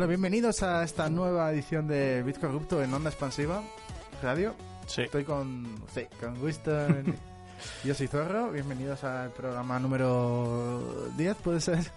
Hola, 0.00 0.06
bienvenidos 0.06 0.62
a 0.62 0.82
esta 0.82 1.10
nueva 1.10 1.52
edición 1.52 1.86
de 1.86 2.22
Bitcoin 2.22 2.52
Corrupto 2.52 2.82
en 2.82 2.94
Onda 2.94 3.10
Expansiva 3.10 3.62
Radio. 4.22 4.54
Sí. 4.86 5.02
Estoy 5.02 5.24
con, 5.24 5.78
sí, 5.92 6.06
con 6.18 6.42
Winston. 6.42 7.16
Yo 7.84 7.94
soy 7.94 8.06
Zorro. 8.06 8.50
Bienvenidos 8.50 9.04
al 9.04 9.30
programa 9.32 9.78
número 9.78 10.80
10, 11.18 11.36
¿puede 11.44 11.60
ser? 11.60 11.92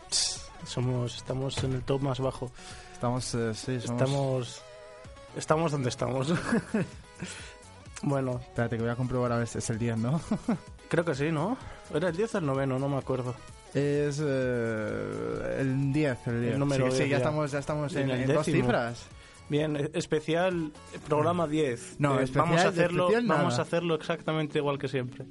Somos, 0.66 1.16
estamos 1.16 1.64
en 1.64 1.76
el 1.76 1.84
top 1.84 2.02
más 2.02 2.20
bajo. 2.20 2.52
Estamos, 2.92 3.34
eh, 3.36 3.54
sí, 3.54 3.80
somos... 3.80 4.02
Estamos, 4.02 4.62
estamos 5.38 5.72
donde 5.72 5.88
estamos. 5.88 6.34
bueno, 8.04 8.42
Espérate, 8.42 8.76
que 8.76 8.84
voy 8.84 8.92
a 8.92 8.98
comprobar 8.98 9.32
a 9.32 9.38
ver 9.38 9.48
si 9.48 9.60
es 9.60 9.70
el 9.70 9.80
10, 9.80 9.98
¿no? 10.00 10.20
creo 10.90 11.06
que 11.06 11.16
sí, 11.16 11.32
¿no? 11.32 11.58
¿Era 11.94 12.10
el 12.10 12.18
10 12.18 12.36
o 12.36 12.38
el 12.40 12.46
noveno? 12.48 12.78
No 12.80 12.90
me 12.90 12.98
acuerdo. 12.98 13.34
Es 13.74 14.22
eh, 14.24 15.58
el 15.60 15.92
10, 15.94 16.28
el 16.28 16.42
10. 16.42 16.54
El 16.54 16.60
número 16.60 16.86
sí, 16.86 16.92
sí, 16.92 16.98
10 16.98 17.10
ya 17.10 17.12
ya. 17.12 17.18
estamos, 17.18 17.52
ya 17.52 17.60
estamos 17.60 17.96
en, 17.96 18.28
dos 18.28 18.46
cifras. 18.46 19.06
Bien, 19.50 19.76
e- 19.76 19.90
especial 19.94 20.72
programa 21.08 21.48
10. 21.48 21.96
No, 22.00 22.20
Eh, 22.20 22.24
especial- 22.24 22.46
vamos 22.46 22.62
a 22.62 22.68
hacerlo, 22.70 23.10
vamos 23.26 23.60
a 23.60 23.62
hacerlo 23.64 23.96
exactamente 23.96 24.60
igual 24.60 24.78
que 24.78 24.88
siempre. 24.88 25.26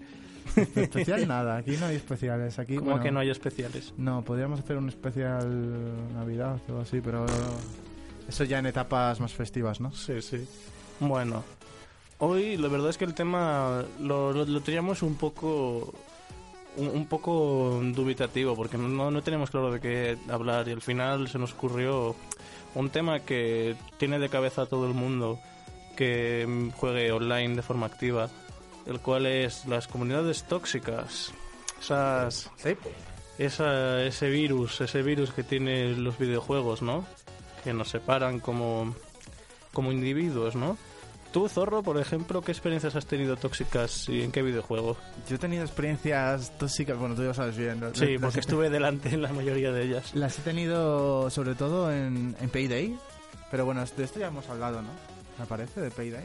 Especial 0.75 1.27
nada, 1.29 1.57
aquí 1.57 1.77
no 1.79 1.87
hay 1.87 1.97
especiales. 1.97 2.59
Aquí, 2.59 2.77
Como 2.77 2.91
bueno, 2.91 3.03
que 3.05 3.11
no 3.13 3.21
hay 3.21 3.31
especiales. 3.31 3.95
No, 3.97 4.23
podríamos 4.23 4.61
hacer 4.61 4.77
un 4.77 4.89
especial 4.89 6.13
Navidad 6.15 6.57
o 6.67 6.71
algo 6.73 6.81
así, 6.83 7.01
pero 7.01 7.25
eso 8.29 8.45
ya 8.45 8.59
en 8.59 8.67
etapas 8.67 9.21
más 9.21 9.33
festivas, 9.33 9.81
¿no? 9.81 9.93
Sí, 9.93 10.21
sí. 10.21 10.47
Bueno, 11.01 11.43
hoy 12.19 12.57
la 12.57 12.69
verdad 12.69 12.91
es 12.91 12.99
que 12.99 13.05
el 13.05 13.15
tema 13.15 13.85
lo, 14.01 14.33
lo, 14.33 14.45
lo 14.45 14.61
teníamos 14.61 15.03
un 15.03 15.15
poco 15.15 15.95
un, 16.77 16.89
un 16.89 17.07
poco 17.07 17.81
dubitativo 17.83 18.55
porque 18.57 18.79
no, 18.79 19.11
no 19.11 19.23
tenemos 19.23 19.51
claro 19.51 19.71
de 19.73 19.81
qué 19.81 20.19
hablar 20.31 20.69
y 20.69 20.73
al 20.73 20.81
final 20.83 21.29
se 21.29 21.39
nos 21.39 21.53
ocurrió 21.53 22.15
un 22.75 22.91
tema 22.91 23.21
que 23.21 23.77
tiene 23.99 24.19
de 24.19 24.29
cabeza 24.29 24.63
a 24.63 24.67
todo 24.67 24.87
el 24.87 24.95
mundo 24.95 25.39
que 25.97 26.71
juegue 26.77 27.13
online 27.13 27.55
de 27.57 27.63
forma 27.63 27.87
activa, 27.87 28.31
el 28.87 28.99
cual 29.01 29.27
es 29.27 29.67
las 29.67 29.89
comunidades 29.89 30.45
tóxicas. 30.45 31.33
Esas 31.81 32.51
Sí. 32.57 32.77
esa, 33.39 34.03
ese 34.05 34.31
virus, 34.31 34.81
ese 34.81 35.03
virus 35.03 35.33
que 35.33 35.43
tienen 35.43 36.03
los 36.05 36.19
videojuegos, 36.19 36.81
¿no? 36.81 37.05
Que 37.65 37.73
nos 37.75 37.89
separan 37.91 38.41
como, 38.41 38.95
como 39.73 39.93
individuos, 39.93 40.55
¿no? 40.57 40.79
Tú, 41.33 41.49
Zorro, 41.49 41.83
por 41.83 41.99
ejemplo, 41.99 42.43
¿qué 42.43 42.53
experiencias 42.53 42.95
has 42.95 43.07
tenido 43.07 43.37
tóxicas 43.37 44.07
y 44.09 44.21
en 44.23 44.31
qué 44.33 44.43
videojuego? 44.43 44.99
Yo 45.29 45.37
he 45.37 45.39
tenido 45.39 45.63
experiencias 45.65 46.57
tóxicas, 46.59 46.99
bueno, 46.99 47.15
tú 47.15 47.25
ya 47.25 47.33
sabes 47.33 47.57
bien. 47.57 47.81
¿no? 47.81 47.95
Sí, 47.95 48.13
Las- 48.15 48.21
porque 48.23 48.41
estuve 48.41 48.69
delante 48.69 49.09
en 49.09 49.23
la 49.23 49.33
mayoría 49.33 49.73
de 49.73 49.83
ellas. 49.85 50.15
Las 50.15 50.39
he 50.39 50.43
tenido 50.43 51.31
sobre 51.31 51.55
todo 51.55 51.91
en, 51.91 52.37
en 52.39 52.51
Payday, 52.51 52.99
pero 53.51 53.65
bueno, 53.65 53.83
de 53.85 54.05
esto 54.05 54.21
ya 54.21 54.27
hemos 54.29 54.47
hablado, 54.51 54.83
¿no? 54.83 54.91
Me 55.39 55.47
parece, 55.47 55.81
de 55.81 55.91
Payday. 55.91 56.25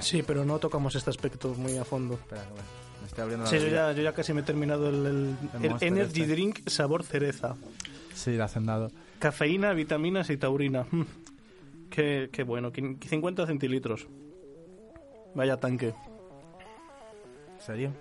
Sí, 0.00 0.24
pero 0.26 0.44
no 0.44 0.58
tocamos 0.58 0.96
este 0.96 1.10
aspecto 1.10 1.54
muy 1.54 1.76
a 1.78 1.84
fondo. 1.84 2.14
Espera, 2.14 2.42
que 2.42 2.50
bueno, 2.50 2.66
me 3.02 3.06
estoy 3.06 3.22
abriendo 3.22 3.44
la 3.44 3.50
Sí, 3.50 3.58
yo 3.60 3.68
ya, 3.68 3.92
yo 3.92 4.02
ya 4.02 4.12
casi 4.12 4.32
me 4.32 4.40
he 4.40 4.44
terminado 4.44 4.88
el, 4.88 5.06
el- 5.06 5.36
El 5.62 5.64
el 5.64 5.76
Energy 5.80 6.22
este. 6.22 6.26
Drink 6.32 6.68
sabor 6.68 7.04
cereza. 7.04 7.54
Sí, 8.14 8.32
la 8.32 8.46
hacendado. 8.46 8.90
Cafeína, 9.20 9.72
vitaminas 9.74 10.28
y 10.30 10.36
taurina. 10.36 10.86
Qué, 11.94 12.30
qué 12.32 12.42
bueno, 12.42 12.72
quin- 12.72 12.98
50 13.06 13.46
centilitros. 13.46 14.06
Vaya 15.34 15.58
tanque. 15.58 15.88
¿En 15.88 17.60
serio? 17.66 17.92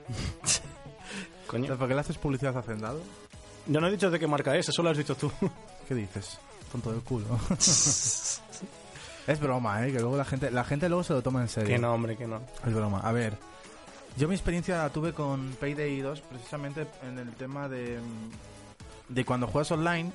Coño. 1.48 1.76
¿Por 1.78 1.88
qué 1.90 1.94
le 1.94 2.00
haces 2.00 2.18
publicidad 2.18 2.56
a 2.56 2.62
hacendado? 2.62 3.02
Yo 3.68 3.82
no 3.82 3.88
he 3.88 3.92
dicho 3.92 4.10
de 4.10 4.18
qué 4.18 4.28
marca 4.28 4.56
es, 4.56 4.70
eso 4.70 4.82
lo 4.82 4.90
has 4.90 4.98
dicho 4.98 5.16
tú. 5.16 5.30
¿Qué 5.88 5.94
dices? 5.96 6.40
Tonto 6.72 6.92
del 6.94 7.02
culo. 7.02 7.26
es 9.28 9.40
broma, 9.40 9.86
¿eh? 9.86 9.92
Que 9.92 10.00
luego 10.00 10.16
la 10.18 10.26
gente, 10.26 10.50
la 10.52 10.64
gente 10.64 10.88
luego 10.88 11.04
se 11.04 11.14
lo 11.14 11.22
toma 11.22 11.42
en 11.42 11.50
serio. 11.50 11.68
que 11.70 11.78
no, 11.78 11.94
hombre, 11.94 12.16
que 12.16 12.28
no. 12.28 12.42
Es 12.66 12.74
broma. 12.74 13.00
A 13.02 13.12
ver, 13.12 13.38
yo 14.18 14.28
mi 14.30 14.36
experiencia 14.36 14.78
la 14.78 14.90
tuve 14.90 15.12
con 15.14 15.52
Payday 15.60 16.00
2 16.00 16.22
precisamente 16.22 16.88
en 17.04 17.20
el 17.20 17.34
tema 17.34 17.68
de, 17.68 18.00
de 19.10 19.26
cuando 19.26 19.48
juegas 19.48 19.72
online. 19.72 20.12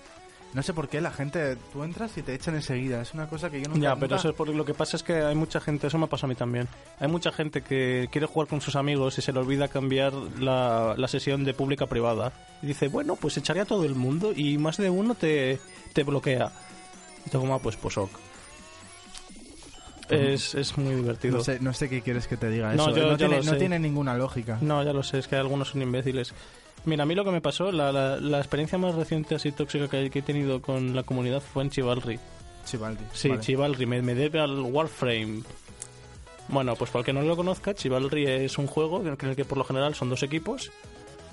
No 0.54 0.62
sé 0.62 0.72
por 0.72 0.88
qué 0.88 1.02
la 1.02 1.10
gente, 1.10 1.56
tú 1.72 1.82
entras 1.82 2.16
y 2.16 2.22
te 2.22 2.32
echan 2.32 2.54
enseguida. 2.54 3.02
Es 3.02 3.12
una 3.12 3.28
cosa 3.28 3.50
que 3.50 3.60
yo 3.60 3.68
nunca... 3.68 3.80
Ya, 3.80 3.94
pero 3.94 4.06
nunca- 4.06 4.16
eso 4.16 4.30
es 4.30 4.34
porque 4.34 4.54
lo 4.54 4.64
que 4.64 4.72
pasa 4.72 4.96
es 4.96 5.02
que 5.02 5.12
hay 5.22 5.34
mucha 5.34 5.60
gente, 5.60 5.86
eso 5.88 5.98
me 5.98 6.06
pasa 6.06 6.24
a 6.26 6.28
mí 6.30 6.34
también. 6.34 6.66
Hay 6.98 7.08
mucha 7.08 7.30
gente 7.30 7.60
que 7.60 8.08
quiere 8.10 8.26
jugar 8.26 8.48
con 8.48 8.62
sus 8.62 8.74
amigos 8.74 9.18
y 9.18 9.22
se 9.22 9.32
le 9.32 9.38
olvida 9.40 9.68
cambiar 9.68 10.14
la, 10.14 10.94
la 10.96 11.08
sesión 11.08 11.44
de 11.44 11.52
pública 11.52 11.84
a 11.84 11.88
privada. 11.88 12.32
Y 12.62 12.66
dice, 12.68 12.88
bueno, 12.88 13.16
pues 13.16 13.36
echaré 13.36 13.60
a 13.60 13.64
todo 13.66 13.84
el 13.84 13.94
mundo 13.94 14.32
y 14.34 14.56
más 14.56 14.78
de 14.78 14.88
uno 14.88 15.14
te, 15.14 15.58
te 15.92 16.04
bloquea. 16.04 16.50
Y 17.26 17.30
te 17.30 17.36
como, 17.38 17.58
pues, 17.60 17.76
pues 17.76 17.98
ok. 17.98 18.10
Es, 20.08 20.54
es 20.54 20.78
muy 20.78 20.94
divertido. 20.94 21.38
No 21.38 21.44
sé, 21.44 21.58
no 21.60 21.74
sé 21.74 21.88
qué 21.88 22.00
quieres 22.00 22.28
que 22.28 22.36
te 22.36 22.48
diga 22.48 22.72
No, 22.74 22.84
eso. 22.90 22.96
yo- 22.96 23.02
no, 23.02 23.10
yo 23.10 23.16
tiene, 23.28 23.42
no 23.42 23.56
tiene 23.56 23.78
ninguna 23.78 24.14
lógica. 24.14 24.56
No, 24.60 24.82
ya 24.84 24.92
lo 24.92 25.02
sé, 25.02 25.18
es 25.18 25.26
que 25.26 25.34
algunos 25.36 25.68
son 25.70 25.82
imbéciles. 25.82 26.32
Mira, 26.86 27.02
a 27.02 27.06
mí 27.06 27.14
lo 27.14 27.24
que 27.24 27.30
me 27.32 27.40
pasó, 27.40 27.70
la, 27.72 27.92
la, 27.92 28.16
la 28.16 28.38
experiencia 28.38 28.78
más 28.78 28.94
reciente 28.94 29.34
así 29.34 29.52
tóxica 29.52 29.88
que, 29.88 30.08
que 30.08 30.20
he 30.20 30.22
tenido 30.22 30.62
con 30.62 30.94
la 30.96 31.02
comunidad 31.02 31.42
fue 31.42 31.62
en 31.64 31.70
Chivalry. 31.70 32.18
Chivaldi. 32.64 33.04
Sí, 33.12 33.28
vale. 33.28 33.40
Chivalry, 33.42 33.86
me, 33.86 34.02
me 34.02 34.14
debe 34.14 34.40
al 34.40 34.58
Warframe. 34.60 35.42
Bueno, 36.48 36.74
pues 36.76 36.90
para 36.90 37.00
el 37.00 37.06
que 37.06 37.12
no 37.12 37.22
lo 37.22 37.36
conozca, 37.36 37.74
Chivalry 37.74 38.26
es 38.26 38.56
un 38.58 38.66
juego 38.68 39.00
en 39.00 39.08
el 39.08 39.16
que, 39.16 39.26
en 39.26 39.30
el 39.30 39.36
que 39.36 39.44
por 39.44 39.58
lo 39.58 39.64
general 39.64 39.94
son 39.94 40.08
dos 40.10 40.22
equipos. 40.22 40.70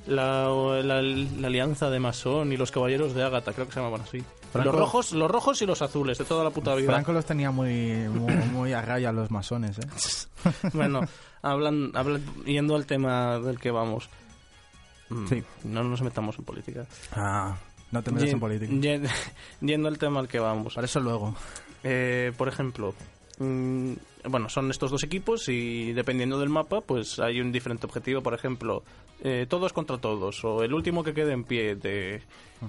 La, 0.08 0.50
la- 0.84 1.02
la 1.02 1.47
alianza 1.47 1.90
de 1.90 2.00
Masón 2.00 2.52
y 2.52 2.58
los 2.58 2.72
caballeros 2.72 3.13
de 3.13 3.24
Ágata, 3.24 3.53
creo 3.53 3.68
que 3.68 3.74
se 3.74 3.80
llamaban 3.80 4.02
así. 4.02 4.22
Franco- 4.52 4.72
Los 4.72 4.80
rojos, 4.80 5.12
los 5.13 5.31
rojos 5.31 5.62
y 5.62 5.66
los 5.66 5.81
azules, 5.81 6.18
de 6.18 6.25
toda 6.25 6.44
la 6.44 6.50
puta 6.50 6.75
vida. 6.75 6.92
Franco 6.92 7.13
los 7.13 7.25
tenía 7.25 7.51
muy, 7.51 7.94
muy, 8.10 8.33
muy 8.51 8.74
a 8.74 8.81
raya 8.81 9.12
los 9.12 9.31
masones, 9.31 9.78
¿eh? 9.80 9.88
Bueno, 10.74 11.01
hablan, 11.42 11.92
hablan, 11.94 12.22
yendo 12.45 12.75
al 12.75 12.86
tema 12.86 13.39
del 13.39 13.60
que 13.60 13.72
vamos. 13.72 14.10
Mm, 15.13 15.27
Sí. 15.27 15.44
No 15.65 15.83
nos 15.83 16.01
metamos 16.01 16.38
en 16.39 16.45
política. 16.45 16.86
Ah, 17.13 17.56
no 17.92 18.01
te 18.04 18.12
metas 18.12 18.30
en 18.30 18.39
política. 18.39 18.71
yen- 18.74 19.07
Yendo 19.62 19.88
al 19.88 19.98
tema 19.98 20.19
al 20.19 20.27
que 20.27 20.39
vamos. 20.39 20.74
Para 20.75 20.86
eso 20.86 21.00
luego. 21.00 21.36
Eh, 21.83 22.31
por 22.38 22.48
ejemplo, 22.48 22.94
mm, 23.39 23.94
bueno, 24.30 24.50
son 24.50 24.71
estos 24.71 24.89
dos 24.92 25.04
equipos 25.04 25.50
y 25.50 25.92
dependiendo 25.94 26.39
del 26.39 26.50
mapa, 26.50 26.81
pues 26.81 27.19
hay 27.19 27.42
un 27.42 27.51
diferente 27.51 27.86
objetivo. 27.86 28.21
Por 28.21 28.33
ejemplo, 28.33 28.83
eh, 29.24 29.45
todos 29.50 29.74
contra 29.74 29.98
todos, 29.98 30.44
o 30.44 30.63
el 30.63 30.74
último 30.74 31.04
que 31.04 31.13
quede 31.13 31.33
en 31.33 31.44
pie, 31.44 31.75
de 31.75 32.21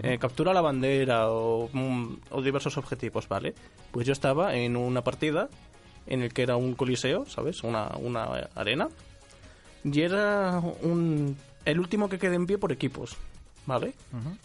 eh, 0.02 0.19
captura 0.19 0.52
la 0.52 0.61
bandera, 0.61 1.31
o, 1.31 1.69
mm, 1.73 2.17
o 2.31 2.43
diversos 2.43 2.76
objetivos, 2.76 3.29
¿vale? 3.29 3.55
Pues 3.93 4.06
yo 4.06 4.12
estaba 4.12 4.55
en 4.56 4.76
una 4.76 5.02
partida 5.02 5.49
en 6.06 6.23
el 6.23 6.32
que 6.35 6.43
era 6.43 6.56
un 6.56 6.75
coliseo, 6.75 7.25
¿sabes? 7.26 7.62
Una, 7.62 7.88
una 7.99 8.25
arena. 8.56 8.88
Y 9.85 10.00
era 10.00 10.61
un, 10.82 11.37
el 11.64 11.81
último 11.81 12.08
que 12.08 12.19
quede 12.19 12.34
en 12.37 12.46
pie 12.46 12.58
por 12.58 12.72
equipos, 12.72 13.16
¿vale? 13.66 13.94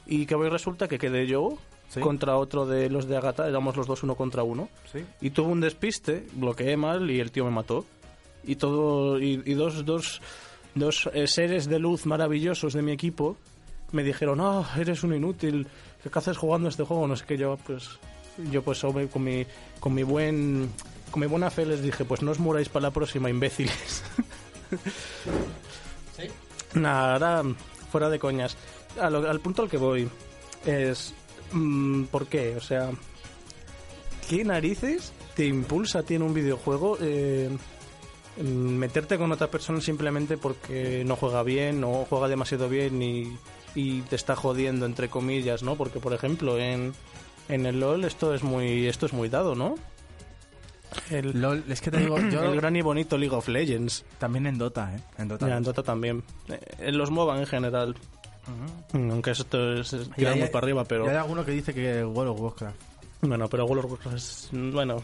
Y 0.05 0.25
que 0.25 0.35
hoy 0.35 0.49
resulta 0.49 0.87
que 0.87 0.97
quedé 0.97 1.27
yo 1.27 1.57
Sí. 1.89 1.99
contra 2.01 2.37
otro 2.37 2.67
de 2.67 2.87
los 2.87 3.07
de 3.07 3.17
Agatha, 3.17 3.47
éramos 3.47 3.75
los 3.75 3.87
dos 3.87 4.03
uno 4.03 4.13
contra 4.13 4.43
uno. 4.43 4.69
Sí. 4.91 4.99
Y 5.21 5.31
tuve 5.31 5.51
un 5.51 5.59
despiste, 5.59 6.27
bloqueé 6.33 6.77
mal 6.77 7.09
y 7.09 7.19
el 7.19 7.31
tío 7.31 7.45
me 7.45 7.51
mató. 7.51 7.85
y 8.43 8.55
todo 8.55 9.19
y, 9.19 9.41
y 9.45 9.53
dos 9.55 9.83
dos 9.85 10.21
dos 10.75 11.09
eh, 11.13 11.27
seres 11.27 11.67
de 11.67 11.77
luz 11.79 12.05
maravillosos 12.05 12.73
de 12.73 12.81
mi 12.81 12.91
equipo 12.93 13.35
me 13.91 14.01
dijeron, 14.03 14.39
"Ah, 14.39 14.65
eres 14.77 15.03
un 15.03 15.13
inútil, 15.15 15.67
¿qué 16.01 16.09
haces 16.13 16.37
jugando 16.37 16.69
este 16.69 16.83
juego?" 16.83 17.05
No 17.07 17.15
sé 17.17 17.25
qué 17.27 17.37
yo 17.37 17.57
pues 17.57 17.89
yo 18.51 18.61
pues 18.61 18.81
con 19.11 19.23
mi 19.23 19.45
con 19.81 19.93
mi 19.93 20.03
buen 20.03 20.69
con 21.11 21.19
mi 21.21 21.27
buena 21.27 21.49
fe 21.49 21.65
les 21.65 21.81
dije, 21.81 22.05
"Pues 22.05 22.21
no 22.21 22.31
os 22.31 22.39
muráis 22.39 22.69
para 22.69 22.83
la 22.83 22.91
próxima, 22.91 23.29
imbéciles." 23.29 24.03
Nada, 26.73 27.39
ahora, 27.39 27.55
fuera 27.91 28.09
de 28.09 28.19
coñas. 28.19 28.57
Al 28.99 29.39
punto 29.39 29.63
al 29.63 29.69
que 29.69 29.77
voy 29.77 30.09
es. 30.65 31.13
mm, 31.51 32.03
¿Por 32.05 32.27
qué? 32.27 32.55
O 32.55 32.61
sea. 32.61 32.91
¿Qué 34.29 34.43
narices 34.43 35.11
te 35.35 35.45
impulsa 35.45 35.99
a 35.99 36.03
ti 36.03 36.15
en 36.15 36.21
un 36.21 36.33
videojuego 36.33 36.97
eh, 37.01 37.49
mm, 38.37 38.43
meterte 38.43 39.17
con 39.17 39.31
otra 39.31 39.47
persona 39.47 39.81
simplemente 39.81 40.37
porque 40.37 41.03
no 41.05 41.15
juega 41.15 41.41
bien 41.41 41.83
o 41.83 42.05
juega 42.07 42.27
demasiado 42.27 42.69
bien 42.69 43.01
y, 43.01 43.37
y 43.73 44.01
te 44.01 44.15
está 44.15 44.35
jodiendo, 44.35 44.85
entre 44.85 45.09
comillas, 45.09 45.63
¿no? 45.63 45.75
Porque, 45.75 45.99
por 45.99 46.13
ejemplo, 46.13 46.59
en, 46.59 46.93
en 47.47 47.65
el 47.65 47.79
LOL 47.79 48.05
esto 48.05 48.33
es 48.35 48.43
muy 48.43 48.87
esto 48.87 49.07
es 49.07 49.13
muy 49.13 49.29
dado, 49.29 49.55
¿no? 49.55 49.75
El, 51.11 51.39
LOL, 51.41 51.63
es 51.69 51.81
que 51.81 51.91
te 51.91 51.97
digo, 51.97 52.17
yo 52.19 52.43
el 52.51 52.55
gran 52.59 52.75
y 52.75 52.81
bonito 52.81 53.17
League 53.17 53.35
of 53.35 53.47
Legends. 53.47 54.05
también 54.17 54.47
en 54.47 54.57
Dota, 54.57 54.95
¿eh? 54.95 54.99
En 55.17 55.27
Dota. 55.27 55.47
Ya, 55.47 55.57
en 55.57 55.63
Dota 55.63 55.83
también. 55.83 56.23
Eh, 56.47 56.59
En 56.79 56.97
los 56.97 57.11
MOBA 57.11 57.39
en 57.39 57.45
general. 57.45 57.95
Mm, 58.93 59.11
Aunque 59.11 59.31
esto 59.31 59.73
es, 59.73 59.95
tirar 60.15 60.35
muy 60.37 60.47
para 60.47 60.65
arriba, 60.65 60.83
pero... 60.85 61.05
y 61.05 61.09
hay 61.09 61.15
alguno 61.17 61.45
que 61.45 61.51
dice 61.51 61.73
que 61.73 62.03
World 62.03 62.31
of 62.31 62.39
Warcraft. 62.41 62.75
Bueno, 63.21 63.47
pero 63.47 63.65
World 63.65 63.85
of 63.85 63.91
Warcraft 63.91 64.15
es... 64.17 64.49
Bueno, 64.51 64.97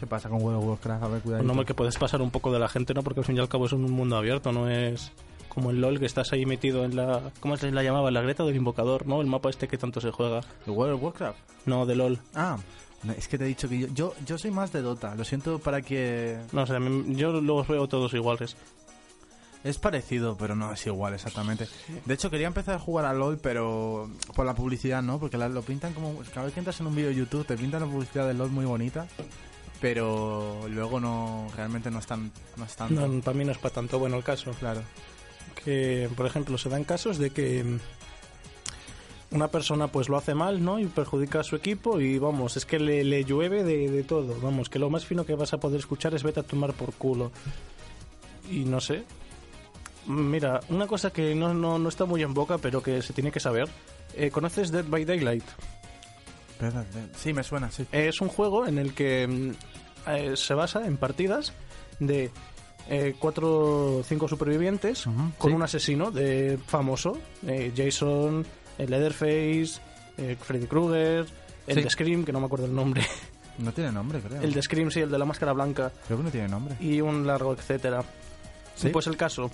¿Qué 0.00 0.06
pasa 0.06 0.28
con 0.28 0.42
World 0.42 0.58
of 0.58 0.64
Warcraft? 0.66 1.04
A 1.04 1.08
ver, 1.08 1.20
cuidado. 1.22 1.42
un 1.42 1.46
nombre 1.46 1.64
que 1.66 1.74
puedes 1.74 1.96
pasar 1.96 2.20
un 2.22 2.30
poco 2.32 2.50
de 2.50 2.58
la 2.58 2.68
gente, 2.68 2.92
¿no? 2.92 3.02
Porque 3.04 3.20
al 3.20 3.26
fin 3.26 3.36
y 3.36 3.40
al 3.40 3.48
cabo 3.48 3.66
es 3.66 3.72
un 3.72 3.82
mundo 3.90 4.16
abierto, 4.16 4.50
no 4.50 4.68
es... 4.68 5.12
Como 5.48 5.70
el 5.70 5.80
LOL, 5.82 6.00
que 6.00 6.06
estás 6.06 6.32
ahí 6.32 6.44
metido 6.46 6.84
en 6.84 6.96
la... 6.96 7.30
¿Cómo 7.40 7.56
se 7.58 7.70
la 7.70 7.82
llamaba? 7.84 8.10
La 8.10 8.22
Greta 8.22 8.42
del 8.42 8.56
Invocador, 8.56 9.06
¿no? 9.06 9.20
El 9.20 9.26
mapa 9.28 9.50
este 9.50 9.68
que 9.68 9.76
tanto 9.78 10.00
se 10.00 10.10
juega. 10.10 10.40
World 10.66 10.94
of 10.94 11.02
Warcraft? 11.02 11.38
No, 11.66 11.84
de 11.86 11.94
LOL. 11.94 12.18
Ah, 12.34 12.56
no, 13.02 13.12
es 13.12 13.28
que 13.28 13.38
te 13.38 13.44
he 13.44 13.48
dicho 13.48 13.68
que 13.68 13.78
yo, 13.80 13.86
yo, 13.88 14.14
yo 14.26 14.38
soy 14.38 14.50
más 14.50 14.72
de 14.72 14.82
Dota. 14.82 15.14
Lo 15.14 15.24
siento 15.24 15.58
para 15.58 15.82
que... 15.82 16.38
No 16.52 16.66
sé, 16.66 16.76
a 16.76 16.80
mí- 16.80 17.16
yo 17.16 17.32
los 17.40 17.66
veo 17.68 17.88
todos 17.88 18.14
iguales. 18.14 18.56
Es 19.64 19.78
parecido, 19.78 20.36
pero 20.36 20.56
no 20.56 20.72
es 20.72 20.84
igual 20.86 21.14
exactamente. 21.14 21.68
De 22.04 22.14
hecho, 22.14 22.30
quería 22.30 22.48
empezar 22.48 22.74
a 22.74 22.78
jugar 22.80 23.04
a 23.04 23.12
LOL, 23.12 23.38
pero 23.38 24.10
por 24.34 24.44
la 24.44 24.54
publicidad, 24.54 25.02
¿no? 25.02 25.18
Porque 25.20 25.36
la- 25.38 25.48
lo 25.48 25.62
pintan 25.62 25.94
como... 25.94 26.18
Cada 26.34 26.46
vez 26.46 26.54
que 26.54 26.60
entras 26.60 26.80
en 26.80 26.86
un 26.88 26.94
vídeo 26.96 27.10
de 27.10 27.14
YouTube, 27.16 27.46
te 27.46 27.56
pintan 27.56 27.80
la 27.82 27.86
publicidad 27.86 28.26
de 28.26 28.34
LOL 28.34 28.50
muy 28.50 28.64
bonita, 28.64 29.06
pero 29.80 30.60
luego 30.68 30.98
no... 31.00 31.46
Realmente 31.56 31.90
no 31.90 31.98
están... 32.00 32.32
No 32.56 32.64
están 32.64 32.94
No, 32.94 33.20
para 33.20 33.36
mí 33.36 33.44
no 33.44 33.52
es 33.52 33.58
para 33.58 33.74
tanto 33.74 33.98
bueno 33.98 34.16
el 34.16 34.24
caso. 34.24 34.50
Claro. 34.58 34.82
que 35.64 36.08
por 36.16 36.26
ejemplo 36.26 36.58
se 36.58 36.68
dan 36.68 36.82
casos 36.84 37.18
de 37.18 37.30
que 37.30 37.78
una 39.32 39.48
persona 39.48 39.88
pues 39.88 40.08
lo 40.08 40.16
hace 40.16 40.34
mal 40.34 40.62
no 40.64 40.78
y 40.78 40.86
perjudica 40.86 41.40
a 41.40 41.44
su 41.44 41.56
equipo 41.56 42.00
y 42.00 42.18
vamos 42.18 42.56
es 42.56 42.64
que 42.66 42.78
le, 42.78 43.02
le 43.04 43.24
llueve 43.24 43.64
de, 43.64 43.90
de 43.90 44.02
todo 44.02 44.36
vamos 44.40 44.68
que 44.68 44.78
lo 44.78 44.90
más 44.90 45.04
fino 45.06 45.24
que 45.24 45.34
vas 45.34 45.52
a 45.52 45.58
poder 45.58 45.80
escuchar 45.80 46.14
es 46.14 46.22
vete 46.22 46.40
a 46.40 46.42
tomar 46.42 46.72
por 46.74 46.92
culo 46.94 47.32
y 48.50 48.64
no 48.64 48.80
sé 48.80 49.04
mira 50.06 50.60
una 50.68 50.86
cosa 50.86 51.10
que 51.10 51.34
no, 51.34 51.54
no, 51.54 51.78
no 51.78 51.88
está 51.88 52.04
muy 52.04 52.22
en 52.22 52.34
boca 52.34 52.58
pero 52.58 52.82
que 52.82 53.02
se 53.02 53.12
tiene 53.12 53.30
que 53.32 53.40
saber 53.40 53.68
Eh, 54.14 54.30
conoces 54.30 54.70
Dead 54.70 54.84
by 54.84 55.06
Daylight. 55.06 55.44
Sí, 57.16 57.32
me 57.32 57.42
suena, 57.42 57.70
sí. 57.70 57.86
es 57.90 58.20
un 58.20 58.28
juego 58.28 58.66
en 58.66 58.78
el 58.78 58.92
que 58.94 59.26
mm, 59.26 60.10
eh, 60.10 60.36
se 60.36 60.54
basa 60.54 60.86
en 60.86 60.96
partidas 60.96 61.52
de 61.98 62.30
eh, 62.88 63.14
cuatro 63.18 63.98
o 63.98 64.02
cinco 64.04 64.28
supervivientes 64.28 65.04
con 65.38 65.50
sí. 65.50 65.56
un 65.56 65.62
asesino 65.62 66.10
de 66.10 66.58
famoso, 66.66 67.18
eh, 67.46 67.72
Jason, 67.74 68.46
el 68.78 68.90
Leatherface, 68.90 69.80
eh, 70.18 70.36
Freddy 70.40 70.66
Krueger, 70.66 71.26
el 71.66 71.76
Sí. 71.76 71.82
de 71.82 71.90
Scream, 71.90 72.24
que 72.24 72.32
no 72.32 72.40
me 72.40 72.46
acuerdo 72.46 72.66
el 72.66 72.74
nombre, 72.74 73.02
No 73.58 73.72
tiene 73.72 73.92
nombre, 73.92 74.20
creo. 74.20 74.40
el 74.42 74.52
de 74.52 74.62
Scream, 74.62 74.90
sí, 74.90 75.00
el 75.00 75.10
de 75.10 75.18
la 75.18 75.24
máscara 75.24 75.52
blanca, 75.52 75.92
Creo 76.06 76.18
que 76.18 76.24
no 76.24 76.30
tiene 76.30 76.48
nombre. 76.48 76.76
y 76.80 77.00
un 77.00 77.26
largo 77.26 77.52
etcétera. 77.52 78.04
¿Sí? 78.74 78.88
Pues 78.88 79.06
el 79.06 79.16
caso 79.18 79.50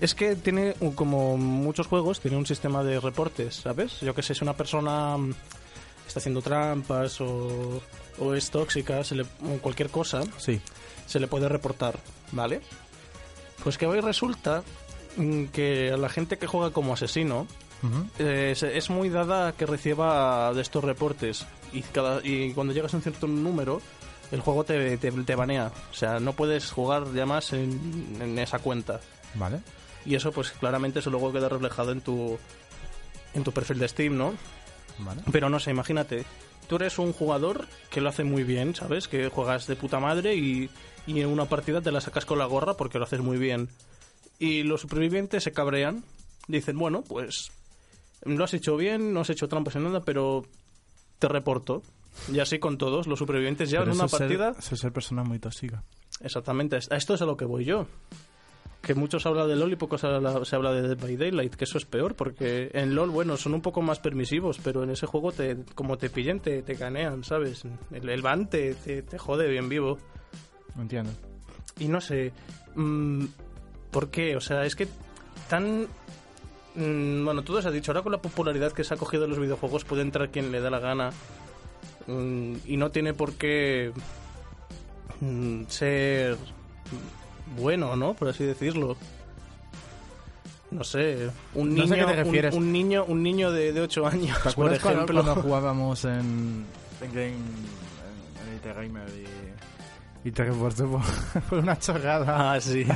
es 0.00 0.14
que 0.14 0.34
tiene, 0.36 0.74
como 0.94 1.36
muchos 1.36 1.86
juegos, 1.86 2.20
tiene 2.20 2.36
un 2.38 2.46
sistema 2.46 2.82
de 2.82 2.98
reportes, 2.98 3.56
¿sabes? 3.56 4.00
Yo 4.00 4.14
que 4.14 4.22
sé, 4.22 4.34
si 4.34 4.42
una 4.42 4.54
persona 4.54 5.16
mm, 5.18 5.34
está 6.06 6.18
haciendo 6.20 6.40
trampas 6.40 7.20
o, 7.20 7.82
o 8.18 8.34
es 8.34 8.50
tóxica, 8.50 9.04
se 9.04 9.16
le, 9.16 9.22
o 9.22 9.58
cualquier 9.60 9.90
cosa, 9.90 10.22
Sí. 10.38 10.60
se 11.06 11.20
le 11.20 11.26
puede 11.28 11.48
reportar, 11.48 11.98
¿vale? 12.32 12.62
Pues 13.62 13.76
que 13.78 13.86
hoy 13.86 14.00
resulta 14.00 14.62
mm, 15.16 15.44
que 15.46 15.92
a 15.92 15.96
la 15.98 16.08
gente 16.08 16.38
que 16.38 16.46
juega 16.46 16.70
como 16.70 16.94
asesino 16.94 17.46
Eh, 18.18 18.50
es, 18.52 18.62
es 18.62 18.90
muy 18.90 19.08
dada 19.10 19.52
que 19.52 19.66
reciba 19.66 20.52
de 20.54 20.62
estos 20.62 20.82
reportes 20.84 21.46
y, 21.72 21.82
cada, 21.82 22.20
y 22.26 22.52
cuando 22.52 22.72
llegas 22.72 22.94
a 22.94 22.96
un 22.96 23.02
cierto 23.02 23.26
número 23.26 23.80
el 24.32 24.40
juego 24.40 24.64
te, 24.64 24.96
te, 24.96 25.12
te 25.12 25.34
banea, 25.34 25.70
o 25.90 25.94
sea, 25.94 26.18
no 26.18 26.32
puedes 26.32 26.70
jugar 26.70 27.12
ya 27.12 27.26
más 27.26 27.52
en, 27.52 28.16
en 28.20 28.38
esa 28.38 28.58
cuenta 28.58 29.00
Vale. 29.34 29.60
y 30.06 30.14
eso 30.14 30.32
pues 30.32 30.50
claramente 30.52 31.00
eso 31.00 31.10
luego 31.10 31.32
queda 31.32 31.48
reflejado 31.48 31.92
en 31.92 32.00
tu 32.00 32.38
en 33.34 33.44
tu 33.44 33.52
perfil 33.52 33.78
de 33.80 33.88
Steam, 33.88 34.16
¿no? 34.16 34.32
Vale. 34.98 35.22
Pero 35.30 35.50
no 35.50 35.58
sé, 35.60 35.70
imagínate, 35.70 36.24
tú 36.68 36.76
eres 36.76 36.98
un 36.98 37.12
jugador 37.12 37.66
que 37.90 38.00
lo 38.00 38.08
hace 38.08 38.24
muy 38.24 38.44
bien, 38.44 38.74
¿sabes? 38.74 39.08
Que 39.08 39.28
juegas 39.28 39.66
de 39.66 39.76
puta 39.76 39.98
madre 39.98 40.36
y, 40.36 40.70
y 41.06 41.20
en 41.20 41.28
una 41.28 41.46
partida 41.46 41.80
te 41.80 41.92
la 41.92 42.00
sacas 42.00 42.24
con 42.24 42.38
la 42.38 42.46
gorra 42.46 42.74
porque 42.74 42.98
lo 42.98 43.04
haces 43.04 43.20
muy 43.20 43.36
bien. 43.36 43.68
Y 44.38 44.62
los 44.62 44.80
supervivientes 44.80 45.42
se 45.42 45.52
cabrean, 45.52 46.04
dicen, 46.46 46.78
bueno, 46.78 47.02
pues 47.02 47.50
lo 48.24 48.44
has 48.44 48.54
hecho 48.54 48.76
bien, 48.76 49.12
no 49.12 49.20
has 49.20 49.30
hecho 49.30 49.48
trampas 49.48 49.76
en 49.76 49.84
nada, 49.84 50.00
pero 50.00 50.44
te 51.18 51.28
reporto. 51.28 51.82
Y 52.32 52.38
así 52.38 52.58
con 52.58 52.78
todos, 52.78 53.06
los 53.06 53.18
supervivientes 53.18 53.70
ya 53.70 53.80
en 53.82 53.90
una 53.90 54.06
ser- 54.08 54.18
partida... 54.20 54.54
Eso 54.58 54.74
es 54.74 54.80
ser 54.80 54.92
persona 54.92 55.24
muy 55.24 55.38
tóxica. 55.38 55.82
Exactamente, 56.20 56.76
a 56.76 56.96
esto 56.96 57.14
es 57.14 57.22
a 57.22 57.26
lo 57.26 57.36
que 57.36 57.44
voy 57.44 57.64
yo. 57.64 57.86
Que 58.82 58.94
muchos 58.94 59.24
hablan 59.26 59.48
de 59.48 59.56
LOL 59.56 59.72
y 59.72 59.76
pocos 59.76 60.04
habla- 60.04 60.44
se 60.44 60.54
habla 60.54 60.72
de 60.72 60.82
Dead 60.82 60.98
by 60.98 61.16
Daylight, 61.16 61.54
que 61.54 61.64
eso 61.64 61.78
es 61.78 61.86
peor, 61.86 62.14
porque 62.14 62.70
en 62.74 62.94
LOL, 62.94 63.10
bueno, 63.10 63.36
son 63.36 63.54
un 63.54 63.62
poco 63.62 63.80
más 63.82 63.98
permisivos, 63.98 64.58
pero 64.62 64.82
en 64.84 64.90
ese 64.90 65.06
juego, 65.06 65.32
te, 65.32 65.56
como 65.74 65.96
te 65.98 66.10
pillen, 66.10 66.38
te, 66.40 66.62
te 66.62 66.76
canean, 66.76 67.24
¿sabes? 67.24 67.64
El, 67.90 68.08
el 68.08 68.22
ban 68.22 68.48
te, 68.48 68.74
te, 68.74 69.02
te 69.02 69.18
jode 69.18 69.48
bien 69.48 69.68
vivo. 69.68 69.98
Entiendo. 70.78 71.10
Y 71.80 71.88
no 71.88 72.00
sé, 72.00 72.32
mm, 72.76 73.24
¿por 73.90 74.10
qué? 74.10 74.36
O 74.36 74.40
sea, 74.40 74.64
es 74.66 74.76
que 74.76 74.86
tan... 75.48 75.86
mm, 76.74 77.24
bueno, 77.24 77.42
todo 77.42 77.60
se 77.62 77.68
ha 77.68 77.70
dicho, 77.70 77.92
ahora 77.92 78.02
con 78.02 78.12
la 78.12 78.18
popularidad 78.18 78.72
que 78.72 78.84
se 78.84 78.94
ha 78.94 78.96
cogido 78.96 79.24
en 79.24 79.30
los 79.30 79.38
videojuegos 79.40 79.84
puede 79.84 80.02
entrar 80.02 80.30
quien 80.30 80.50
le 80.52 80.60
da 80.60 80.70
la 80.70 80.78
gana 80.80 81.10
mm, 82.06 82.54
y 82.66 82.76
no 82.76 82.90
tiene 82.90 83.14
por 83.14 83.32
qué 83.34 83.92
mm, 85.20 85.64
ser 85.68 86.36
bueno, 87.56 87.96
¿no? 87.96 88.14
Por 88.14 88.28
así 88.28 88.44
decirlo. 88.44 88.96
No 90.70 90.82
sé, 90.82 91.30
un 91.54 91.68
No 91.74 91.84
niño, 91.84 91.86
sé 91.86 91.94
a 91.94 91.96
qué 91.98 92.12
te 92.14 92.18
un- 92.18 92.24
refieres. 92.24 92.54
Un, 92.54 92.72
niño, 92.72 93.04
un 93.06 93.22
niño 93.22 93.52
de, 93.52 93.72
de 93.72 93.80
8 93.80 94.06
años, 94.08 94.36
¿Te 94.38 94.42
por 94.50 94.54
cuando, 94.54 94.74
ejemplo. 94.74 95.22
cuando 95.22 95.34
jugábamos 95.42 96.04
en, 96.04 96.64
en 97.00 97.12
Game 97.14 97.28
en, 97.28 98.68
en 98.68 98.74
Gamer 98.74 99.08
y, 99.10 99.53
y 100.24 100.30
te 100.32 100.44
reporté 100.44 100.84
por, 100.84 101.02
por 101.50 101.58
una 101.58 101.78
chorrada? 101.78 102.54
Ah, 102.54 102.60
sí. 102.60 102.86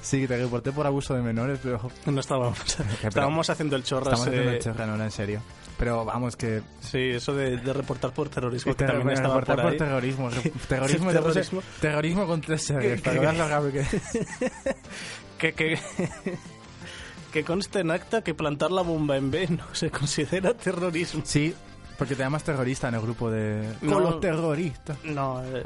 Sí, 0.00 0.26
te 0.26 0.36
reporté 0.38 0.70
por 0.72 0.86
abuso 0.86 1.14
de 1.14 1.22
menores, 1.22 1.58
pero 1.62 1.90
No 2.06 2.20
estábamos. 2.20 2.58
pero- 2.76 3.08
Estábamos 3.08 3.50
haciendo 3.50 3.76
el 3.76 3.82
chorras. 3.82 4.14
estamos 4.14 4.28
haciendo 4.28 4.50
eh, 4.52 4.56
el 4.56 4.62
chorra, 4.62 4.86
no 4.86 4.94
era 4.94 5.04
en 5.04 5.10
serio. 5.10 5.42
Pero 5.78 6.04
vamos, 6.04 6.34
que... 6.36 6.62
Sí, 6.80 6.98
eso 7.10 7.34
de, 7.34 7.56
de 7.58 7.72
reportar 7.72 8.12
por 8.12 8.28
terrorismo, 8.28 8.74
que 8.74 8.84
también 8.84 9.10
estaba 9.10 9.34
reportar 9.34 9.56
por 9.56 9.64
por 9.64 9.72
ahí. 9.72 9.78
terrorismo. 9.78 10.30
Terrorismo, 10.68 11.10
Terrorismo. 11.12 11.62
terrorismo 11.80 12.26
con 12.26 12.40
tres 12.40 12.62
series, 12.64 13.00
para 13.00 13.32
lo 13.32 13.46
grave 13.46 13.86
que, 15.38 15.52
que, 15.54 15.78
que 17.32 17.44
conste 17.44 17.80
en 17.80 17.90
acta 17.92 18.22
que 18.22 18.34
plantar 18.34 18.70
la 18.72 18.82
bomba 18.82 19.16
en 19.16 19.30
B 19.30 19.46
no 19.50 19.64
se 19.72 19.90
considera 19.90 20.54
terrorismo. 20.54 21.22
Sí, 21.24 21.54
porque 21.96 22.14
te 22.16 22.22
llamas 22.22 22.42
terrorista 22.42 22.88
en 22.88 22.94
el 22.94 23.00
grupo 23.00 23.30
de... 23.30 23.62
No. 23.82 23.94
Con 23.94 24.02
los 24.02 24.20
terroristas. 24.20 24.98
No, 25.04 25.42
eh, 25.44 25.64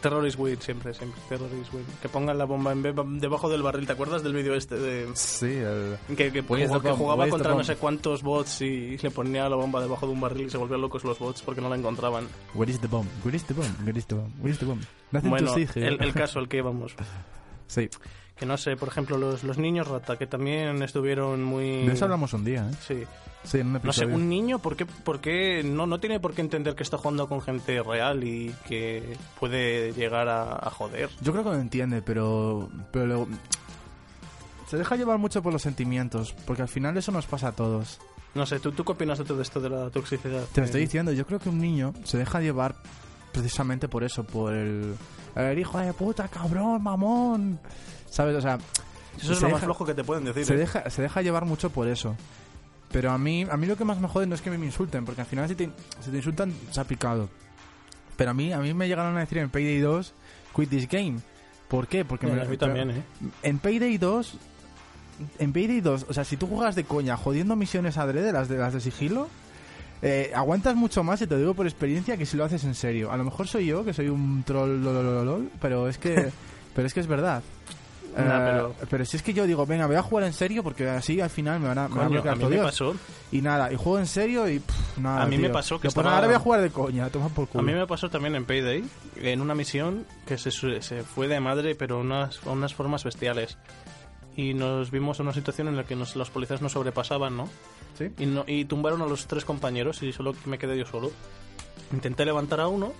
terrorist 0.00 0.38
win, 0.38 0.60
siempre, 0.60 0.94
siempre, 0.94 1.20
terrorist 1.28 1.72
win. 1.74 1.84
Que 2.00 2.08
pongan 2.08 2.38
la 2.38 2.44
bomba 2.44 2.72
en 2.72 2.82
B 2.82 2.92
debajo 3.20 3.48
del 3.48 3.62
barril. 3.62 3.86
¿Te 3.86 3.92
acuerdas 3.92 4.22
del 4.22 4.32
vídeo 4.34 4.54
este 4.54 4.76
de 4.76 5.08
Sí, 5.14 5.46
el... 5.46 5.96
que, 6.16 6.30
que, 6.32 6.42
jugó- 6.42 6.80
que 6.80 6.90
jugaba 6.92 7.28
contra 7.28 7.54
no 7.54 7.64
sé 7.64 7.76
cuántos 7.76 8.22
bots 8.22 8.62
y 8.62 8.96
le 8.98 9.10
ponía 9.10 9.48
la 9.48 9.56
bomba 9.56 9.80
debajo 9.80 10.06
de 10.06 10.12
un 10.12 10.20
barril 10.20 10.46
y 10.46 10.50
se 10.50 10.58
volvían 10.58 10.80
locos 10.80 11.04
los 11.04 11.18
bots 11.18 11.42
porque 11.42 11.60
no 11.60 11.68
la 11.68 11.76
encontraban? 11.76 12.26
Where 12.54 12.70
is 12.70 12.80
the 12.80 12.86
bomb? 12.86 13.06
Where 13.24 13.36
is 13.36 13.44
the 13.44 13.54
bomb? 13.54 13.74
Where 13.84 13.98
is 13.98 14.06
the 14.06 14.14
bomb? 14.14 14.32
Where 14.40 14.52
is 14.52 14.58
the 14.58 14.66
bomb? 14.66 14.80
Nothing 15.12 15.30
Bueno, 15.30 15.48
to 15.48 15.54
see 15.54 15.66
here. 15.74 15.88
el, 15.88 16.02
el 16.02 16.12
caso 16.12 16.38
al 16.38 16.48
que 16.48 16.58
íbamos. 16.58 16.94
Sí. 17.66 17.88
Que 18.40 18.46
no 18.46 18.56
sé, 18.56 18.74
por 18.76 18.88
ejemplo, 18.88 19.16
los, 19.18 19.44
los 19.44 19.58
niños 19.58 19.86
rata, 19.86 20.16
que 20.16 20.26
también 20.26 20.82
estuvieron 20.82 21.44
muy... 21.44 21.84
De 21.86 21.92
eso 21.92 22.06
hablamos 22.06 22.32
un 22.32 22.42
día, 22.44 22.66
¿eh? 22.68 22.74
Sí. 22.86 23.04
Sí, 23.44 23.58
en 23.60 23.68
un 23.68 23.80
No 23.84 23.92
sé, 23.92 24.04
un 24.06 24.28
niño, 24.28 24.58
¿por 24.58 24.76
qué, 24.76 24.84
por 24.86 25.20
qué 25.20 25.62
no, 25.62 25.86
no 25.86 26.00
tiene 26.00 26.20
por 26.20 26.32
qué 26.34 26.40
entender 26.42 26.74
que 26.74 26.82
está 26.82 26.98
jugando 26.98 27.28
con 27.28 27.40
gente 27.42 27.82
real 27.82 28.24
y 28.24 28.54
que 28.66 29.16
puede 29.38 29.92
llegar 29.92 30.28
a, 30.28 30.54
a 30.54 30.70
joder? 30.70 31.08
Yo 31.20 31.32
creo 31.32 31.44
que 31.44 31.50
lo 31.50 31.56
entiende, 31.60 32.02
pero, 32.02 32.68
pero 32.92 33.06
luego- 33.06 33.28
se 34.68 34.76
deja 34.76 34.96
llevar 34.96 35.18
mucho 35.18 35.42
por 35.42 35.52
los 35.52 35.62
sentimientos, 35.62 36.34
porque 36.46 36.62
al 36.62 36.68
final 36.68 36.96
eso 36.96 37.12
nos 37.12 37.26
pasa 37.26 37.48
a 37.48 37.52
todos. 37.52 37.98
No 38.34 38.46
sé, 38.46 38.60
¿tú, 38.60 38.72
tú 38.72 38.84
qué 38.84 38.92
opinas 38.92 39.18
de 39.18 39.24
todo 39.24 39.42
esto 39.42 39.60
de 39.60 39.68
la 39.68 39.90
toxicidad? 39.90 40.44
Te 40.52 40.60
lo 40.60 40.64
estoy 40.66 40.82
Eh, 40.82 40.84
diciendo, 40.84 41.12
yo 41.12 41.26
creo 41.26 41.38
que 41.40 41.48
un 41.48 41.58
niño 41.58 41.92
se 42.04 42.16
deja 42.18 42.40
llevar 42.40 42.76
precisamente 43.32 43.88
por 43.88 44.04
eso, 44.04 44.22
por 44.24 44.54
el, 44.54 44.94
el 45.34 45.58
hijo 45.58 45.78
de 45.78 45.92
puta, 45.92 46.28
cabrón, 46.28 46.82
mamón. 46.82 47.58
¿Sabes? 48.10 48.36
O 48.36 48.40
sea, 48.40 48.58
Eso 49.18 49.32
es 49.32 49.40
lo 49.40 49.48
más 49.48 49.62
flojo 49.62 49.86
que 49.86 49.94
te 49.94 50.04
pueden 50.04 50.24
decir. 50.24 50.44
se 50.44 50.54
¿eh? 50.54 50.58
deja, 50.58 50.90
se 50.90 51.02
deja 51.02 51.22
llevar 51.22 51.46
mucho 51.46 51.70
por 51.70 51.88
eso. 51.88 52.16
Pero 52.92 53.12
a 53.12 53.18
mí, 53.18 53.46
a 53.48 53.56
mí 53.56 53.66
lo 53.66 53.76
que 53.76 53.84
más 53.84 54.00
me 54.00 54.08
jode 54.08 54.26
no 54.26 54.34
es 54.34 54.42
que 54.42 54.50
me 54.50 54.66
insulten, 54.66 55.04
porque 55.04 55.20
al 55.20 55.26
final 55.26 55.48
si 55.48 55.54
te, 55.54 55.70
si 56.00 56.10
te 56.10 56.16
insultan, 56.16 56.52
se 56.72 56.80
ha 56.80 56.84
picado. 56.84 57.28
Pero 58.16 58.32
a 58.32 58.34
mí, 58.34 58.52
a 58.52 58.58
mí 58.58 58.74
me 58.74 58.88
llegaron 58.88 59.16
a 59.16 59.20
decir 59.20 59.38
en 59.38 59.48
Payday 59.48 59.78
2, 59.78 60.12
quit 60.54 60.68
this 60.68 60.88
game. 60.88 61.18
¿Por 61.68 61.86
qué? 61.86 62.04
Porque 62.04 62.26
me, 62.26 62.56
también, 62.56 62.90
¿eh? 62.90 63.02
En 63.44 63.60
Payday 63.60 63.96
2, 63.96 64.34
en 65.38 65.52
Payday 65.52 65.80
2, 65.80 66.06
o 66.08 66.12
sea, 66.12 66.24
si 66.24 66.36
tú 66.36 66.48
juegas 66.48 66.74
de 66.74 66.82
coña, 66.82 67.16
jodiendo 67.16 67.54
misiones 67.54 67.96
adrede, 67.96 68.32
las 68.32 68.48
de, 68.48 68.58
las 68.58 68.74
de 68.74 68.80
sigilo, 68.80 69.28
eh, 70.02 70.32
aguantas 70.34 70.74
mucho 70.74 71.04
más, 71.04 71.22
y 71.22 71.28
te 71.28 71.34
lo 71.34 71.40
digo 71.40 71.54
por 71.54 71.66
experiencia, 71.66 72.16
que 72.16 72.26
si 72.26 72.36
lo 72.36 72.44
haces 72.44 72.64
en 72.64 72.74
serio. 72.74 73.12
A 73.12 73.16
lo 73.16 73.22
mejor 73.22 73.46
soy 73.46 73.66
yo, 73.66 73.84
que 73.84 73.92
soy 73.92 74.08
un 74.08 74.42
troll, 74.42 74.82
lolololol, 74.82 75.48
pero 75.60 75.88
es 75.88 75.96
que, 75.96 76.32
pero 76.74 76.88
es 76.88 76.92
que 76.92 77.00
es 77.00 77.06
verdad. 77.06 77.42
Nah, 78.16 78.22
Eh, 78.22 78.50
pero- 78.52 78.74
pero 78.90 79.04
si 79.04 79.16
es 79.16 79.22
que 79.22 79.32
yo 79.32 79.46
digo, 79.46 79.64
venga, 79.66 79.86
voy 79.86 79.96
a 79.96 80.02
jugar 80.02 80.24
en 80.24 80.32
serio 80.32 80.62
porque 80.64 80.88
así 80.88 81.20
al 81.20 81.30
final 81.30 81.60
me 81.60 81.68
van 81.68 81.78
a, 81.78 81.88
me 81.88 81.94
van 81.96 82.04
a 82.06 82.08
Coño, 82.08 82.30
a 82.32 82.34
mí 82.34 82.44
me 82.46 82.58
pasó. 82.58 82.94
Y 83.30 83.40
nada, 83.40 83.72
y 83.72 83.76
juego 83.76 83.98
en 84.00 84.06
serio 84.06 84.48
y 84.48 84.58
pff, 84.58 84.98
nada. 84.98 85.22
A 85.22 85.26
mí 85.26 85.38
me 85.38 85.48
pasó 85.50 85.76
que 85.76 85.82
pues 85.82 85.96
estaba- 85.96 86.14
ahora 86.16 86.26
voy 86.26 86.36
a 86.36 86.40
jugar 86.40 86.60
de 86.60 86.70
coña, 86.70 87.08
toma 87.10 87.28
por 87.28 87.46
culo. 87.48 87.62
A 87.62 87.66
mí 87.66 87.72
me 87.72 87.86
pasó 87.86 88.10
también 88.10 88.34
en 88.34 88.44
Payday, 88.44 88.84
en 89.16 89.40
una 89.40 89.54
misión 89.54 90.06
que 90.26 90.38
se, 90.38 90.50
se 90.50 91.02
fue 91.04 91.28
de 91.28 91.38
madre, 91.40 91.74
pero 91.76 92.00
unas, 92.00 92.40
a 92.46 92.50
unas 92.50 92.74
formas 92.74 93.04
bestiales. 93.04 93.56
Y 94.36 94.54
nos 94.54 94.90
vimos 94.90 95.18
en 95.20 95.26
una 95.26 95.34
situación 95.34 95.68
en 95.68 95.76
la 95.76 95.84
que 95.84 95.94
nos- 95.96 96.16
los 96.16 96.30
policías 96.30 96.62
nos 96.62 96.72
sobrepasaban, 96.72 97.36
¿no? 97.36 97.48
¿Sí? 97.98 98.10
Y, 98.18 98.26
no- 98.26 98.44
y 98.46 98.64
tumbaron 98.64 99.02
a 99.02 99.06
los 99.06 99.26
tres 99.26 99.44
compañeros 99.44 100.02
y 100.02 100.12
solo 100.12 100.34
me 100.46 100.58
quedé 100.58 100.76
yo 100.78 100.86
solo. 100.86 101.10
Intenté 101.92 102.24
levantar 102.24 102.60
a 102.60 102.68
uno 102.68 102.92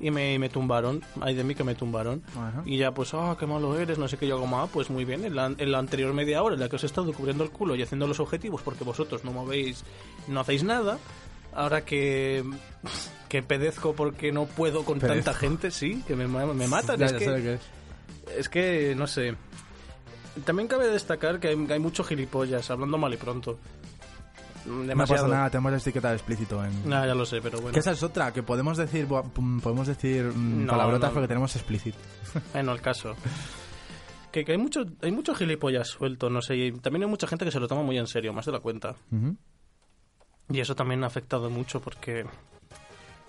y 0.00 0.10
me, 0.10 0.38
me 0.38 0.48
tumbaron. 0.48 1.02
Hay 1.20 1.34
de 1.34 1.44
mí 1.44 1.54
que 1.54 1.62
me 1.62 1.74
tumbaron. 1.74 2.22
Ajá. 2.30 2.62
Y 2.64 2.78
ya, 2.78 2.92
pues, 2.92 3.12
ah, 3.14 3.36
qué 3.38 3.46
malo 3.46 3.78
eres, 3.78 3.98
no 3.98 4.08
sé 4.08 4.16
qué. 4.16 4.26
Yo 4.26 4.40
como, 4.40 4.58
ah, 4.60 4.68
pues 4.72 4.90
muy 4.90 5.04
bien. 5.04 5.24
En 5.24 5.36
la, 5.36 5.46
en 5.46 5.72
la 5.72 5.78
anterior 5.78 6.12
media 6.14 6.42
hora 6.42 6.54
en 6.54 6.60
la 6.60 6.68
que 6.68 6.76
os 6.76 6.82
he 6.82 6.86
estado 6.86 7.12
cubriendo 7.12 7.44
el 7.44 7.50
culo 7.50 7.76
y 7.76 7.82
haciendo 7.82 8.06
los 8.06 8.18
objetivos 8.20 8.62
porque 8.62 8.84
vosotros 8.84 9.24
no 9.24 9.32
movéis, 9.32 9.84
no 10.26 10.40
hacéis 10.40 10.64
nada. 10.64 10.98
Ahora 11.52 11.84
que, 11.84 12.44
que 13.28 13.42
pedezco 13.42 13.94
porque 13.94 14.32
no 14.32 14.46
puedo 14.46 14.84
con 14.84 15.00
Pedezco. 15.00 15.24
tanta 15.24 15.34
gente, 15.38 15.70
sí, 15.70 16.02
que 16.06 16.14
me, 16.14 16.26
me 16.28 16.68
matan. 16.68 16.98
Ya, 16.98 17.06
es, 17.06 17.12
ya 17.12 17.18
que, 17.18 17.54
es. 17.54 17.60
es 18.38 18.48
que, 18.48 18.94
no 18.96 19.06
sé. 19.06 19.34
También 20.44 20.68
cabe 20.68 20.86
destacar 20.86 21.40
que 21.40 21.48
hay, 21.48 21.66
que 21.66 21.72
hay 21.72 21.80
mucho 21.80 22.04
gilipollas, 22.04 22.70
hablando 22.70 22.98
mal 22.98 23.12
y 23.12 23.16
pronto. 23.16 23.58
No 24.66 24.94
pasa 24.94 25.26
nada, 25.26 25.50
tenemos 25.50 25.72
etiqueta 25.80 26.12
explícito 26.12 26.64
en... 26.64 26.88
Nah, 26.88 27.06
ya 27.06 27.14
lo 27.14 27.24
sé, 27.24 27.40
pero 27.40 27.58
bueno. 27.60 27.72
Que 27.72 27.80
esa 27.80 27.92
es 27.92 28.02
otra, 28.02 28.32
que 28.32 28.42
podemos 28.42 28.76
decir 28.76 29.06
podemos 29.06 29.86
decir 29.86 30.24
mm, 30.24 30.66
No, 30.66 30.72
palabrotas 30.72 31.10
no. 31.10 31.14
porque 31.14 31.28
tenemos 31.28 31.54
explícito. 31.56 31.98
Bueno, 32.52 32.72
el 32.72 32.80
caso. 32.80 33.14
Que, 34.30 34.44
que 34.44 34.52
hay 34.52 34.58
mucho 34.58 34.84
hay 35.02 35.10
mucho 35.12 35.34
gilipollas 35.34 35.88
suelto, 35.88 36.30
no 36.30 36.40
sé, 36.40 36.56
y 36.56 36.72
también 36.72 37.04
hay 37.04 37.08
mucha 37.08 37.26
gente 37.26 37.44
que 37.44 37.50
se 37.50 37.58
lo 37.58 37.66
toma 37.66 37.82
muy 37.82 37.98
en 37.98 38.06
serio, 38.06 38.32
más 38.32 38.46
de 38.46 38.52
la 38.52 38.60
cuenta. 38.60 38.94
Y 40.48 40.60
eso 40.60 40.74
también 40.74 41.02
ha 41.04 41.06
afectado 41.06 41.48
mucho 41.50 41.80
porque, 41.80 42.24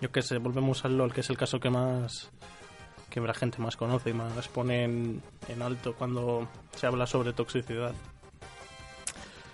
yo 0.02 0.12
qué 0.12 0.22
sé, 0.22 0.38
volvemos 0.38 0.86
al 0.86 0.98
LOL, 0.98 1.14
que 1.14 1.22
es 1.22 1.30
el 1.30 1.38
caso 1.38 1.60
que 1.60 1.70
más 1.70 2.32
que 3.10 3.20
la 3.20 3.34
gente 3.34 3.60
más 3.60 3.76
conoce 3.76 4.12
y 4.12 4.14
más 4.14 4.48
pone 4.48 4.86
en, 4.86 5.22
en 5.50 5.62
alto 5.62 5.94
cuando 5.94 6.48
se 6.74 6.88
habla 6.88 7.06
sobre 7.06 7.34
toxicidad. 7.34 7.94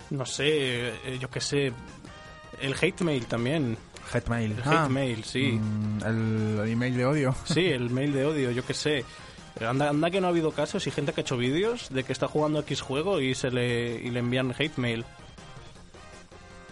No 0.09 0.25
sé, 0.25 0.89
eh, 0.89 1.17
yo 1.19 1.29
qué 1.29 1.41
sé, 1.41 1.73
el 2.61 2.75
hate 2.79 3.01
mail 3.01 3.25
también. 3.25 3.77
Hotmail. 4.13 4.53
El 4.53 4.61
Ah, 4.65 4.83
hate 4.83 4.89
mail, 4.91 5.23
sí. 5.25 5.59
mm, 5.61 5.99
el, 6.05 6.59
el 6.63 6.69
email 6.71 6.95
de 6.97 7.05
odio. 7.05 7.35
Sí, 7.45 7.65
el 7.65 7.89
mail 7.89 8.13
de 8.13 8.25
odio, 8.25 8.51
yo 8.51 8.65
qué 8.65 8.73
sé. 8.73 9.03
Anda, 9.59 9.89
anda 9.89 10.11
que 10.11 10.21
no 10.21 10.27
ha 10.27 10.29
habido 10.29 10.51
casos 10.51 10.85
y 10.87 10.91
gente 10.91 11.13
que 11.13 11.21
ha 11.21 11.23
hecho 11.23 11.35
vídeos 11.35 11.89
de 11.89 12.03
que 12.03 12.13
está 12.13 12.27
jugando 12.27 12.59
X 12.59 12.79
juego 12.81 13.19
y 13.19 13.33
se 13.35 13.49
le, 13.51 13.95
y 13.95 14.11
le 14.11 14.19
envían 14.19 14.53
hate 14.57 14.77
mail. 14.77 15.03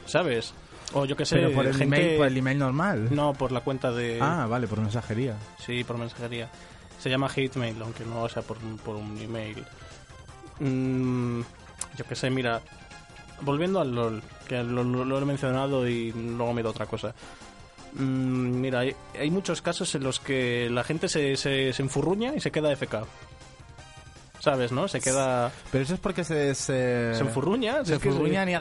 ¿Sabes? 0.05 0.53
O 0.93 1.05
yo 1.05 1.15
qué 1.17 1.25
sé, 1.25 1.37
Pero 1.37 1.51
por 1.51 1.65
el, 1.65 1.75
gente... 1.75 1.95
email, 1.97 2.17
por 2.17 2.27
el 2.27 2.37
email 2.37 2.59
normal. 2.59 3.07
No, 3.13 3.33
por 3.33 3.51
la 3.51 3.61
cuenta 3.61 3.91
de... 3.91 4.19
Ah, 4.21 4.45
vale, 4.47 4.67
por 4.67 4.79
mensajería. 4.79 5.35
Sí, 5.65 5.83
por 5.83 5.97
mensajería. 5.97 6.49
Se 6.99 7.09
llama 7.09 7.27
hate 7.35 7.55
mail, 7.57 7.75
aunque 7.81 8.05
no 8.05 8.29
sea 8.29 8.43
por, 8.43 8.57
un- 8.59 8.77
por 8.77 8.95
un 8.95 9.17
email. 9.17 9.65
Mm, 10.59 11.41
yo 11.97 12.05
qué 12.07 12.15
sé, 12.15 12.29
mira, 12.29 12.61
volviendo 13.41 13.79
al 13.81 13.93
LOL, 13.93 14.23
que 14.47 14.63
lo, 14.63 15.17
he 15.19 15.25
mencionado 15.25 15.87
y 15.87 16.11
luego 16.11 16.53
me 16.53 16.63
da 16.63 16.69
otra 16.69 16.85
cosa. 16.85 17.13
Mm, 17.93 18.59
mira, 18.61 18.79
hay, 18.79 18.95
hay 19.19 19.29
muchos 19.31 19.61
casos 19.61 19.93
en 19.95 20.03
los 20.03 20.19
que 20.19 20.69
la 20.69 20.83
gente 20.83 21.07
se, 21.07 21.37
se, 21.37 21.71
se 21.73 21.81
enfurruña 21.81 22.33
y 22.35 22.39
se 22.41 22.51
queda 22.51 22.71
FK. 22.75 23.05
¿Sabes, 24.39 24.71
no? 24.71 24.87
Se 24.87 24.99
queda... 25.01 25.51
Pero 25.71 25.83
eso 25.83 25.93
es 25.95 25.99
porque 25.99 26.23
se... 26.23 26.53
Se, 26.53 27.13
Se 27.15 27.21
enfurruña. 27.21 27.83
Se 27.83 27.95
es 27.95 27.99
que- 27.99 28.09
enfurruñan 28.09 28.47
y... 28.49 28.55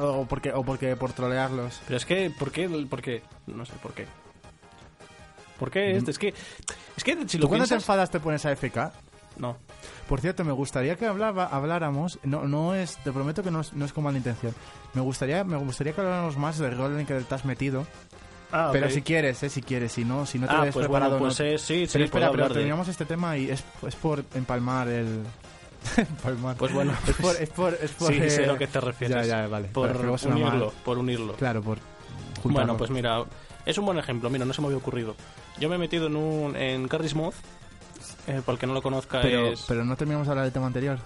O 0.00 0.26
porque, 0.28 0.52
o 0.52 0.64
porque 0.64 0.96
por 0.96 1.12
trolearlos. 1.12 1.80
Pero 1.86 1.98
es 1.98 2.04
que, 2.06 2.30
¿por 2.36 2.50
qué? 2.50 2.68
¿Por 2.68 3.00
qué? 3.00 3.22
No 3.46 3.64
sé, 3.64 3.74
¿por 3.80 3.92
qué? 3.92 4.06
¿Por 5.58 5.70
qué? 5.70 5.96
este? 5.96 6.10
Es 6.10 6.18
que, 6.18 6.34
es 6.96 7.04
que 7.04 7.12
si 7.28 7.36
¿Tú 7.36 7.44
lo 7.44 7.48
cuando 7.48 7.64
te 7.66 7.68
piensas... 7.68 7.82
enfadas 7.82 8.10
te 8.10 8.18
pones 8.18 8.44
a 8.46 8.50
FK? 8.56 8.92
No. 9.38 9.56
Por 10.08 10.20
cierto, 10.20 10.44
me 10.44 10.52
gustaría 10.52 10.96
que 10.96 11.06
hablaba, 11.06 11.46
habláramos, 11.46 12.18
no, 12.24 12.44
no 12.46 12.74
es, 12.74 12.96
te 13.04 13.12
prometo 13.12 13.42
que 13.42 13.50
no 13.50 13.60
es, 13.60 13.72
no 13.74 13.84
es 13.84 13.92
con 13.92 14.04
mala 14.04 14.18
intención. 14.18 14.54
Me 14.94 15.00
gustaría, 15.00 15.44
me 15.44 15.56
gustaría 15.56 15.92
que 15.92 16.00
habláramos 16.00 16.36
más 16.36 16.58
del 16.58 16.76
rol 16.76 16.92
en 16.94 17.00
el 17.00 17.06
que 17.06 17.14
te 17.20 17.34
has 17.34 17.44
metido. 17.44 17.86
Ah, 18.50 18.70
Pero 18.72 18.88
si 18.90 19.02
quieres, 19.02 19.42
eh, 19.42 19.50
si 19.50 19.60
quieres, 19.62 19.92
si 19.92 20.04
no, 20.04 20.24
si 20.24 20.38
no 20.38 20.46
te 20.46 20.54
Ah, 20.54 20.62
has 20.62 20.72
pues 20.72 20.86
preparado. 20.86 21.18
bueno, 21.18 21.24
pues 21.26 21.38
no- 21.40 21.44
eh, 21.46 21.58
sí, 21.58 21.86
sí, 21.86 21.92
pero 21.92 22.04
espera, 22.06 22.30
pero 22.30 22.48
terminamos 22.48 22.88
este 22.88 23.04
tema 23.04 23.36
y 23.36 23.50
es, 23.50 23.62
es 23.86 23.94
por 23.96 24.24
empalmar 24.34 24.88
el. 24.88 25.22
empalmar. 25.96 26.56
Pues 26.56 26.72
bueno, 26.72 26.92
es 27.06 27.14
por. 27.16 27.36
Es 27.36 27.50
por, 27.50 27.74
es 27.74 27.90
por, 27.92 28.08
sí, 28.12 28.30
sé 28.30 28.44
a 28.44 28.46
lo 28.48 28.56
que 28.58 28.66
te 28.66 28.80
refieres. 28.80 29.26
Ya, 29.26 29.42
ya, 29.42 29.48
vale. 29.48 29.68
Por 29.68 29.90
unirlo, 29.94 30.72
por 30.84 30.96
unirlo. 30.98 31.34
Claro, 31.34 31.62
por. 31.62 31.78
juntarlo. 32.42 32.52
Bueno, 32.72 32.76
pues 32.78 32.90
mira, 32.90 33.22
es 33.66 33.76
un 33.76 33.84
buen 33.84 33.98
ejemplo. 33.98 34.30
Mira, 34.30 34.44
no 34.46 34.52
se 34.54 34.60
me 34.62 34.68
había 34.68 34.78
ocurrido. 34.78 35.14
Yo 35.60 35.68
me 35.68 35.74
he 35.74 35.78
metido 35.78 36.06
en 36.06 36.16
un 36.16 36.56
en 36.56 36.88
Carries 36.88 37.14
Moth. 37.14 37.34
Eh, 38.28 38.42
para 38.44 38.54
el 38.54 38.58
que 38.60 38.66
no 38.66 38.74
lo 38.74 38.82
conozca 38.82 39.20
Pero, 39.22 39.48
es... 39.48 39.64
pero 39.66 39.84
no 39.84 39.96
terminamos 39.96 40.26
de 40.26 40.30
hablar 40.32 40.44
del 40.44 40.52
tema 40.52 40.66
anterior. 40.66 40.98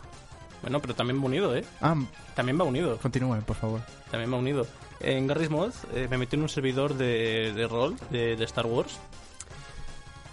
Bueno, 0.60 0.80
pero 0.80 0.94
también 0.94 1.20
va 1.20 1.24
unido, 1.26 1.56
¿eh? 1.56 1.64
Ah, 1.80 1.96
También 2.34 2.58
va 2.60 2.64
unido. 2.64 2.96
continúe, 2.98 3.40
por 3.46 3.56
favor. 3.56 3.80
También 4.10 4.32
va 4.32 4.36
unido. 4.36 4.66
En 5.00 5.26
Garry's 5.26 5.50
Mod 5.50 5.72
eh, 5.94 6.06
me 6.10 6.18
metí 6.18 6.36
en 6.36 6.42
un 6.42 6.48
servidor 6.48 6.94
de, 6.94 7.52
de 7.54 7.66
rol 7.66 7.96
de, 8.10 8.36
de 8.36 8.44
Star 8.44 8.66
Wars. 8.66 8.98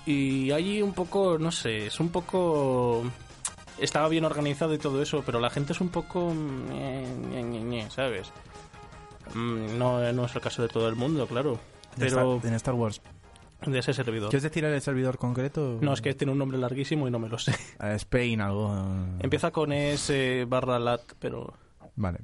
Y 0.05 0.51
allí 0.51 0.81
un 0.81 0.93
poco, 0.93 1.37
no 1.39 1.51
sé, 1.51 1.87
es 1.87 1.99
un 1.99 2.09
poco... 2.09 3.03
Estaba 3.79 4.07
bien 4.09 4.25
organizado 4.25 4.73
y 4.73 4.77
todo 4.77 5.01
eso, 5.01 5.23
pero 5.25 5.39
la 5.39 5.49
gente 5.49 5.73
es 5.73 5.81
un 5.81 5.89
poco... 5.89 6.33
¿Sabes? 7.89 8.31
Mm, 9.33 9.77
No, 9.77 10.11
no 10.13 10.25
es 10.25 10.35
el 10.35 10.41
caso 10.41 10.61
de 10.61 10.67
todo 10.67 10.87
el 10.89 10.95
mundo, 10.95 11.27
claro. 11.27 11.59
Pero 11.97 12.39
en 12.43 12.53
Star 12.55 12.73
Wars. 12.75 13.01
De 13.65 13.79
ese 13.79 13.93
servidor. 13.93 14.29
¿Quieres 14.29 14.43
decir 14.43 14.63
el 14.65 14.81
servidor 14.81 15.17
concreto? 15.17 15.77
No, 15.81 15.93
es 15.93 16.01
que 16.01 16.13
tiene 16.13 16.31
un 16.31 16.39
nombre 16.39 16.57
larguísimo 16.57 17.07
y 17.07 17.11
no 17.11 17.19
me 17.19 17.27
lo 17.29 17.37
sé. 17.37 17.53
Spain, 17.95 18.41
algo. 18.41 18.73
eh, 18.75 19.17
Empieza 19.19 19.51
con 19.51 19.71
S 19.73 20.45
barra 20.47 20.79
lat, 20.79 21.01
pero 21.19 21.53
Vale, 21.95 22.19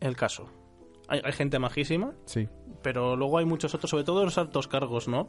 el 0.00 0.16
caso. 0.16 0.48
Hay, 1.08 1.20
hay 1.24 1.32
gente 1.32 1.58
majísima, 1.58 2.12
sí. 2.26 2.48
pero 2.82 3.16
luego 3.16 3.38
hay 3.38 3.44
muchos 3.46 3.74
otros, 3.74 3.88
sobre 3.90 4.04
todo 4.04 4.24
los 4.24 4.36
altos 4.36 4.68
cargos, 4.68 5.08
¿no? 5.08 5.28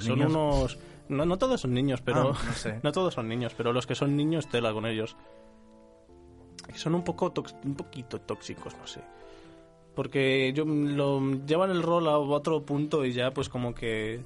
Son 0.00 0.18
niños- 0.18 0.30
unos... 0.30 0.78
No, 1.08 1.24
no 1.26 1.38
todos 1.38 1.60
son 1.62 1.74
niños, 1.74 2.00
pero... 2.02 2.32
Ah, 2.36 2.38
no 2.46 2.52
sé. 2.52 2.78
no 2.84 2.92
todos 2.92 3.14
son 3.14 3.28
niños, 3.28 3.52
pero 3.56 3.72
los 3.72 3.86
que 3.88 3.96
son 3.96 4.16
niños, 4.16 4.48
tela 4.48 4.72
con 4.72 4.86
ellos. 4.86 5.16
Son 6.74 6.94
un 6.94 7.02
poco 7.02 7.32
tox- 7.34 7.56
un 7.64 7.74
poquito 7.74 8.20
tóxicos, 8.20 8.76
no 8.76 8.86
sé. 8.86 9.00
Porque 9.96 10.52
yo, 10.54 10.64
lo 10.64 11.20
llevan 11.44 11.70
el 11.70 11.82
rol 11.82 12.06
a 12.08 12.16
otro 12.16 12.62
punto 12.64 13.04
y 13.04 13.12
ya 13.12 13.32
pues 13.32 13.48
como 13.48 13.74
que... 13.74 14.20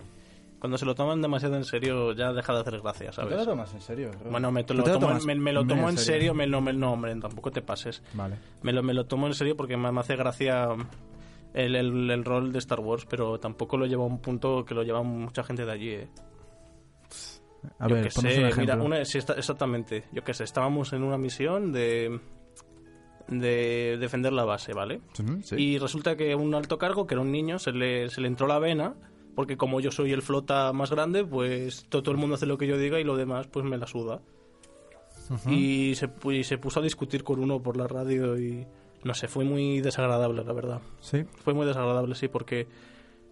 Cuando 0.64 0.78
se 0.78 0.86
lo 0.86 0.94
toman 0.94 1.20
demasiado 1.20 1.56
en 1.56 1.64
serio 1.64 2.12
ya 2.14 2.32
deja 2.32 2.54
de 2.54 2.60
hacer 2.60 2.80
gracia, 2.80 3.08
¿No 3.08 3.10
te 3.10 3.16
¿sabes? 3.16 3.36
lo 3.36 3.44
tomas 3.44 3.74
en 3.74 3.82
serio? 3.82 4.10
Bueno, 4.30 4.50
me, 4.50 4.62
¿No 4.62 4.74
lo 4.76 4.84
tomo, 4.98 5.20
me, 5.26 5.34
me 5.34 5.52
lo 5.52 5.66
tomo 5.66 5.82
en 5.82 5.88
en 5.90 5.98
serio? 5.98 6.14
serio, 6.14 6.34
me 6.34 6.46
lo, 6.46 6.62
me- 6.62 6.72
no, 6.72 6.94
hombre, 6.94 7.14
tampoco 7.16 7.50
te 7.50 7.60
pases. 7.60 8.02
Vale. 8.14 8.36
Me 8.62 8.72
lo, 8.72 8.82
me 8.82 8.94
lo 8.94 9.04
tomo 9.04 9.26
en 9.26 9.34
serio 9.34 9.58
porque 9.58 9.76
me, 9.76 9.92
me 9.92 10.00
hace 10.00 10.16
gracia 10.16 10.68
el, 11.52 11.76
el, 11.76 12.10
el 12.10 12.24
rol 12.24 12.50
de 12.50 12.60
Star 12.60 12.80
Wars, 12.80 13.04
pero 13.04 13.38
tampoco 13.38 13.76
lo 13.76 13.84
lleva 13.84 14.04
a 14.04 14.06
un 14.06 14.20
punto 14.22 14.64
que 14.64 14.74
lo 14.74 14.82
lleva 14.84 15.02
mucha 15.02 15.44
gente 15.44 15.66
de 15.66 15.72
allí, 15.72 15.90
¿eh? 15.90 16.08
A 17.78 17.86
Yo 17.86 17.96
ver, 17.96 18.10
sé, 18.10 18.20
un 18.20 18.26
ejemplo. 18.46 18.60
mira, 18.62 18.76
una- 18.82 19.04
sí, 19.04 19.18
está- 19.18 19.34
exactamente. 19.34 20.04
Yo 20.12 20.24
qué 20.24 20.32
sé, 20.32 20.44
estábamos 20.44 20.94
en 20.94 21.02
una 21.02 21.18
misión 21.18 21.72
de 21.72 22.20
de 23.28 23.98
defender 24.00 24.32
la 24.32 24.46
base, 24.46 24.72
¿vale? 24.72 25.02
Sí. 25.42 25.56
Y 25.56 25.78
resulta 25.78 26.16
que 26.16 26.34
un 26.34 26.54
alto 26.54 26.78
cargo, 26.78 27.06
que 27.06 27.12
era 27.16 27.20
un 27.20 27.32
niño, 27.32 27.58
se 27.58 27.72
le, 27.72 28.08
se 28.08 28.22
le 28.22 28.28
entró 28.28 28.46
la 28.46 28.58
vena, 28.58 28.94
porque 29.34 29.56
como 29.56 29.80
yo 29.80 29.90
soy 29.90 30.12
el 30.12 30.22
flota 30.22 30.72
más 30.72 30.90
grande, 30.90 31.24
pues 31.24 31.86
todo, 31.88 32.02
todo 32.02 32.12
el 32.12 32.20
mundo 32.20 32.36
hace 32.36 32.46
lo 32.46 32.58
que 32.58 32.66
yo 32.66 32.78
diga 32.78 33.00
y 33.00 33.04
lo 33.04 33.16
demás 33.16 33.46
pues 33.48 33.64
me 33.64 33.76
la 33.76 33.86
suda. 33.86 34.20
Y 35.48 35.94
se, 35.94 36.10
y 36.30 36.44
se 36.44 36.58
puso 36.58 36.80
a 36.80 36.82
discutir 36.82 37.24
con 37.24 37.40
uno 37.40 37.62
por 37.62 37.76
la 37.78 37.86
radio 37.86 38.38
y 38.38 38.66
no 39.04 39.14
sé, 39.14 39.28
fue 39.28 39.44
muy 39.44 39.80
desagradable, 39.80 40.44
la 40.44 40.52
verdad. 40.52 40.80
Sí. 41.00 41.24
Fue 41.42 41.54
muy 41.54 41.66
desagradable, 41.66 42.14
sí, 42.14 42.28
porque 42.28 42.66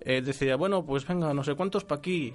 eh, 0.00 0.23
decía, 0.23 0.56
bueno, 0.56 0.85
pues 0.85 1.06
venga, 1.06 1.32
no 1.35 1.44
sé 1.44 1.54
cuántos 1.54 1.85
pa' 1.85 1.97
aquí. 1.97 2.35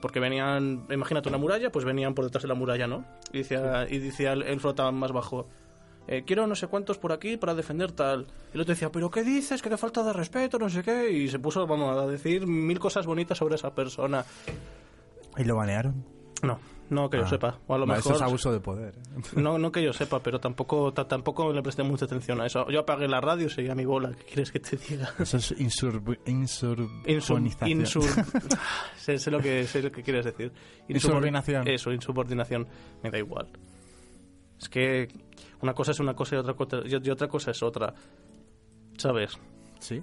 Porque 0.00 0.20
venían, 0.20 0.86
imagínate 0.90 1.28
una 1.28 1.38
muralla, 1.38 1.70
pues 1.70 1.84
venían 1.84 2.14
por 2.14 2.24
detrás 2.24 2.42
de 2.42 2.48
la 2.48 2.54
muralla, 2.54 2.86
¿no? 2.86 3.04
Y 3.32 3.38
decía, 3.38 3.86
y 3.88 3.98
decía 3.98 4.32
el, 4.32 4.42
el 4.42 4.60
flota 4.60 4.90
más 4.90 5.12
bajo, 5.12 5.48
eh, 6.10 6.24
quiero 6.26 6.46
no 6.46 6.54
sé 6.56 6.66
cuántos 6.66 6.98
por 6.98 7.12
aquí 7.12 7.36
para 7.38 7.54
defender 7.54 7.92
tal. 7.92 8.26
Y 8.52 8.56
el 8.56 8.60
otro 8.62 8.74
decía, 8.74 8.90
pero 8.90 9.10
¿qué 9.10 9.22
dices? 9.22 9.62
Que 9.62 9.70
qué 9.70 9.76
falta 9.78 10.02
de 10.02 10.12
respeto, 10.12 10.58
no 10.58 10.68
sé 10.68 10.82
qué. 10.82 11.10
Y 11.10 11.28
se 11.28 11.38
puso, 11.38 11.66
vamos, 11.66 11.96
a 11.96 12.06
decir 12.06 12.46
mil 12.46 12.78
cosas 12.78 13.06
bonitas 13.06 13.38
sobre 13.38 13.54
esa 13.54 13.72
persona. 13.74 14.24
¿Y 15.38 15.44
lo 15.44 15.56
banearon? 15.56 16.04
No, 16.42 16.58
no 16.88 17.08
que 17.08 17.18
yo 17.18 17.24
Ah. 17.24 17.28
sepa. 17.28 17.58
O 17.68 17.74
a 17.74 17.78
lo 17.78 17.86
Vale, 17.86 17.98
mejor... 17.98 18.12
Eso 18.14 18.24
es 18.24 18.28
abuso 18.28 18.52
de 18.52 18.58
poder. 18.60 18.94
No, 19.36 19.58
no 19.58 19.70
que 19.70 19.82
yo 19.82 19.92
sepa, 19.92 20.20
pero 20.20 20.40
tampoco, 20.40 20.92
ta- 20.92 21.06
tampoco 21.06 21.52
le 21.52 21.62
presté 21.62 21.82
mucha 21.84 22.06
atención 22.06 22.40
a 22.40 22.46
eso. 22.46 22.68
Yo 22.70 22.80
apagué 22.80 23.06
la 23.06 23.20
radio 23.20 23.46
y 23.46 23.50
seguí 23.50 23.68
a 23.68 23.74
mi 23.76 23.84
bola. 23.84 24.10
¿Qué 24.12 24.24
quieres 24.24 24.50
que 24.50 24.58
te 24.58 24.76
diga? 24.76 25.10
Eso 25.18 25.36
es 25.36 25.54
insur... 25.58 26.02
Insub- 26.24 26.90
insurbanización. 27.06 27.80
insur- 27.84 28.58
sé, 28.96 29.18
sé 29.18 29.30
lo 29.30 29.38
que, 29.38 29.64
sé 29.66 29.82
lo 29.82 29.92
que 29.92 30.02
quieres 30.02 30.24
decir. 30.24 30.50
Insubor- 30.88 30.94
Insubordinación. 30.96 31.68
Eso, 31.68 31.92
insubordinación. 31.92 32.66
Me 33.02 33.10
da 33.10 33.18
igual. 33.18 33.48
Es 34.58 34.68
que 34.68 35.08
una 35.62 35.74
cosa 35.74 35.90
es 35.92 36.00
una 36.00 36.14
cosa 36.14 36.36
y 36.36 36.38
otra 36.38 36.54
cosa, 36.54 36.80
y 36.84 37.10
otra 37.10 37.28
cosa 37.28 37.50
es 37.50 37.62
otra. 37.62 37.94
¿Sabes? 38.96 39.38
Sí. 39.78 40.02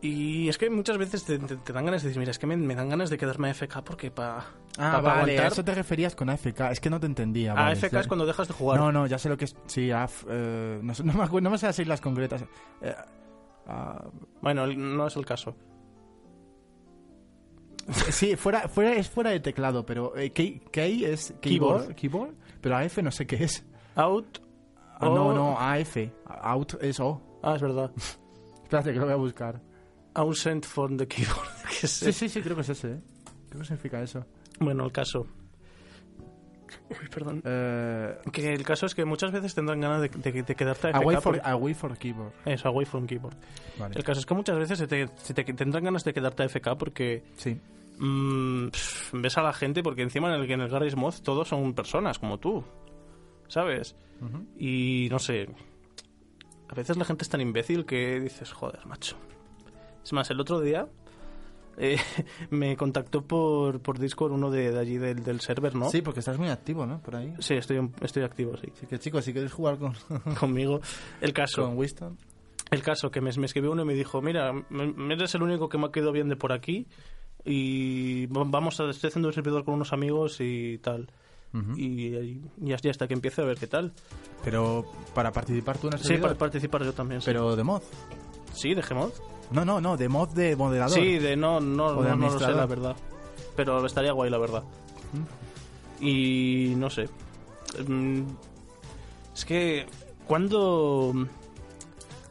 Y 0.00 0.48
es 0.50 0.58
que 0.58 0.68
muchas 0.68 0.98
veces 0.98 1.24
te, 1.24 1.38
te- 1.38 1.56
te 1.56 1.72
dan 1.72 1.86
ganas 1.86 2.02
de 2.02 2.08
decir, 2.08 2.18
mira, 2.20 2.30
es 2.30 2.38
que 2.38 2.46
me, 2.46 2.56
me 2.58 2.74
dan 2.74 2.90
ganas 2.90 3.08
de 3.08 3.16
quedarme 3.16 3.48
AFK 3.50 3.82
porque 3.82 4.10
para 4.10 4.44
Ah, 4.76 5.00
vale, 5.00 5.38
a 5.38 5.46
eso 5.46 5.64
te 5.64 5.74
referías 5.74 6.14
con 6.14 6.28
AFK. 6.28 6.60
Es 6.72 6.80
que 6.80 6.90
no 6.90 7.00
te 7.00 7.06
entendía. 7.06 7.54
vale, 7.54 7.72
AFK 7.72 7.90
sí. 7.90 7.96
es 7.96 8.06
cuando 8.06 8.26
dejas 8.26 8.48
de 8.48 8.54
jugar. 8.54 8.78
No, 8.78 8.92
no, 8.92 9.06
ya 9.06 9.16
sé 9.18 9.28
lo 9.30 9.36
que 9.38 9.46
es. 9.46 9.56
Sí, 9.66 9.90
AF. 9.90 10.24
eh, 10.28 10.78
no, 10.82 10.92
no 11.04 11.12
me 11.14 11.22
acuerdo, 11.24 11.44
no 11.44 11.50
me 11.50 11.58
sé 11.58 11.66
las 11.66 11.76
siglas 11.76 12.00
concretas. 12.02 12.44
Eh, 12.82 12.94
Bueno, 14.42 14.66
no 14.66 15.06
es 15.06 15.16
el 15.16 15.24
caso. 15.24 15.56
sí, 18.10 18.36
fuera, 18.36 18.68
fuera, 18.68 18.94
es 18.94 19.08
fuera 19.08 19.30
de 19.30 19.40
teclado, 19.40 19.84
pero 19.86 20.16
eh, 20.16 20.32
key, 20.32 20.60
key 20.70 21.04
es 21.04 21.34
keyboard, 21.40 21.94
keyboard, 21.94 22.34
pero 22.60 22.76
AF 22.76 22.98
no 22.98 23.10
sé 23.10 23.26
qué 23.26 23.44
es. 23.44 23.64
Out. 23.96 24.38
Ah, 25.00 25.06
no, 25.06 25.26
O- 25.28 25.34
no, 25.34 25.58
AF. 25.58 25.96
Out 26.26 26.74
es 26.82 27.00
O. 27.00 27.20
Ah, 27.42 27.54
es 27.56 27.62
verdad. 27.62 27.90
Espérate 28.62 28.92
que 28.92 28.98
lo 28.98 29.04
voy 29.04 29.14
a 29.14 29.16
buscar. 29.16 29.60
Ausent 30.14 30.64
from 30.64 30.96
the 30.96 31.06
keyboard. 31.08 31.48
¿Qué 31.80 31.86
sé? 31.86 32.12
Sí, 32.12 32.12
sí, 32.12 32.28
sí, 32.28 32.42
creo 32.42 32.54
que 32.56 32.62
es 32.62 32.68
ese. 32.70 32.92
¿eh? 32.92 33.00
Creo 33.48 33.60
que 33.60 33.66
significa 33.66 34.00
eso. 34.02 34.24
Bueno, 34.60 34.84
el 34.84 34.92
caso. 34.92 35.26
Uy, 36.90 37.08
perdón. 37.08 37.42
Eh, 37.44 38.18
Que 38.32 38.52
el 38.52 38.64
caso 38.64 38.86
es 38.86 38.94
que 38.94 39.04
muchas 39.04 39.32
veces 39.32 39.54
tendrán 39.54 39.80
ganas 39.80 40.02
de, 40.02 40.08
de- 40.08 40.42
de 40.42 40.54
quedarte 40.54 40.88
AFK 40.88 40.96
away, 40.96 41.16
for, 41.16 41.40
por- 41.40 41.48
away 41.48 41.74
for 41.74 41.96
keyboard. 41.96 42.32
Eso, 42.44 42.68
away 42.68 42.84
from 42.84 43.06
keyboard. 43.06 43.36
Vale. 43.78 43.94
El 43.96 44.04
caso 44.04 44.20
es 44.20 44.26
que 44.26 44.34
muchas 44.34 44.58
veces 44.58 44.78
se 44.78 44.86
te, 44.86 45.08
se 45.16 45.34
te- 45.34 45.44
tendrán 45.44 45.84
ganas 45.84 46.04
de 46.04 46.12
quedarte 46.12 46.42
AFK 46.44 46.76
porque 46.78 47.24
Sí. 47.36 47.58
mm, 47.98 48.68
pff, 48.68 49.12
ves 49.14 49.38
a 49.38 49.42
la 49.42 49.52
gente, 49.52 49.82
porque 49.82 50.02
encima 50.02 50.28
en 50.34 50.42
el, 50.42 50.50
en 50.50 50.60
el 50.60 50.68
Garry's 50.68 50.96
Mod 50.96 51.14
todos 51.22 51.48
son 51.48 51.74
personas 51.74 52.18
como 52.18 52.38
tú, 52.38 52.64
¿sabes? 53.54 53.94
Y 54.58 55.08
no 55.10 55.18
sé, 55.18 55.48
a 56.68 56.74
veces 56.74 56.96
la 56.96 57.04
gente 57.04 57.22
es 57.22 57.28
tan 57.28 57.40
imbécil 57.40 57.84
que 57.86 58.18
dices, 58.20 58.52
joder, 58.52 58.84
macho. 58.86 59.16
Es 60.02 60.12
más, 60.12 60.30
el 60.30 60.40
otro 60.40 60.60
día 60.60 60.86
eh, 61.76 61.96
me 62.50 62.76
contactó 62.76 63.22
por, 63.22 63.80
por 63.80 63.98
Discord 63.98 64.32
uno 64.32 64.50
de, 64.50 64.70
de 64.72 64.78
allí 64.78 64.98
del, 64.98 65.22
del 65.22 65.40
server, 65.40 65.74
¿no? 65.74 65.88
Sí, 65.90 66.02
porque 66.02 66.20
estás 66.20 66.38
muy 66.38 66.48
activo, 66.48 66.84
¿no? 66.86 67.00
Por 67.00 67.16
ahí. 67.16 67.34
Sí, 67.38 67.54
estoy, 67.54 67.88
estoy 68.00 68.22
activo, 68.22 68.56
sí. 68.56 68.68
Así 68.76 68.86
que 68.86 68.98
chicos, 68.98 69.24
si 69.24 69.32
queréis 69.32 69.52
jugar 69.52 69.78
con, 69.78 69.94
Conmigo. 70.40 70.80
El 71.20 71.32
caso. 71.32 71.62
con 71.64 71.76
Winston. 71.78 72.16
El 72.70 72.82
caso 72.82 73.10
que 73.10 73.20
me, 73.20 73.30
me 73.36 73.46
escribió 73.46 73.70
uno 73.72 73.82
y 73.82 73.86
me 73.86 73.94
dijo, 73.94 74.20
mira, 74.22 74.52
me- 74.70 75.14
eres 75.14 75.34
el 75.34 75.42
único 75.42 75.68
que 75.68 75.78
me 75.78 75.86
ha 75.86 75.92
quedado 75.92 76.12
bien 76.12 76.28
de 76.28 76.36
por 76.36 76.52
aquí 76.52 76.86
y 77.44 78.26
va- 78.26 78.44
vamos 78.46 78.80
a, 78.80 78.88
estoy 78.90 79.08
haciendo 79.08 79.28
un 79.28 79.34
servidor 79.34 79.64
con 79.64 79.74
unos 79.74 79.92
amigos 79.92 80.38
y 80.40 80.78
tal. 80.78 81.08
Y, 81.76 82.40
hasta 82.72 83.06
que 83.06 83.14
empiece 83.14 83.40
a 83.40 83.44
ver 83.44 83.56
qué 83.58 83.66
tal. 83.68 83.92
Pero 84.42 84.84
para 85.14 85.30
participar 85.32 85.78
tú 85.78 85.86
en 85.86 85.92
el 85.94 85.98
Sí, 86.00 86.06
servidor. 86.08 86.30
para 86.30 86.38
participar 86.38 86.82
yo 86.84 86.92
también. 86.92 87.20
Sí, 87.20 87.26
Pero 87.26 87.54
de 87.56 87.62
mod. 87.64 87.82
sí 88.52 88.74
de 88.74 88.82
Gmod. 88.82 89.10
No, 89.52 89.64
no, 89.64 89.80
no, 89.80 89.96
de 89.96 90.08
mod 90.08 90.30
de 90.30 90.56
moderador. 90.56 90.94
Sí, 90.98 91.18
de 91.18 91.36
no, 91.36 91.60
no, 91.60 92.02
de 92.02 92.08
no, 92.10 92.16
no 92.16 92.30
lo 92.30 92.38
sé, 92.38 92.50
la 92.52 92.66
verdad. 92.66 92.96
Pero 93.54 93.84
estaría 93.86 94.12
guay, 94.12 94.30
la 94.30 94.38
verdad. 94.38 94.64
Y 96.00 96.74
no 96.76 96.90
sé. 96.90 97.08
Mm, 97.86 98.22
Es 99.34 99.44
que 99.44 99.86
cuando 100.26 101.12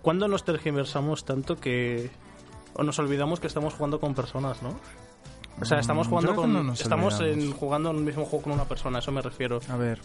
cuando 0.01 0.27
nos 0.27 0.43
tergiversamos 0.43 1.23
tanto 1.25 1.55
que 1.57 2.09
o 2.73 2.83
nos 2.83 2.97
olvidamos 2.99 3.39
que 3.39 3.47
estamos 3.47 3.73
jugando 3.73 3.99
con 3.99 4.13
personas, 4.15 4.61
¿no? 4.61 4.73
O 5.61 5.65
sea, 5.65 5.79
estamos 5.79 6.07
jugando 6.07 6.31
yo 6.31 6.35
con 6.35 6.67
no 6.67 6.73
estamos 6.73 7.19
en, 7.21 7.51
jugando 7.53 7.91
en 7.91 7.97
el 7.97 8.03
mismo 8.03 8.25
juego 8.25 8.43
con 8.43 8.53
una 8.53 8.65
persona, 8.65 8.97
a 8.97 9.01
eso 9.01 9.11
me 9.11 9.21
refiero. 9.21 9.59
A 9.69 9.77
ver. 9.77 9.99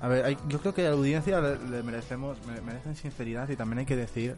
A 0.00 0.08
ver, 0.08 0.24
hay- 0.26 0.38
yo 0.48 0.58
creo 0.60 0.74
que 0.74 0.82
a 0.86 0.90
la 0.90 0.96
audiencia 0.96 1.40
le, 1.40 1.58
le 1.70 1.82
merecemos 1.82 2.36
me- 2.46 2.60
merecen 2.60 2.94
sinceridad 2.96 3.48
y 3.48 3.56
también 3.56 3.78
hay 3.78 3.86
que 3.86 3.96
decir 3.96 4.36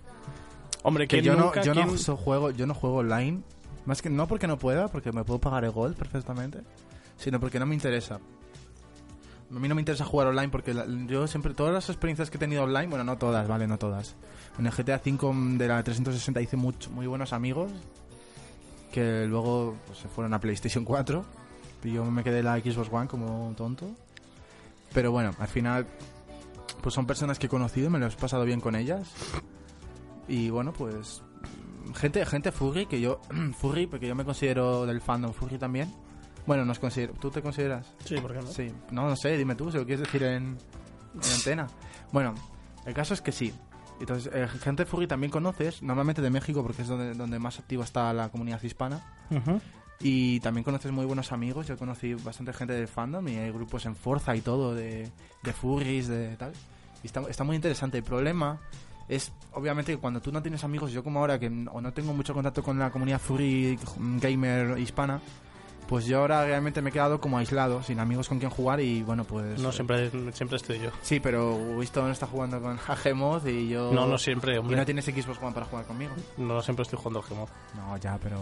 Hombre, 0.84 1.08
que 1.08 1.20
yo 1.22 1.34
no 1.34 1.46
nunca 1.46 1.62
yo 1.62 1.74
no 1.74 1.82
quién- 1.86 1.98
so- 1.98 2.16
juego 2.16 2.50
yo 2.52 2.66
no 2.66 2.74
juego 2.74 2.98
online, 2.98 3.40
más 3.84 4.00
que 4.00 4.10
no 4.10 4.28
porque 4.28 4.46
no 4.46 4.56
pueda, 4.58 4.86
porque 4.88 5.10
me 5.10 5.24
puedo 5.24 5.40
pagar 5.40 5.64
el 5.64 5.72
gold 5.72 5.96
perfectamente, 5.96 6.60
sino 7.16 7.40
porque 7.40 7.58
no 7.58 7.66
me 7.66 7.74
interesa. 7.74 8.20
A 9.50 9.58
mí 9.58 9.66
no 9.66 9.74
me 9.74 9.80
interesa 9.80 10.04
jugar 10.04 10.28
online 10.28 10.50
porque 10.50 10.74
la- 10.74 10.86
yo 11.06 11.26
siempre 11.26 11.54
todas 11.54 11.72
las 11.74 11.88
experiencias 11.88 12.30
que 12.30 12.36
he 12.36 12.40
tenido 12.40 12.62
online, 12.62 12.86
bueno, 12.86 13.02
no 13.02 13.16
todas, 13.16 13.48
vale, 13.48 13.66
no 13.66 13.78
todas. 13.78 14.14
En 14.58 14.66
el 14.66 14.72
GTA 14.72 15.00
V 15.04 15.56
de 15.58 15.66
la 15.68 15.82
360 15.82 16.40
hice 16.40 16.56
mucho, 16.56 16.90
muy 16.90 17.06
buenos 17.08 17.32
amigos 17.32 17.72
que 18.92 19.26
luego 19.26 19.76
pues, 19.86 19.98
se 19.98 20.08
fueron 20.08 20.34
a 20.34 20.40
PlayStation 20.40 20.84
4 20.84 21.24
y 21.84 21.92
yo 21.92 22.04
me 22.04 22.24
quedé 22.24 22.40
en 22.40 22.46
la 22.46 22.58
Xbox 22.58 22.88
One 22.92 23.08
como 23.08 23.46
un 23.46 23.54
tonto. 23.54 23.90
Pero 24.92 25.12
bueno, 25.12 25.34
al 25.38 25.48
final 25.48 25.86
pues 26.80 26.94
son 26.94 27.06
personas 27.06 27.38
que 27.38 27.46
he 27.46 27.48
conocido, 27.48 27.90
me 27.90 27.98
lo 27.98 28.06
he 28.06 28.10
pasado 28.10 28.44
bien 28.44 28.60
con 28.60 28.74
ellas. 28.74 29.10
Y 30.26 30.50
bueno, 30.50 30.72
pues 30.72 31.22
gente 31.94 32.24
gente 32.26 32.52
furry 32.52 32.86
que 32.86 33.00
yo 33.00 33.20
furry 33.58 33.86
porque 33.86 34.06
yo 34.08 34.14
me 34.14 34.24
considero 34.24 34.86
del 34.86 35.00
fandom 35.00 35.32
furry 35.32 35.58
también. 35.58 35.92
Bueno, 36.46 36.64
nos 36.64 36.78
considero, 36.78 37.12
¿tú 37.14 37.30
te 37.30 37.42
consideras? 37.42 37.92
Sí, 38.04 38.16
¿por 38.16 38.32
qué 38.32 38.40
no? 38.40 38.46
Sí, 38.46 38.72
no, 38.90 39.08
no 39.08 39.16
sé, 39.16 39.36
dime 39.36 39.54
tú 39.54 39.70
si 39.70 39.76
lo 39.76 39.84
quieres 39.84 40.06
decir 40.06 40.22
en, 40.22 40.56
en 41.14 41.30
antena. 41.34 41.66
Bueno, 42.10 42.34
el 42.86 42.94
caso 42.94 43.12
es 43.12 43.20
que 43.20 43.32
sí. 43.32 43.52
Entonces, 44.00 44.30
eh, 44.34 44.46
gente 44.60 44.84
furry 44.86 45.06
también 45.06 45.30
conoces, 45.30 45.82
normalmente 45.82 46.22
de 46.22 46.30
México 46.30 46.62
porque 46.62 46.82
es 46.82 46.88
donde, 46.88 47.14
donde 47.14 47.38
más 47.38 47.58
activa 47.58 47.84
está 47.84 48.12
la 48.12 48.28
comunidad 48.28 48.62
hispana. 48.62 49.00
Ujú. 49.30 49.60
Y 50.00 50.38
también 50.40 50.64
conoces 50.64 50.92
muy 50.92 51.06
buenos 51.06 51.32
amigos. 51.32 51.66
Yo 51.66 51.76
conocí 51.76 52.14
bastante 52.14 52.52
gente 52.52 52.72
del 52.72 52.86
fandom 52.86 53.26
y 53.28 53.36
hay 53.36 53.50
grupos 53.50 53.84
en 53.86 53.96
Forza 53.96 54.36
y 54.36 54.40
todo 54.40 54.74
de, 54.74 55.10
de 55.42 55.52
furries, 55.52 56.06
de 56.06 56.36
tal. 56.36 56.52
Y 57.02 57.06
está, 57.06 57.22
está 57.22 57.42
muy 57.44 57.56
interesante. 57.56 57.98
El 57.98 58.04
problema 58.04 58.60
es, 59.08 59.32
obviamente, 59.54 59.92
que 59.92 59.98
cuando 59.98 60.20
tú 60.20 60.30
no 60.30 60.40
tienes 60.40 60.62
amigos, 60.62 60.92
yo 60.92 61.02
como 61.02 61.18
ahora 61.18 61.38
que 61.38 61.46
o 61.46 61.80
no 61.80 61.92
tengo 61.92 62.12
mucho 62.12 62.32
contacto 62.32 62.62
con 62.62 62.78
la 62.78 62.90
comunidad 62.90 63.20
furry 63.20 63.78
gamer 64.20 64.78
hispana, 64.78 65.20
pues 65.88 66.04
yo 66.06 66.18
ahora 66.20 66.44
realmente 66.44 66.82
me 66.82 66.90
he 66.90 66.92
quedado 66.92 67.20
como 67.20 67.38
aislado, 67.38 67.82
sin 67.82 67.98
amigos 67.98 68.28
con 68.28 68.38
quien 68.38 68.50
jugar 68.50 68.78
y 68.80 69.02
bueno, 69.02 69.24
pues... 69.24 69.58
No 69.60 69.72
siempre 69.72 70.10
siempre 70.32 70.56
estoy 70.56 70.78
yo. 70.78 70.90
Sí, 71.02 71.18
pero 71.18 71.54
Winston 71.56 72.10
está 72.10 72.26
jugando 72.26 72.60
con 72.60 72.78
Agemod 72.88 73.44
y 73.46 73.68
yo... 73.68 73.90
No, 73.92 74.06
no 74.06 74.18
siempre, 74.18 74.54
Y 74.54 74.58
hombre. 74.58 74.76
no 74.76 74.84
tienes 74.84 75.04
Xbox 75.06 75.42
One 75.42 75.52
para 75.52 75.66
jugar 75.66 75.86
conmigo. 75.86 76.12
No 76.36 76.60
siempre 76.62 76.82
estoy 76.84 76.98
jugando 76.98 77.22
Gmod. 77.22 77.48
No, 77.76 77.96
ya, 77.96 78.18
pero... 78.22 78.38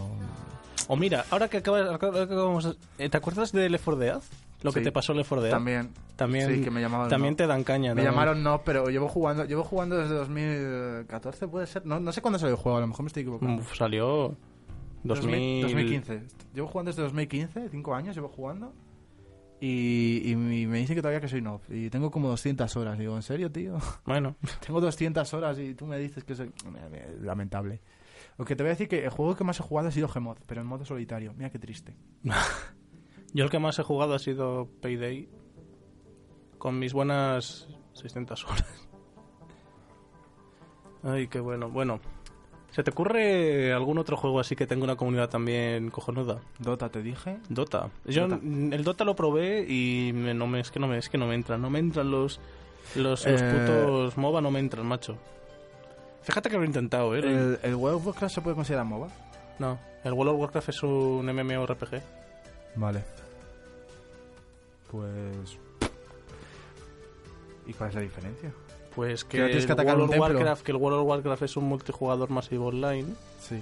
O 0.89 0.95
mira, 0.95 1.25
ahora 1.31 1.47
que 1.49 1.57
acabas, 1.57 1.89
acabamos- 1.89 2.77
eh, 2.97 3.09
¿te 3.09 3.17
acuerdas 3.17 3.51
de 3.51 3.69
Left 3.69 3.83
4 3.85 3.99
Dead? 3.99 4.21
Lo 4.63 4.71
que 4.71 4.79
Sí. 4.79 4.83
te 4.85 4.91
pasó 4.91 5.11
en 5.13 5.19
Left 5.19 5.29
4 5.29 5.43
Dead. 5.43 5.51
También... 5.51 5.89
También, 6.15 6.53
Sí, 6.55 6.61
que 6.63 6.71
me 6.71 6.81
llamaban 6.81 7.09
también 7.09 7.33
no. 7.33 7.37
te 7.37 7.45
dan 7.45 7.63
caña, 7.63 7.93
Me 7.93 8.01
¿no? 8.03 8.09
llamaron 8.09 8.41
no, 8.41 8.61
pero 8.63 8.89
llevo 8.89 9.07
jugando, 9.07 9.45
llevo 9.45 9.63
jugando 9.63 9.97
desde 9.97 10.15
2014, 10.15 11.47
puede 11.47 11.67
ser. 11.67 11.85
No, 11.85 11.99
no 11.99 12.11
sé 12.11 12.21
cuándo 12.21 12.39
salió 12.39 12.55
el 12.55 12.61
juego, 12.61 12.77
a 12.77 12.81
lo 12.81 12.87
mejor 12.87 13.03
me 13.03 13.07
estoy 13.07 13.21
equivocando. 13.21 13.61
Uf, 13.61 13.75
salió 13.77 14.35
2000... 15.07 15.61
2015. 15.61 16.23
Llevo 16.53 16.67
jugando 16.67 16.91
desde 16.91 17.03
2015, 17.03 17.69
5 17.69 17.95
años 17.95 18.15
llevo 18.15 18.29
jugando. 18.29 18.73
Y, 19.59 20.21
y 20.29 20.35
me 20.35 20.77
dicen 20.77 20.95
que 20.95 21.01
todavía 21.01 21.19
que 21.19 21.27
soy 21.27 21.41
no. 21.41 21.61
Y 21.69 21.89
tengo 21.89 22.11
como 22.11 22.27
200 22.29 22.75
horas. 22.77 22.97
Digo, 22.99 23.15
¿en 23.15 23.23
serio, 23.23 23.51
tío? 23.51 23.77
Bueno, 24.05 24.35
tengo 24.65 24.79
200 24.79 25.33
horas 25.33 25.57
y 25.59 25.73
tú 25.73 25.85
me 25.85 25.97
dices 25.97 26.23
que 26.23 26.35
soy... 26.35 26.51
Lamentable. 27.21 27.81
Lo 28.37 28.45
que 28.45 28.55
te 28.55 28.63
voy 28.63 28.69
a 28.69 28.73
decir 28.73 28.87
que 28.87 29.03
el 29.03 29.09
juego 29.09 29.35
que 29.35 29.43
más 29.43 29.59
he 29.59 29.63
jugado 29.63 29.87
ha 29.87 29.91
sido 29.91 30.07
Gmod, 30.07 30.37
pero 30.45 30.61
en 30.61 30.67
modo 30.67 30.85
solitario. 30.85 31.33
Mira 31.35 31.49
qué 31.49 31.59
triste. 31.59 31.95
Yo 33.33 33.43
el 33.43 33.49
que 33.49 33.59
más 33.59 33.77
he 33.79 33.83
jugado 33.83 34.13
ha 34.13 34.19
sido 34.19 34.69
Payday. 34.81 35.29
Con 36.57 36.79
mis 36.79 36.93
buenas 36.93 37.67
600 37.93 38.45
horas. 38.45 38.87
Ay, 41.03 41.27
qué 41.27 41.39
bueno. 41.39 41.69
Bueno, 41.69 41.99
¿se 42.71 42.83
te 42.83 42.91
ocurre 42.91 43.73
algún 43.73 43.97
otro 43.97 44.17
juego 44.17 44.39
así 44.39 44.55
que 44.55 44.67
tenga 44.67 44.83
una 44.83 44.95
comunidad 44.95 45.29
también 45.29 45.89
cojonuda? 45.89 46.39
Dota, 46.59 46.89
te 46.89 47.01
dije. 47.01 47.37
Dota. 47.49 47.89
Yo 48.05 48.27
Dota. 48.27 48.41
el 48.43 48.83
Dota 48.83 49.03
lo 49.03 49.15
probé 49.15 49.65
y 49.67 50.11
me- 50.13 50.33
no 50.33 50.47
me, 50.47 50.59
es 50.59 50.69
que 50.71 50.79
no 50.79 50.87
me 50.87 50.97
es 50.97 51.09
que 51.09 51.17
no 51.17 51.27
me 51.27 51.35
entran, 51.35 51.61
no 51.61 51.69
me 51.69 51.79
entran 51.79 52.09
los 52.11 52.39
los, 52.95 53.25
los 53.25 53.41
Eh, 53.41 53.65
putos 53.67 54.17
MOBA 54.17 54.41
no 54.41 54.49
me 54.51 54.59
entran, 54.59 54.85
macho. 54.85 55.17
Fíjate 56.23 56.49
que 56.49 56.57
lo 56.57 56.63
he 56.63 56.67
intentado, 56.67 57.15
¿eh? 57.15 57.19
¿El, 57.19 57.59
el 57.63 57.75
World 57.75 57.97
of 57.97 58.07
Warcraft 58.07 58.35
se 58.35 58.41
puede 58.41 58.55
considerar 58.55 58.85
MOBA? 58.85 59.07
No, 59.59 59.77
el 60.03 60.13
World 60.13 60.33
of 60.33 60.39
Warcraft 60.41 60.69
es 60.69 60.83
un 60.83 61.25
MMORPG. 61.25 62.01
Vale. 62.75 63.03
Pues... 64.91 65.57
¿Y 67.65 67.73
cuál 67.73 67.89
es 67.89 67.95
la 67.95 68.01
diferencia? 68.01 68.51
Pues 68.97 69.23
que, 69.23 69.37
no 69.39 69.45
tienes 69.45 69.65
que 69.65 69.71
el 69.71 69.79
atacar 69.79 69.95
World 69.97 70.13
un. 70.15 70.19
Warcraft, 70.19 70.61
que 70.63 70.71
el 70.73 70.77
World 70.77 70.99
of 70.99 71.07
Warcraft 71.07 71.41
es 71.43 71.55
un 71.55 71.63
multijugador 71.65 72.29
masivo 72.31 72.67
online 72.67 73.05
Sí. 73.39 73.61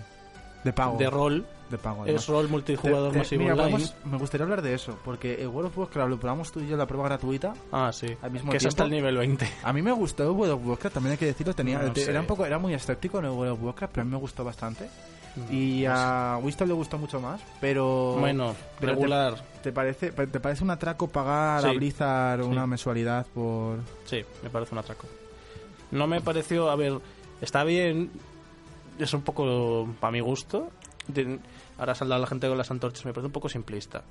De 0.63 0.73
pago. 0.73 0.97
de 0.97 1.07
rol, 1.11 1.45
De 1.69 1.77
pago. 1.77 2.01
además. 2.03 2.23
es 2.23 2.27
rol 2.27 2.47
multijugador 2.49 3.15
masivo 3.15 3.41
mira, 3.43 3.53
online. 3.53 3.69
podemos- 3.71 3.95
me 4.05 4.17
gustaría 4.17 4.45
hablar 4.45 4.61
de 4.63 4.73
eso, 4.73 4.97
porque 5.05 5.39
el 5.41 5.49
World 5.49 5.67
of 5.71 5.77
Warcraft 5.77 6.09
lo 6.09 6.19
probamos 6.19 6.51
tú 6.51 6.59
y 6.61 6.67
yo 6.67 6.75
la 6.77 6.87
prueba 6.87 7.05
gratuita. 7.09 7.53
Ah, 7.71 7.91
sí. 7.93 8.07
al 8.23 8.31
mismo 8.31 8.49
que 8.49 8.57
es 8.57 8.65
hasta 8.65 8.85
el 8.85 8.89
nivel 8.91 9.15
20. 9.17 9.47
A 9.63 9.71
mí 9.73 9.81
me 9.83 9.91
gustó 9.91 10.23
el 10.23 10.29
World 10.31 10.53
of 10.53 10.65
Warcraft, 10.65 10.93
también 10.95 11.11
hay 11.11 11.17
que 11.19 11.25
decirlo, 11.27 11.53
tenía, 11.53 11.77
No 11.79 11.91
era 11.95 12.19
un 12.21 12.25
poco, 12.25 12.45
era 12.47 12.57
muy 12.57 12.73
escéptico 12.73 13.19
en 13.19 13.25
el 13.25 13.31
World 13.31 13.53
of 13.53 13.61
Warcraft, 13.63 13.93
pero 13.93 14.01
a 14.01 14.05
mí 14.05 14.11
me 14.11 14.17
gustó 14.17 14.43
bastante. 14.43 14.89
Y 15.51 15.83
No 15.85 15.89
sé. 15.93 16.01
a 16.01 16.39
Winston 16.41 16.67
le 16.69 16.73
gustó 16.73 16.97
mucho 16.97 17.19
más, 17.19 17.41
pero 17.59 18.15
bueno, 18.17 18.55
pero 18.79 18.93
regular. 18.93 19.35
¿te 19.61 19.73
parece 19.73 20.11
te 20.13 20.39
parece 20.39 20.63
un 20.63 20.69
atraco 20.71 21.09
pagar 21.09 21.65
a 21.65 21.69
Sí. 21.71 21.75
Blizzard 21.75 22.41
Sí. 22.41 22.47
una 22.47 22.65
mensualidad 22.65 23.25
por 23.33 23.79
Sí, 24.05 24.23
me 24.41 24.49
parece 24.49 24.73
un 24.73 24.79
atraco. 24.79 25.05
No 25.91 26.07
me 26.07 26.21
pareció, 26.21 26.69
a 26.69 26.75
ver, 26.75 26.99
está 27.41 27.63
bien, 27.63 28.11
es 28.99 29.13
un 29.13 29.21
poco 29.21 29.87
para 29.99 30.11
mi 30.11 30.19
gusto. 30.19 30.69
De- 31.07 31.39
ahora 31.77 31.93
saldrá 31.95 32.17
la 32.17 32.27
gente 32.27 32.47
con 32.47 32.57
las 32.57 32.71
antorchas, 32.71 33.05
me 33.05 33.11
parece 33.13 33.27
un 33.27 33.31
poco 33.33 33.49
simplista. 33.49 34.03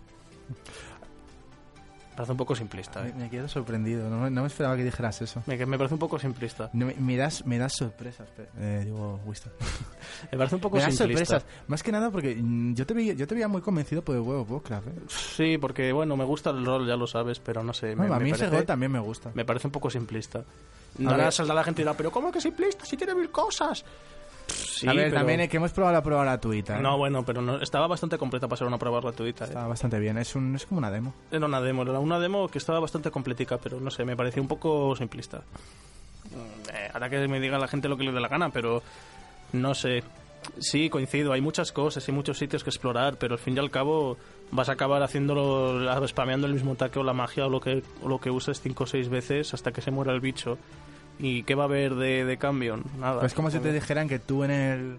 Me 2.11 2.17
parece 2.19 2.31
un 2.33 2.39
poco 2.39 2.55
simplista, 2.55 3.03
Me, 3.03 3.09
¿eh? 3.09 3.15
me 3.17 3.29
quedo 3.29 3.49
sorprendido, 3.49 4.09
no, 4.09 4.21
me- 4.21 4.31
no 4.31 4.43
me 4.43 4.47
esperaba 4.47 4.77
que 4.77 4.85
dijeras 4.85 5.21
eso. 5.21 5.43
Me, 5.47 5.57
me 5.67 5.77
parece 5.77 5.95
un 5.95 5.99
poco 5.99 6.17
simplista. 6.21 6.71
No, 6.73 6.87
me, 6.87 6.95
me 6.95 7.17
das, 7.17 7.45
me 7.45 7.59
das 7.59 7.73
sorpresas, 7.73 8.29
eh, 8.57 8.83
digo 8.85 9.19
Winston. 9.27 9.53
Me 10.31 10.39
parece 10.39 10.55
un 10.55 10.61
poco 10.61 10.77
Me 10.77 10.83
das 10.83 10.95
simplista. 10.95 11.41
sorpresas, 11.41 11.65
más 11.67 11.83
que 11.83 11.91
nada 11.91 12.13
porque 12.13 12.37
mm, 12.37 12.75
yo 12.75 12.87
te 12.87 12.95
veía, 12.95 13.15
yo 13.15 13.27
te 13.27 13.35
veía 13.35 13.49
muy 13.49 13.63
convencido 13.63 14.03
por 14.03 14.15
el 14.15 14.21
of 14.23 14.49
Warcraft. 14.49 14.87
¿eh? 14.87 14.93
Sí, 15.09 15.59
porque 15.59 15.91
bueno, 15.93 16.17
me 16.17 16.25
gusta 16.25 16.51
el 16.51 16.65
rol, 16.65 16.87
ya 16.87 16.95
lo 16.95 17.09
sabes, 17.09 17.41
pero 17.41 17.65
no 17.65 17.73
sé. 17.75 17.97
Bueno, 17.97 18.15
a 18.15 18.21
mí 18.21 18.31
ese 18.31 18.39
parece, 18.39 18.57
gol 18.59 18.65
también 18.67 18.93
me 18.93 19.01
gusta. 19.01 19.33
me 19.35 19.45
parece 19.45 19.67
un 19.67 19.73
poco 19.73 19.91
simplista. 19.91 20.45
Ahora 21.07 21.31
saldrá 21.31 21.55
la 21.55 21.65
gente 21.65 21.83
y 21.83 21.85
dirá, 21.85 21.95
pero 21.97 22.11
¿cómo 22.11 22.31
que 22.31 22.41
simplista 22.41 22.85
si 22.85 22.97
tiene 22.97 23.15
mil 23.15 23.31
cosas? 23.31 23.85
Sí, 24.47 24.87
a 24.87 24.93
ver, 24.93 25.05
pero- 25.07 25.17
también 25.21 25.41
es 25.41 25.49
que 25.49 25.57
hemos 25.57 25.73
probado 25.73 25.95
la 25.95 26.03
prueba 26.03 26.23
gratuita. 26.23 26.79
¿eh? 26.79 26.83
No, 26.83 26.99
bueno, 26.99 27.25
pero 27.25 27.41
no, 27.41 27.61
estaba 27.63 27.87
bastante 27.87 28.19
completa 28.19 28.47
para 28.47 28.59
ser 28.59 28.67
una 28.67 28.79
prueba 28.79 29.01
gratuita. 29.01 29.45
¿eh? 29.45 29.49
Está 29.49 29.67
bastante 29.67 29.99
bien, 29.99 30.19
es, 30.19 30.35
un, 30.37 30.55
es 30.55 30.67
como 30.67 30.79
una 30.79 30.91
demo. 30.91 31.15
Era 31.31 31.47
una 31.47 31.61
demo, 31.61 31.83
era 31.83 31.99
una 31.99 32.19
demo 32.21 32.49
que 32.49 32.59
estaba 32.59 32.79
bastante 32.79 33.11
completica, 33.11 33.57
pero 33.59 33.81
no 33.81 33.91
sé, 33.91 34.05
me 34.05 34.17
pareció 34.17 34.43
un 34.43 34.49
poco 34.49 34.95
simplista. 34.97 35.39
Mm, 36.31 36.69
eh, 36.75 36.91
ahora 36.93 37.09
que 37.09 37.27
me 37.27 37.41
diga 37.41 37.59
la 37.59 37.69
gente 37.69 37.89
lo 37.89 37.97
que 37.97 38.05
le 38.05 38.13
dé 38.13 38.21
la 38.21 38.29
gana, 38.29 38.51
pero 38.51 38.83
no 39.53 39.75
sé. 39.75 40.03
Sí, 40.59 40.91
coincido, 40.91 41.33
hay 41.33 41.41
muchas 41.41 41.73
cosas 41.73 42.07
y 42.07 42.13
muchos 42.13 42.37
sitios 42.37 42.63
que 42.63 42.69
explorar, 42.69 43.17
pero 43.17 43.33
al 43.35 43.39
fin 43.39 43.57
y 43.57 43.61
al 43.61 43.71
cabo 43.71 44.19
vas 44.51 44.69
a 44.69 44.73
acabar 44.73 45.03
haciéndolo, 45.03 46.07
spameando 46.07 46.47
el 46.47 46.53
mismo 46.53 46.73
ataque 46.73 46.99
o 46.99 47.03
la 47.03 47.15
magia 47.15 47.47
o 47.47 47.49
lo 47.49 47.61
que, 47.61 47.83
o 48.03 48.09
lo 48.09 48.21
que 48.21 48.31
uses 48.31 48.61
cinco 48.61 48.85
o 48.85 48.87
seis 48.87 49.09
veces 49.09 49.55
hasta 49.55 49.73
que 49.73 49.81
se 49.81 49.91
muera 49.91 50.13
el 50.13 50.21
bicho. 50.21 50.59
¿Y 51.19 51.45
qué 51.45 51.55
va 51.55 51.65
a 51.65 51.67
haber 51.67 51.95
de, 51.95 52.25
de 52.25 52.37
cambio? 52.39 52.79
Nada. 52.99 53.21
Pues 53.21 53.33
es 53.33 53.37
como 53.37 53.51
si 53.51 53.59
te 53.61 53.73
dijeran 53.73 54.09
que 54.09 54.19
tú 54.19 54.45
en 54.45 54.51
el 54.51 54.99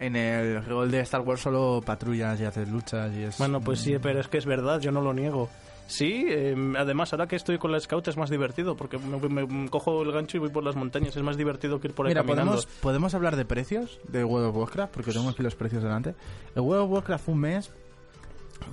en 0.00 0.16
el 0.16 0.64
rol 0.64 0.90
de 0.90 1.00
Star 1.00 1.20
Wars 1.20 1.42
solo 1.42 1.80
patrullas 1.84 2.40
y 2.40 2.44
haces 2.44 2.68
luchas 2.68 3.14
y 3.14 3.22
es... 3.22 3.38
Bueno, 3.38 3.60
pues 3.60 3.78
sí, 3.78 3.96
pero 4.02 4.18
es 4.18 4.26
que 4.26 4.38
es 4.38 4.46
verdad, 4.46 4.80
yo 4.80 4.90
no 4.90 5.00
lo 5.00 5.14
niego. 5.14 5.48
Sí, 5.86 6.26
eh, 6.28 6.56
además 6.76 7.12
ahora 7.12 7.28
que 7.28 7.36
estoy 7.36 7.58
con 7.58 7.70
la 7.70 7.78
Scout 7.78 8.08
es 8.08 8.16
más 8.16 8.28
divertido 8.28 8.76
porque 8.76 8.98
me, 8.98 9.46
me 9.46 9.68
cojo 9.68 10.02
el 10.02 10.10
gancho 10.10 10.38
y 10.38 10.40
voy 10.40 10.48
por 10.50 10.64
las 10.64 10.74
montañas. 10.74 11.16
Es 11.16 11.22
más 11.22 11.36
divertido 11.36 11.78
que 11.80 11.88
ir 11.88 11.94
por 11.94 12.06
ahí 12.06 12.10
Mira, 12.10 12.22
caminando. 12.22 12.52
¿podemos, 12.52 12.66
podemos 12.80 13.14
hablar 13.14 13.36
de 13.36 13.44
precios 13.44 14.00
de 14.08 14.24
World 14.24 14.48
of 14.48 14.56
Warcraft, 14.56 14.92
porque 14.92 15.12
tengo 15.12 15.28
aquí 15.28 15.42
los 15.42 15.54
precios 15.54 15.82
delante. 15.84 16.14
El 16.56 16.62
World 16.62 16.84
of 16.84 16.90
Warcraft 16.90 17.28
un 17.28 17.38
mes... 17.38 17.70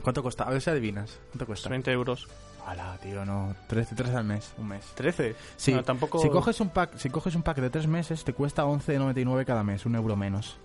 ¿Cuánto 0.02 0.24
cuesta? 0.24 0.46
A 0.46 0.52
ver 0.52 0.62
si 0.62 0.70
adivinas. 0.70 1.20
¿Cuánto 1.32 1.46
cuesta? 1.46 1.70
20 1.70 1.92
euros. 1.92 2.28
Hala, 2.70 2.98
tío, 3.02 3.26
no. 3.26 3.56
13, 3.68 3.96
13 3.96 4.16
al 4.16 4.24
mes, 4.26 4.54
un 4.58 4.68
mes. 4.68 4.86
13. 4.96 5.36
Sí, 5.58 5.74
No, 5.74 5.84
tampoco... 5.84 6.20
si, 6.20 6.30
coges 6.30 6.60
un 6.60 6.70
pack, 6.70 6.98
si 6.98 7.10
coges 7.10 7.34
un 7.36 7.42
pack 7.42 7.58
de 7.58 7.70
3 7.70 7.88
meses, 7.88 8.24
te 8.24 8.34
cuesta 8.34 8.66
11,99 8.66 9.46
cada 9.46 9.64
mes, 9.64 9.86
un 9.86 9.96
euro 9.96 10.16
menos. 10.16 10.58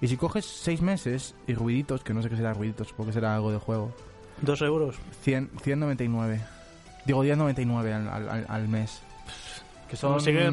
Y 0.00 0.08
si 0.08 0.16
coges 0.16 0.44
6 0.44 0.82
meses 0.82 1.34
y 1.46 1.54
ruiditos, 1.54 2.02
que 2.04 2.14
no 2.14 2.22
sé 2.22 2.28
qué 2.28 2.36
será 2.36 2.54
ruiditos, 2.54 2.88
supongo 2.88 3.08
que 3.08 3.14
será 3.14 3.34
algo 3.34 3.50
de 3.50 3.58
juego, 3.58 3.92
2 4.42 4.62
euros. 4.62 4.96
100, 5.22 5.50
199. 5.62 6.40
Digo, 7.06 7.24
10,99 7.24 7.92
al, 7.92 8.08
al, 8.08 8.28
al- 8.28 8.46
al 8.48 8.68
mes. 8.68 9.00
Que 9.88 9.96
son... 9.96 10.12
Consigue 10.14 10.50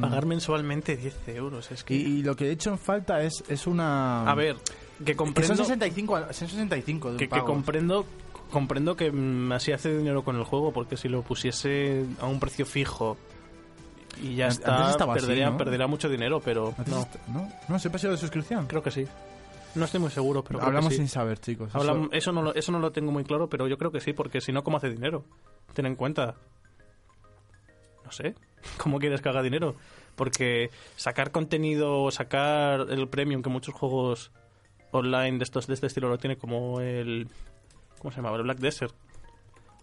Pagar 0.00 0.26
mensualmente 0.26 0.96
10 0.96 1.28
euros. 1.28 1.70
Es 1.70 1.82
que... 1.84 1.94
Y, 1.94 2.00
y 2.18 2.22
lo 2.22 2.34
que 2.36 2.46
he 2.48 2.50
hecho 2.50 2.70
en 2.70 2.78
falta 2.78 3.22
es, 3.22 3.42
es 3.48 3.66
una... 3.66 4.28
A 4.30 4.34
ver, 4.34 4.56
que 4.98 5.04
que 5.04 5.16
comprendo... 5.16 5.54
son 5.56 5.64
65, 5.66 6.16
al- 6.16 6.34
son 6.34 6.48
65 6.48 7.12
de 7.12 7.16
que, 7.18 7.28
que 7.28 7.40
comprendo 7.40 8.04
comprendo 8.50 8.96
que 8.96 9.10
mm, 9.10 9.52
así 9.52 9.72
hace 9.72 9.96
dinero 9.96 10.22
con 10.24 10.36
el 10.36 10.44
juego 10.44 10.72
porque 10.72 10.96
si 10.96 11.08
lo 11.08 11.22
pusiese 11.22 12.04
a 12.20 12.26
un 12.26 12.38
precio 12.40 12.66
fijo 12.66 13.16
y 14.22 14.34
ya 14.34 14.46
Antes 14.46 14.60
está 14.90 15.04
así, 15.04 15.20
perdería 15.20 15.50
¿no? 15.50 15.56
perdería 15.56 15.86
mucho 15.86 16.08
dinero 16.08 16.40
pero 16.40 16.74
no 16.86 17.08
¿No? 17.32 17.48
¿No? 17.68 17.78
¿Siempre 17.78 17.96
ha 17.96 18.00
sido 18.00 18.12
de 18.12 18.18
suscripción? 18.18 18.66
creo 18.66 18.82
que 18.82 18.90
sí 18.90 19.06
no 19.74 19.84
estoy 19.84 20.00
muy 20.00 20.10
seguro 20.10 20.42
pero 20.42 20.58
creo 20.58 20.60
que 20.60 20.76
Hablamos 20.76 20.92
sí. 20.92 20.96
sin 20.98 21.08
saber, 21.08 21.38
chicos. 21.38 21.72
Eso- 21.74 22.08
eso 22.10 22.32
no 22.32 22.42
lo, 22.42 22.54
eso 22.54 22.72
no 22.72 22.80
lo 22.80 22.90
tengo 22.90 23.12
muy 23.12 23.22
claro 23.24 23.48
pero 23.48 23.68
yo 23.68 23.78
creo 23.78 23.92
que 23.92 24.00
sí 24.00 24.12
porque 24.12 24.40
si 24.40 24.52
no 24.52 24.64
cómo 24.64 24.76
hace 24.78 24.90
dinero 24.90 25.24
ten 25.74 25.86
en 25.86 25.94
cuenta 25.94 26.34
no 28.04 28.12
sé 28.12 28.34
cómo 28.78 28.98
quieres 28.98 29.20
que 29.20 29.28
haga 29.28 29.42
dinero 29.42 29.74
porque 30.16 30.70
sacar 30.96 31.30
contenido 31.30 32.10
sacar 32.10 32.86
el 32.90 33.08
premium 33.08 33.42
que 33.42 33.48
muchos 33.48 33.74
juegos 33.74 34.32
online 34.90 35.38
de 35.38 35.44
estos 35.44 35.66
de 35.68 35.74
este 35.74 35.86
estilo 35.86 36.08
lo 36.08 36.18
tiene 36.18 36.36
como 36.36 36.80
el 36.80 37.28
¿cómo 38.00 38.10
se 38.10 38.20
llama? 38.20 38.34
el 38.36 38.42
Black 38.42 38.58
Desert 38.58 38.94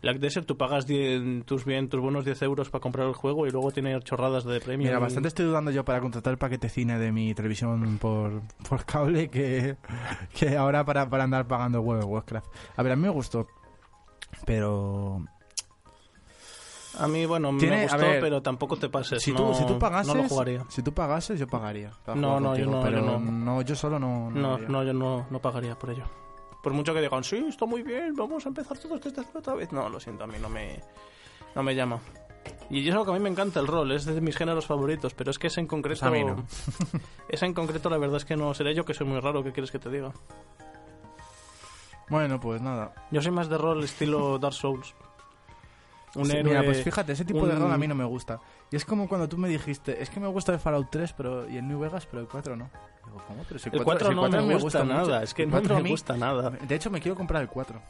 Black 0.01 0.17
Desert 0.17 0.45
tú 0.45 0.57
pagas 0.57 0.85
10 0.85 1.45
tus 1.45 1.65
bien 1.65 1.89
tus 1.89 1.99
buenos 1.99 2.23
10 2.23 2.41
euros 2.43 2.69
para 2.69 2.81
comprar 2.81 3.07
el 3.07 3.13
juego 3.13 3.47
y 3.47 3.51
luego 3.51 3.71
tiene 3.71 3.99
chorradas 4.01 4.43
de 4.43 4.59
premium 4.59 4.87
Mira, 4.89 4.99
bastante 4.99 5.27
estoy 5.27 5.45
dudando 5.45 5.71
yo 5.71 5.83
para 5.83 5.99
contratar 6.01 6.31
el 6.31 6.37
paquete 6.37 6.69
cine 6.69 6.99
de 6.99 7.11
mi 7.11 7.33
televisión 7.33 7.97
por, 7.97 8.41
por 8.69 8.85
cable 8.85 9.29
que, 9.29 9.75
que 10.33 10.55
ahora 10.55 10.85
para, 10.85 11.09
para 11.09 11.23
andar 11.23 11.47
pagando 11.47 11.81
web 11.81 11.99
de 11.99 12.05
Warcraft. 12.05 12.47
A 12.75 12.83
ver, 12.83 12.91
a 12.91 12.95
mí 12.95 13.01
me 13.03 13.09
gustó, 13.09 13.47
pero... 14.45 15.25
a 16.99 17.07
mí 17.07 17.25
bueno 17.25 17.57
Tiene- 17.57 17.77
me 17.77 17.83
gustó 17.83 17.97
ver, 17.97 18.21
pero 18.21 18.41
tampoco 18.43 18.77
te 18.77 18.89
pases 18.89 19.23
Si 19.23 19.31
no, 19.31 19.47
tú, 19.47 19.53
si 19.55 19.65
tú 19.65 19.79
pagases, 19.79 20.13
no 20.13 20.21
lo 20.21 20.29
jugaría 20.29 20.63
si 20.69 20.83
tú 20.83 20.93
pagases, 20.93 21.39
yo 21.39 21.47
pagaría. 21.47 21.89
No, 22.13 22.39
no, 22.39 22.55
yo 22.55 22.67
no, 22.67 22.81
pero 22.81 22.99
yo 23.03 23.19
no. 23.19 23.61
yo 23.63 23.75
solo 23.75 23.97
no. 23.97 24.29
No, 24.29 24.59
no, 24.59 24.83
yo 24.83 24.93
no, 24.93 25.25
no 25.31 25.39
pagaría 25.41 25.73
por 25.75 25.89
ello. 25.89 26.03
Por 26.67 26.73
mucho 26.73 26.93
que 26.93 26.99
digan, 26.99 27.23
sí, 27.23 27.45
está 27.47 27.65
muy 27.65 27.81
bien, 27.81 28.13
vamos 28.13 28.45
a 28.45 28.49
empezar 28.49 28.77
todos 28.77 28.99
desde 28.99 29.21
otra 29.33 29.53
vez. 29.53 29.71
No, 29.71 29.87
lo 29.87 30.01
siento, 30.01 30.25
a 30.25 30.27
mí 30.27 30.35
no 30.37 30.49
me, 30.49 30.77
no 31.55 31.63
me 31.63 31.73
llama. 31.73 31.97
Y 32.69 32.85
es 32.85 32.93
algo 32.93 33.05
que 33.05 33.11
a 33.11 33.13
mí 33.13 33.21
me 33.21 33.29
encanta 33.29 33.61
el 33.61 33.67
rol, 33.67 33.89
es 33.93 34.03
de 34.03 34.19
mis 34.19 34.35
géneros 34.35 34.65
favoritos, 34.65 35.13
pero 35.13 35.31
es 35.31 35.39
que 35.39 35.47
ese 35.47 35.61
en 35.61 35.67
concreto... 35.67 36.01
Pues 36.01 36.11
a 36.11 36.13
mí 36.13 36.25
no. 36.25 36.45
ese 37.29 37.45
en 37.45 37.53
concreto 37.53 37.89
la 37.89 37.97
verdad 37.97 38.17
es 38.17 38.25
que 38.25 38.35
no, 38.35 38.53
seré 38.53 38.75
yo 38.75 38.83
que 38.83 38.93
soy 38.93 39.07
muy 39.07 39.21
raro, 39.21 39.45
¿qué 39.45 39.53
quieres 39.53 39.71
que 39.71 39.79
te 39.79 39.89
diga? 39.89 40.11
Bueno, 42.09 42.37
pues 42.37 42.61
nada. 42.61 42.93
Yo 43.11 43.21
soy 43.21 43.31
más 43.31 43.47
de 43.47 43.57
rol 43.57 43.81
estilo 43.85 44.37
Dark 44.37 44.53
Souls. 44.53 44.93
Un 46.15 46.25
Sí, 46.25 46.33
héroe... 46.33 46.51
Mira, 46.51 46.63
pues 46.65 46.83
fíjate, 46.83 47.13
ese 47.13 47.23
tipo 47.23 47.47
de 47.47 47.55
rol 47.55 47.71
a 47.71 47.77
mí 47.77 47.87
no 47.87 47.95
me 47.95 48.03
gusta. 48.03 48.41
Y 48.71 48.75
es 48.75 48.83
como 48.83 49.07
cuando 49.07 49.29
tú 49.29 49.37
me 49.37 49.47
dijiste, 49.47 50.03
es 50.03 50.09
que 50.09 50.19
me 50.19 50.27
gusta 50.27 50.51
el 50.51 50.59
Fallout 50.59 50.89
3 50.91 51.13
pero, 51.13 51.49
y 51.49 51.55
el 51.55 51.65
New 51.65 51.79
Vegas, 51.79 52.05
pero 52.07 52.21
el 52.21 52.27
4 52.27 52.57
no. 52.57 52.69
¿Cómo? 53.25 53.43
Pero 53.47 53.59
si 53.59 53.69
El 53.71 53.83
4 53.83 54.09
si 54.09 54.15
no 54.15 54.29
me, 54.29 54.55
gusta, 54.57 54.83
mucho. 54.83 54.93
nada, 54.93 55.23
es 55.23 55.33
que 55.33 55.45
no 55.45 55.51
4 55.51 55.77
a 55.77 55.79
me 55.79 55.89
gusta 55.89 56.17
nada. 56.17 56.49
De 56.49 56.75
hecho, 56.75 56.89
me 56.89 56.99
quiero 57.01 57.15
comprar 57.15 57.41
el 57.41 57.47
4. 57.49 57.81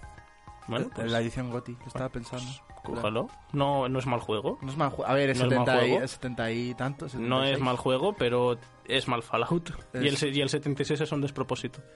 Bueno, 0.67 0.89
pues, 0.93 1.09
la 1.09 1.21
edición 1.21 1.49
GOTI, 1.49 1.75
que 1.75 1.85
estaba 1.87 2.09
pensando. 2.09 2.45
cójalo. 2.83 3.29
No, 3.53 3.87
no 3.87 3.99
es 3.99 4.05
mal 4.05 4.19
juego. 4.19 4.57
No 4.61 4.69
es 4.69 4.75
mal 4.77 4.89
juego. 4.89 5.09
A 5.09 5.13
ver, 5.13 5.29
es 5.29 5.39
¿No 5.39 5.45
es 5.45 5.51
mal 5.51 5.65
70, 5.65 5.85
y, 5.85 5.89
juego? 5.89 6.03
es 6.03 6.11
70 6.11 6.51
y 6.51 6.73
tantos. 6.73 7.15
No 7.15 7.43
es 7.45 7.59
mal 7.59 7.77
juego, 7.77 8.13
pero 8.17 8.57
es 8.85 9.07
mal 9.07 9.23
Fallout. 9.23 9.69
Y, 9.93 9.97
el, 9.99 10.07
Es- 10.15 10.23
y 10.23 10.41
el 10.41 10.49
76 10.49 10.99
es 11.01 11.11
un 11.11 11.21
despropósito. 11.21 11.79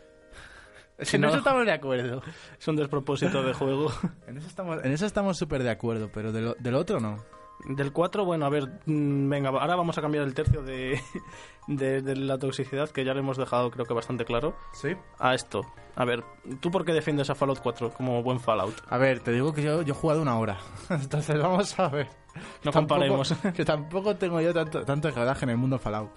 Si 1.03 1.17
no- 1.17 1.27
en 1.27 1.29
eso 1.31 1.39
estamos 1.39 1.65
de 1.65 1.71
acuerdo. 1.71 2.21
Es 2.59 2.67
un 2.67 2.75
despropósito 2.75 3.41
de 3.43 3.53
juego. 3.53 3.91
En 4.27 4.37
eso 4.37 4.47
estamos, 4.47 4.85
en 4.85 4.91
eso 4.91 5.05
estamos 5.07 5.35
súper 5.37 5.63
de 5.63 5.71
acuerdo, 5.71 6.09
pero 6.13 6.31
del, 6.31 6.53
del 6.59 6.75
otro 6.75 6.99
no. 6.99 7.17
Del 7.67 7.91
4, 7.91 8.25
bueno, 8.25 8.45
a 8.45 8.49
ver, 8.49 8.81
mm, 8.85 9.29
venga, 9.29 9.49
ahora 9.49 9.75
vamos 9.75 9.97
a 9.97 10.01
cambiar 10.01 10.23
el 10.25 10.33
tercio 10.33 10.63
de, 10.63 10.99
de, 11.67 12.01
de 12.01 12.15
la 12.15 12.37
toxicidad, 12.37 12.89
que 12.89 13.05
ya 13.05 13.13
lo 13.13 13.19
hemos 13.19 13.37
dejado 13.37 13.69
creo 13.71 13.85
que 13.85 13.93
bastante 13.93 14.25
claro, 14.25 14.55
Sí. 14.73 14.95
a 15.19 15.33
esto. 15.35 15.61
A 15.95 16.05
ver, 16.05 16.23
¿tú 16.59 16.71
por 16.71 16.85
qué 16.85 16.93
defiendes 16.93 17.29
a 17.29 17.35
Fallout 17.35 17.59
4 17.61 17.91
como 17.93 18.23
buen 18.23 18.39
Fallout? 18.39 18.75
A 18.89 18.97
ver, 18.97 19.19
te 19.19 19.31
digo 19.31 19.53
que 19.53 19.61
yo, 19.61 19.81
yo 19.83 19.93
he 19.93 19.97
jugado 19.97 20.21
una 20.21 20.37
hora. 20.39 20.57
Entonces 20.89 21.39
vamos 21.39 21.77
a 21.79 21.87
ver. 21.89 22.07
No 22.63 22.71
Tampoco- 22.71 22.99
comparemos. 23.01 23.35
Que 23.55 23.65
tampoco 23.65 24.15
tengo 24.15 24.39
yo 24.41 24.53
tanto, 24.53 24.83
tanto 24.83 25.09
en 25.09 25.49
el 25.49 25.57
mundo 25.57 25.77
Fallout. 25.77 26.09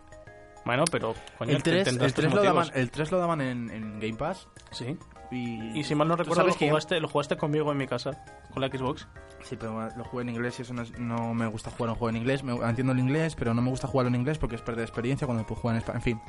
Bueno, 0.64 0.84
pero, 0.90 1.14
coño, 1.36 1.56
El 1.56 1.62
3, 1.62 1.84
tendrás 1.84 2.06
el 2.06 2.14
tus 2.14 2.22
3 2.24 2.34
lo 2.34 2.42
daban, 2.42 2.68
el 2.74 2.90
3 2.90 3.12
lo 3.12 3.18
daban 3.18 3.40
en, 3.42 3.70
en 3.70 4.00
Game 4.00 4.14
Pass. 4.16 4.48
Sí. 4.70 4.96
Y, 5.30 5.78
Y 5.78 5.84
si 5.84 5.94
mal 5.94 6.08
no 6.08 6.16
¿Tú 6.16 6.22
recuerdo, 6.22 6.46
lo 6.46 6.54
que 6.54 6.68
jugaste, 6.68 7.00
lo 7.00 7.08
jugaste 7.08 7.36
conmigo 7.36 7.70
en 7.72 7.76
mi 7.76 7.86
casa, 7.86 8.12
con 8.52 8.62
la 8.62 8.68
Xbox. 8.68 9.06
Sí, 9.44 9.56
pero 9.56 9.88
lo 9.96 10.04
jugué 10.04 10.22
en 10.22 10.30
inglés 10.30 10.58
y 10.58 10.62
eso 10.62 10.74
no, 10.74 10.82
es- 10.82 10.98
no 10.98 11.34
me 11.34 11.46
gusta 11.46 11.70
jugar 11.70 11.90
un 11.90 11.96
juego 11.96 12.10
en 12.10 12.16
inglés. 12.16 12.42
Me, 12.42 12.54
entiendo 12.54 12.92
el 12.92 12.98
inglés, 12.98 13.36
pero 13.36 13.52
no 13.54 13.62
me 13.62 13.70
gusta 13.70 13.86
jugarlo 13.86 14.08
en 14.08 14.14
inglés 14.20 14.38
porque 14.38 14.56
es 14.56 14.62
perder 14.62 14.84
experiencia 14.84 15.26
cuando 15.26 15.46
puedo 15.46 15.60
jugar 15.60 15.76
en 15.76 15.78
español. 15.78 15.96
En 15.98 16.02
fin. 16.02 16.20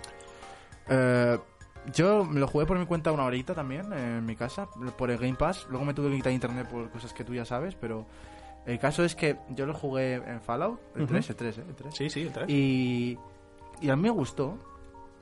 Eh, 0.89 1.39
yo 1.93 2.25
lo 2.25 2.47
jugué 2.47 2.65
por 2.65 2.77
mi 2.79 2.85
cuenta 2.85 3.11
una 3.11 3.23
horita 3.25 3.53
también 3.53 3.91
eh, 3.93 4.17
en 4.17 4.25
mi 4.25 4.35
casa, 4.35 4.67
por 4.97 5.11
el 5.11 5.17
Game 5.17 5.35
Pass. 5.35 5.65
Luego 5.69 5.85
me 5.85 5.93
tuve 5.93 6.09
que 6.09 6.17
quitar 6.17 6.31
internet 6.33 6.67
por 6.67 6.89
cosas 6.89 7.13
que 7.13 7.23
tú 7.23 7.33
ya 7.33 7.45
sabes, 7.45 7.75
pero 7.75 8.05
el 8.65 8.79
caso 8.79 9.03
es 9.05 9.15
que 9.15 9.37
yo 9.49 9.65
lo 9.65 9.73
jugué 9.73 10.15
en 10.15 10.41
Fallout, 10.41 10.79
el 10.95 11.03
Ujú. 11.03 11.13
3, 11.13 11.29
el 11.29 11.35
3, 11.35 11.57
¿eh? 11.59 11.63
El 11.69 11.75
3. 11.75 11.95
Sí, 11.95 12.09
sí, 12.09 12.21
el 12.23 12.31
3. 12.33 12.49
Y, 12.49 13.17
y 13.81 13.89
a 13.89 13.95
mí 13.95 14.01
me 14.01 14.09
gustó. 14.09 14.57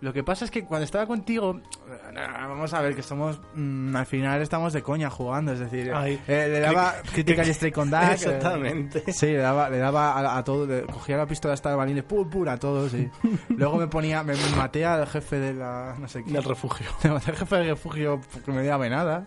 Lo 0.03 0.11
que 0.11 0.21
pasa 0.21 0.43
es 0.43 0.51
que 0.51 0.65
cuando 0.65 0.83
estaba 0.83 1.05
contigo, 1.07 1.61
eh, 1.87 2.13
vamos 2.13 2.73
a 2.73 2.81
ver 2.81 2.93
que 2.93 3.01
somos, 3.01 3.39
mm, 3.55 3.95
al 3.95 4.05
final 4.05 4.41
estamos 4.41 4.73
de 4.73 4.81
coña 4.81 5.09
jugando, 5.09 5.53
es 5.53 5.59
decir, 5.59 5.93
Ay. 5.95 6.19
eh, 6.27 6.49
le 6.51 6.59
daba 6.59 6.95
crítica 7.13 7.43
y 7.45 7.71
con 7.71 7.89
Dark. 7.89 8.09
eh, 8.11 8.13
Exactamente. 8.15 9.13
Sí, 9.13 9.27
le 9.27 9.37
daba, 9.37 9.69
le 9.69 9.77
daba 9.77 10.11
a, 10.19 10.37
a 10.37 10.43
todo, 10.43 10.67
le- 10.67 10.81
cogía 10.83 11.15
la 11.15 11.25
pistola 11.25 11.53
esta 11.53 11.69
de 11.69 11.77
balines, 11.77 12.03
pum, 12.03 12.29
pum, 12.29 12.45
a 12.49 12.57
todos, 12.57 12.93
y 12.93 13.09
luego 13.55 13.77
me 13.77 13.87
ponía, 13.87 14.23
me, 14.23 14.33
me 14.35 14.49
maté 14.57 14.85
al 14.85 15.07
jefe 15.07 15.39
de 15.39 15.53
la, 15.53 15.95
no 15.97 16.07
sé 16.09 16.21
qué, 16.25 16.31
Del 16.33 16.43
refugio. 16.43 16.87
me 17.05 17.11
maté 17.11 17.31
al 17.31 17.37
jefe 17.37 17.55
del 17.55 17.69
refugio 17.69 18.19
porque 18.33 18.51
me 18.51 18.61
dio 18.61 18.77
nada. 18.89 19.25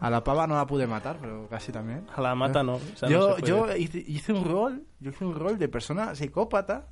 A 0.00 0.10
la 0.10 0.22
pava 0.22 0.46
no 0.46 0.54
la 0.54 0.64
pude 0.64 0.86
matar, 0.86 1.16
pero 1.20 1.48
casi 1.48 1.72
también. 1.72 2.06
A 2.14 2.20
la 2.20 2.36
mata 2.36 2.62
no. 2.62 2.74
o 2.76 2.80
sea, 2.94 3.08
no 3.08 3.36
yo, 3.36 3.38
yo 3.38 3.74
hice, 3.76 3.98
hice 4.06 4.32
un 4.32 4.44
rol, 4.44 4.84
yo 5.00 5.10
hice 5.10 5.24
un 5.24 5.34
rol 5.34 5.58
de 5.58 5.68
persona 5.68 6.14
psicópata 6.14 6.86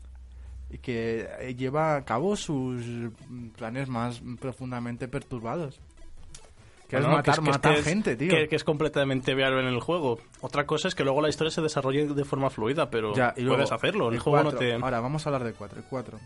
y 0.70 0.78
que 0.78 1.28
eh, 1.40 1.54
lleva 1.54 1.96
a 1.96 2.04
cabo 2.04 2.36
sus 2.36 2.82
planes 3.56 3.88
más 3.88 4.20
profundamente 4.40 5.08
perturbados. 5.08 5.80
Que 6.88 6.96
Bueno, 6.98 7.10
es 7.12 7.16
matar, 7.16 7.24
que 7.24 7.30
es- 7.30 7.44
que 7.44 7.50
matar 7.50 7.74
es- 7.74 7.84
gente, 7.84 8.16
tío. 8.16 8.30
Que, 8.30 8.48
que 8.48 8.54
es 8.56 8.62
completamente 8.64 9.34
viable 9.34 9.60
en 9.60 9.66
el 9.66 9.80
juego. 9.80 10.20
Otra 10.40 10.66
cosa 10.66 10.86
es 10.88 10.94
que 10.94 11.02
luego 11.02 11.20
la 11.20 11.28
historia 11.28 11.50
se 11.50 11.60
desarrolle 11.60 12.06
de 12.06 12.24
forma 12.24 12.48
fluida, 12.50 12.90
pero 12.90 13.12
Ya, 13.14 13.34
y 13.36 13.40
luego, 13.40 13.56
puedes 13.56 13.72
hacerlo. 13.72 14.08
El, 14.08 14.14
el 14.14 14.20
juego 14.20 14.44
no 14.44 14.52
te... 14.52 14.74
Ahora, 14.74 15.00
vamos 15.00 15.26
a 15.26 15.30
hablar 15.30 15.42
del 15.44 15.54
4. 15.54 15.78
El 15.80 15.84
4. 15.84 16.18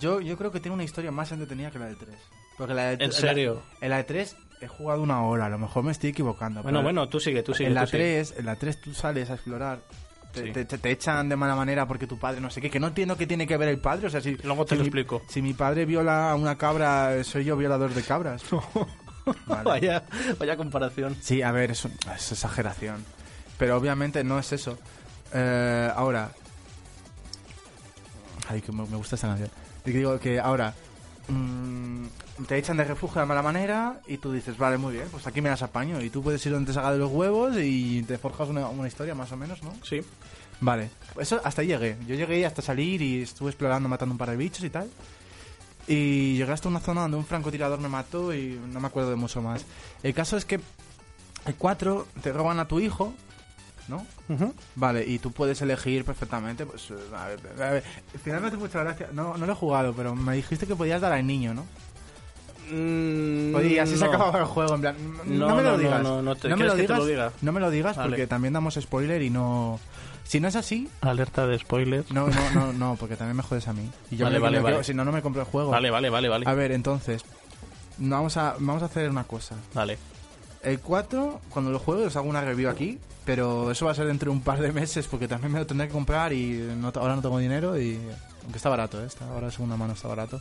Yo, 0.00 0.20
yo 0.22 0.36
creo 0.38 0.50
que 0.50 0.60
tiene 0.60 0.74
una 0.74 0.84
historia 0.84 1.10
más 1.10 1.32
entretenida 1.32 1.70
que 1.70 1.78
la 1.78 1.86
del 1.86 1.96
3. 1.98 2.16
Porque 2.56 2.72
la 2.72 2.96
de 2.96 3.04
¿En 3.04 3.12
serio? 3.12 3.62
En 3.80 3.90
la 3.90 3.98
de 3.98 4.04
3 4.04 4.36
he 4.62 4.68
jugado 4.68 5.02
una 5.02 5.22
hora, 5.22 5.46
a 5.46 5.48
lo 5.50 5.58
mejor 5.58 5.84
me 5.84 5.92
estoy 5.92 6.10
equivocando. 6.10 6.62
Bueno, 6.62 6.82
bueno, 6.82 7.06
tú 7.08 7.20
sigue, 7.20 7.42
tú 7.42 7.52
sigue. 7.52 7.68
en 7.68 7.74
la 7.74 7.86
sigue. 7.86 7.98
3, 7.98 8.34
en 8.38 8.46
la 8.46 8.56
3 8.56 8.80
tú 8.80 8.94
sales 8.94 9.28
a 9.30 9.34
explorar. 9.34 9.80
Te, 10.34 10.42
Sí. 10.46 10.52
te- 10.52 10.64
te- 10.64 10.78
te 10.78 10.90
echan 10.90 11.28
de 11.28 11.36
mala 11.36 11.54
manera 11.54 11.86
porque 11.86 12.06
tu 12.06 12.18
padre 12.18 12.40
no 12.40 12.50
sé 12.50 12.60
qué, 12.60 12.68
que 12.68 12.80
no 12.80 12.88
entiendo 12.88 13.16
qué 13.16 13.26
tiene 13.26 13.46
que 13.46 13.56
ver 13.56 13.68
el 13.68 13.78
padre, 13.78 14.08
o 14.08 14.10
sea, 14.10 14.20
si 14.20 14.34
Luego 14.42 14.64
te 14.64 14.70
si 14.70 14.74
lo 14.76 14.80
mi- 14.82 14.88
explico. 14.88 15.22
Si 15.28 15.40
mi 15.40 15.54
padre 15.54 15.84
viola 15.86 16.30
a 16.32 16.34
una 16.34 16.58
cabra, 16.58 17.22
soy 17.24 17.44
yo 17.44 17.56
violador 17.56 17.94
de 17.94 18.02
cabras. 18.02 18.42
Vale. 19.46 19.62
vaya, 19.64 20.02
vaya 20.38 20.56
comparación. 20.56 21.16
Sí, 21.22 21.40
a 21.40 21.50
ver, 21.52 21.70
es, 21.70 21.84
un- 21.84 21.92
es 22.14 22.32
exageración. 22.32 23.04
Pero 23.58 23.76
obviamente 23.76 24.22
no 24.24 24.38
es 24.38 24.52
eso. 24.52 24.76
Eh, 25.32 25.90
ahora. 25.94 26.30
Ay, 28.48 28.60
que 28.60 28.72
me, 28.72 28.84
me 28.86 28.96
gusta 28.96 29.16
esa 29.16 29.28
canción. 29.28 29.50
Digo 29.84 30.18
que 30.18 30.38
ahora. 30.40 30.74
Mm, 31.28 32.44
te 32.46 32.58
echan 32.58 32.76
de 32.76 32.84
refugio 32.84 33.20
de 33.20 33.26
mala 33.26 33.42
manera 33.42 34.00
y 34.06 34.18
tú 34.18 34.32
dices, 34.32 34.56
vale, 34.58 34.78
muy 34.78 34.94
bien, 34.94 35.06
pues 35.10 35.26
aquí 35.26 35.40
me 35.40 35.50
las 35.50 35.62
apaño. 35.62 36.00
Y 36.00 36.10
tú 36.10 36.22
puedes 36.22 36.44
ir 36.46 36.52
donde 36.52 36.68
te 36.68 36.74
salga 36.74 36.92
de 36.92 36.98
los 36.98 37.10
huevos 37.10 37.56
y 37.58 38.02
te 38.02 38.18
forjas 38.18 38.48
una, 38.48 38.68
una 38.68 38.88
historia 38.88 39.14
más 39.14 39.32
o 39.32 39.36
menos, 39.36 39.62
¿no? 39.62 39.72
Sí. 39.82 40.00
Vale, 40.60 40.90
eso 41.18 41.40
hasta 41.44 41.62
ahí 41.62 41.68
llegué. 41.68 41.96
Yo 42.06 42.14
llegué 42.14 42.46
hasta 42.46 42.62
salir 42.62 43.02
y 43.02 43.22
estuve 43.22 43.50
explorando, 43.50 43.88
matando 43.88 44.12
un 44.12 44.18
par 44.18 44.30
de 44.30 44.36
bichos 44.36 44.64
y 44.64 44.70
tal. 44.70 44.88
Y 45.86 46.36
llegué 46.36 46.52
hasta 46.52 46.68
una 46.68 46.80
zona 46.80 47.02
donde 47.02 47.16
un 47.16 47.26
francotirador 47.26 47.78
me 47.80 47.88
mató 47.88 48.32
y 48.34 48.58
no 48.72 48.80
me 48.80 48.86
acuerdo 48.86 49.10
de 49.10 49.16
mucho 49.16 49.42
más. 49.42 49.64
El 50.02 50.14
caso 50.14 50.36
es 50.36 50.44
que 50.44 50.60
el 51.46 51.54
4 51.56 52.06
te 52.22 52.32
roban 52.32 52.58
a 52.58 52.68
tu 52.68 52.80
hijo, 52.80 53.12
¿no? 53.88 54.06
Vale, 54.76 55.04
y 55.06 55.18
tú 55.18 55.32
puedes 55.32 55.60
elegir 55.62 56.04
perfectamente. 56.04 56.64
Pues, 56.66 56.88
a 57.16 57.26
ver, 57.28 57.40
a 57.62 57.70
ver, 57.70 57.84
al 58.14 58.20
final 58.20 58.40
me 58.40 58.48
hace 58.48 58.56
mucha 58.56 58.80
gracia. 58.82 59.08
No, 59.12 59.36
no 59.36 59.46
lo 59.46 59.52
he 59.52 59.56
jugado, 59.56 59.92
pero 59.94 60.14
me 60.14 60.36
dijiste 60.36 60.66
que 60.66 60.74
podías 60.76 61.00
dar 61.00 61.12
al 61.12 61.26
niño, 61.26 61.54
¿no? 61.54 61.64
Mm, 62.70 63.54
Oye, 63.54 63.68
y 63.74 63.78
así 63.78 63.96
se 63.96 64.04
acababa 64.06 64.38
el 64.38 64.46
juego, 64.46 64.74
en 64.74 64.80
plan. 64.80 64.96
No, 65.26 65.48
No, 65.50 65.56
me 65.56 65.62
lo 65.62 65.76
digas. 65.78 66.02
no, 66.02 66.22
no 66.22 66.34
te- 66.34 66.48
me 66.48 66.54
¿quieres 66.54 66.72
lo 66.72 66.76
te 66.76 66.82
digas. 66.82 66.98
lo 66.98 67.06
diga? 67.06 67.32
No 67.42 67.52
me 67.52 67.60
lo 67.60 67.70
digas 67.70 67.96
Vale. 67.96 68.08
porque 68.10 68.26
también 68.26 68.54
damos 68.54 68.74
spoiler 68.80 69.20
y 69.22 69.30
no. 69.30 69.78
Si 70.24 70.40
no 70.40 70.48
es 70.48 70.56
así, 70.56 70.88
Alerta 71.02 71.46
de 71.46 71.58
spoilers. 71.58 72.10
no, 72.10 72.28
no, 72.28 72.50
no, 72.54 72.72
no, 72.72 72.96
porque 72.98 73.16
también 73.16 73.36
me 73.36 73.42
jodes 73.42 73.68
a 73.68 73.74
mí. 73.74 73.90
Y 74.10 74.16
yo 74.16 74.24
Vale, 74.24 74.38
me- 74.38 74.42
vale, 74.42 74.56
me 74.58 74.62
vale. 74.62 74.84
Si 74.84 74.94
no, 74.94 75.04
no 75.04 75.12
me 75.12 75.20
compro 75.20 75.42
el 75.42 75.46
juego. 75.48 75.70
Vale, 75.70 75.90
vale, 75.90 76.08
vale, 76.08 76.30
vale. 76.30 76.48
A 76.48 76.54
ver, 76.54 76.72
entonces, 76.72 77.22
vamos 77.98 78.38
a, 78.38 78.54
vamos 78.58 78.82
a 78.82 78.86
hacer 78.86 79.10
una 79.10 79.24
cosa. 79.24 79.56
Vale. 79.74 79.98
El 80.62 80.80
4, 80.80 81.42
cuando 81.50 81.70
lo 81.70 81.78
juegue, 81.78 82.06
os 82.06 82.16
hago 82.16 82.26
una 82.26 82.40
review 82.40 82.70
aquí, 82.70 82.98
pero 83.24 83.70
eso 83.70 83.86
va 83.86 83.92
a 83.92 83.94
ser 83.94 84.06
dentro 84.06 84.30
de 84.30 84.36
un 84.36 84.42
par 84.42 84.60
de 84.60 84.72
meses 84.72 85.06
porque 85.06 85.26
también 85.28 85.52
me 85.52 85.58
lo 85.58 85.66
tendré 85.66 85.86
que 85.88 85.92
comprar 85.92 86.32
y 86.32 86.52
no, 86.76 86.92
ahora 86.94 87.16
no 87.16 87.22
tengo 87.22 87.38
dinero 87.38 87.78
y... 87.80 87.98
Aunque 88.42 88.58
está 88.58 88.68
barato, 88.68 89.02
¿eh? 89.02 89.06
Está, 89.06 89.26
ahora 89.26 89.46
de 89.46 89.52
segunda 89.52 89.76
mano 89.76 89.94
está 89.94 90.08
barato. 90.08 90.40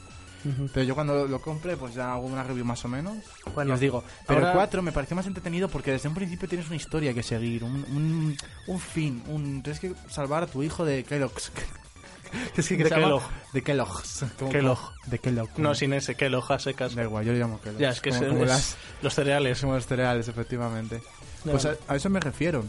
Pero 0.74 0.86
yo 0.86 0.94
cuando 0.94 1.14
lo, 1.16 1.26
lo 1.26 1.40
compre, 1.42 1.78
pues 1.78 1.94
ya 1.94 2.12
hago 2.12 2.26
una 2.28 2.44
review 2.44 2.66
más 2.66 2.84
o 2.84 2.90
menos. 2.90 3.16
Bueno, 3.56 3.72
y 3.72 3.74
os 3.76 3.80
digo, 3.80 4.04
pero 4.28 4.40
ahora- 4.40 4.52
el 4.52 4.56
4 4.58 4.82
me 4.82 4.92
pareció 4.92 5.16
más 5.16 5.26
entretenido 5.26 5.70
porque 5.70 5.92
desde 5.92 6.10
un 6.10 6.16
principio 6.16 6.50
tienes 6.50 6.68
una 6.68 6.76
historia 6.76 7.14
que 7.14 7.24
seguir, 7.24 7.64
un, 7.64 7.76
un, 7.76 8.38
un 8.68 8.80
fin, 8.82 9.24
un, 9.28 9.64
tienes 9.64 9.80
que 9.80 9.94
salvar 10.10 10.44
a 10.44 10.48
tu 10.48 10.62
hijo 10.62 10.84
de 10.84 11.06
Kellogg's. 11.06 11.50
es 12.58 12.68
que 12.68 12.76
De 12.76 12.90
Kellogg. 12.90 13.24
De 13.54 13.62
Kellogg's. 13.64 14.26
Kellogg. 14.52 14.80
De 15.06 15.20
Kellogg. 15.20 15.50
No, 15.58 15.74
sin 15.76 15.94
ese, 15.94 16.16
que 16.16 16.30
lo 16.30 16.42
secas. 16.60 16.94
Da 16.94 17.04
igual, 17.04 17.24
yo 17.24 17.32
le 17.32 17.40
llamo 17.40 17.62
Kellogg. 17.62 17.80
Ya, 17.80 17.90
es 17.92 18.02
que 18.02 18.10
como, 18.10 18.22
es- 18.24 18.30
como 18.30 18.44
es 18.44 18.50
las- 18.50 18.78
los 19.02 19.14
cereales. 19.16 19.62
como 19.62 19.76
los 19.76 19.86
cereales, 19.88 20.28
efectivamente. 20.28 21.02
Pues 21.52 21.66
a, 21.66 21.76
a 21.88 21.96
eso 21.96 22.10
me 22.10 22.20
refiero. 22.20 22.64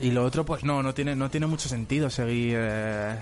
Y 0.00 0.10
lo 0.10 0.24
otro, 0.24 0.44
pues 0.44 0.64
no, 0.64 0.82
no 0.82 0.94
tiene, 0.94 1.14
no 1.14 1.30
tiene 1.30 1.46
mucho 1.46 1.68
sentido 1.68 2.08
seguir... 2.10 2.56
Eh... 2.58 3.16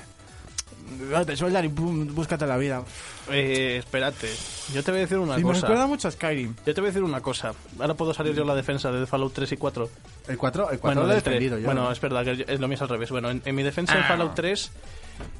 "Ah, 1.14 1.24
Te 1.24 1.36
sueldan 1.36 1.64
y 1.64 1.68
pum, 1.68 2.14
búscate 2.14 2.46
la 2.46 2.56
vida. 2.56 2.82
Eh, 3.30 3.76
espérate. 3.78 4.28
Yo 4.72 4.82
te 4.82 4.90
voy 4.90 4.98
a 4.98 5.02
decir 5.02 5.18
una 5.18 5.34
Y 5.34 5.38
me 5.38 5.50
cosa. 5.50 5.60
recuerda 5.62 5.86
mucho 5.86 6.08
a 6.08 6.10
Skyrim. 6.10 6.54
Yo 6.64 6.74
te 6.74 6.80
voy 6.80 6.88
a 6.88 6.92
decir 6.92 7.02
una 7.02 7.20
cosa. 7.20 7.52
Ahora 7.78 7.94
puedo 7.94 8.14
salir 8.14 8.34
yo 8.34 8.44
a 8.44 8.46
la 8.46 8.54
defensa 8.54 8.90
de 8.90 9.06
Fallout 9.06 9.32
3 9.34 9.52
y 9.52 9.56
4. 9.56 9.90
El 10.28 10.38
4, 10.38 10.70
el 10.70 10.78
4 10.78 10.80
Bueno, 10.80 11.02
lo 11.02 11.10
he 11.10 11.14
del 11.14 11.22
3. 11.22 11.34
defendido 11.34 11.58
yo. 11.58 11.66
Bueno, 11.66 11.84
¿no? 11.84 11.92
es 11.92 12.00
verdad 12.00 12.24
que 12.24 12.44
es 12.46 12.60
lo 12.60 12.68
mío 12.68 12.76
es 12.76 12.82
al 12.82 12.88
revés. 12.88 13.10
Bueno, 13.10 13.30
en, 13.30 13.42
en 13.44 13.54
mi 13.54 13.62
defensa 13.62 13.94
en 13.96 14.02
Ah. 14.04 14.08
Fallout 14.08 14.34
3 14.34 14.70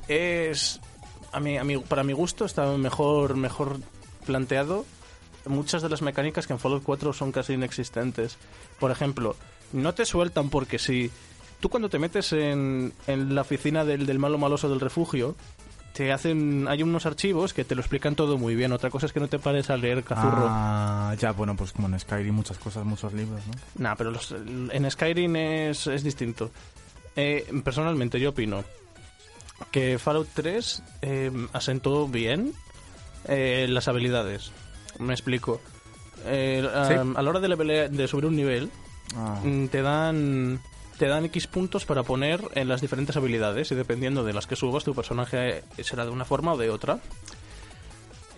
es 0.09 0.81
a 1.33 1.41
mí, 1.41 1.57
a 1.57 1.65
mí- 1.65 1.79
para 1.79 2.03
mi 2.05 2.13
gusto 2.13 2.45
está 2.45 2.67
mejor 2.77 3.37
mejor 3.37 3.79
planteado. 4.27 4.85
Muchas 5.47 5.83
de 5.83 5.89
las 5.89 6.03
mecánicas 6.03 6.47
que 6.47 6.53
en 6.53 6.59
Fallout 6.59 6.83
4 6.83 7.13
son 7.13 7.33
casi 7.33 7.55
inexistentes. 7.55 8.37
Por 8.79 8.91
ejemplo, 8.91 9.37
no 9.73 9.95
te 9.95 10.05
sueltan 10.05 10.51
porque 10.51 10.79
si 10.79 11.11
tú 11.61 11.69
cuando 11.69 11.89
te 11.89 11.99
metes 11.99 12.33
en, 12.33 12.93
en 13.07 13.35
la 13.35 13.43
oficina 13.43 13.85
del, 13.85 14.07
del 14.07 14.19
malo 14.19 14.39
maloso 14.39 14.69
del 14.69 14.81
refugio 14.81 15.37
te 15.93 16.13
hacen 16.13 16.69
hay 16.69 16.83
unos 16.85 17.05
archivos 17.05 17.53
que 17.53 17.65
te 17.65 17.75
lo 17.75 17.81
explican 17.81 18.15
todo 18.15 18.39
muy 18.39 18.55
bien. 18.55 18.73
Otra 18.73 18.91
cosa 18.91 19.07
es 19.07 19.13
que 19.13 19.19
no 19.21 19.29
te 19.29 19.39
pares 19.39 19.71
a 19.71 19.77
leer 19.77 20.05
cazurro. 20.05 20.47
Ah, 20.49 21.15
ya, 21.19 21.33
bueno, 21.33 21.57
pues 21.57 21.73
como 21.73 21.89
en 21.89 21.99
Skyrim 21.99 22.35
muchas 22.35 22.59
cosas, 22.59 22.85
muchos 22.85 23.13
libros, 23.13 23.41
¿no? 23.47 23.53
Nah, 23.83 23.95
pero 23.97 24.11
los- 24.13 24.31
en 24.33 24.91
Skyrim 24.91 25.35
es, 25.37 25.87
es 25.89 26.05
distinto. 26.05 26.51
Eh, 27.17 27.45
personalmente, 27.65 28.21
yo 28.21 28.31
opino 28.31 28.63
que 29.73 29.99
Fallout 29.99 30.29
3 30.33 30.83
eh, 31.03 31.31
asentó 31.53 32.07
bien 32.09 32.53
eh, 33.27 33.67
las 33.69 33.89
habilidades. 33.89 34.53
Me 35.01 35.13
explico. 35.15 35.61
Eh, 36.27 36.65
a, 36.73 36.85
Sí. 36.87 36.95
a 36.95 37.23
la 37.23 37.31
hora 37.31 37.41
de, 37.41 37.89
de 37.89 38.09
subir 38.09 38.27
un 38.27 38.37
nivel, 38.37 38.71
Ah, 39.17 39.41
mm, 39.43 39.67
te 39.67 39.83
dan 39.83 40.61
te 40.97 41.07
dan 41.09 41.25
X 41.25 41.47
puntos 41.49 41.85
para 41.87 42.03
poner 42.05 42.43
en 42.55 42.69
las 42.69 42.81
diferentes 42.83 43.17
habilidades 43.17 43.73
y 43.73 43.75
dependiendo 43.75 44.23
de 44.23 44.33
las 44.35 44.47
que 44.47 44.55
subas 44.55 44.85
tu 44.85 44.95
personaje 44.95 45.65
será 45.83 46.05
de 46.05 46.11
una 46.11 46.25
forma 46.27 46.53
o 46.53 46.59
de 46.59 46.69
otra. 46.71 47.01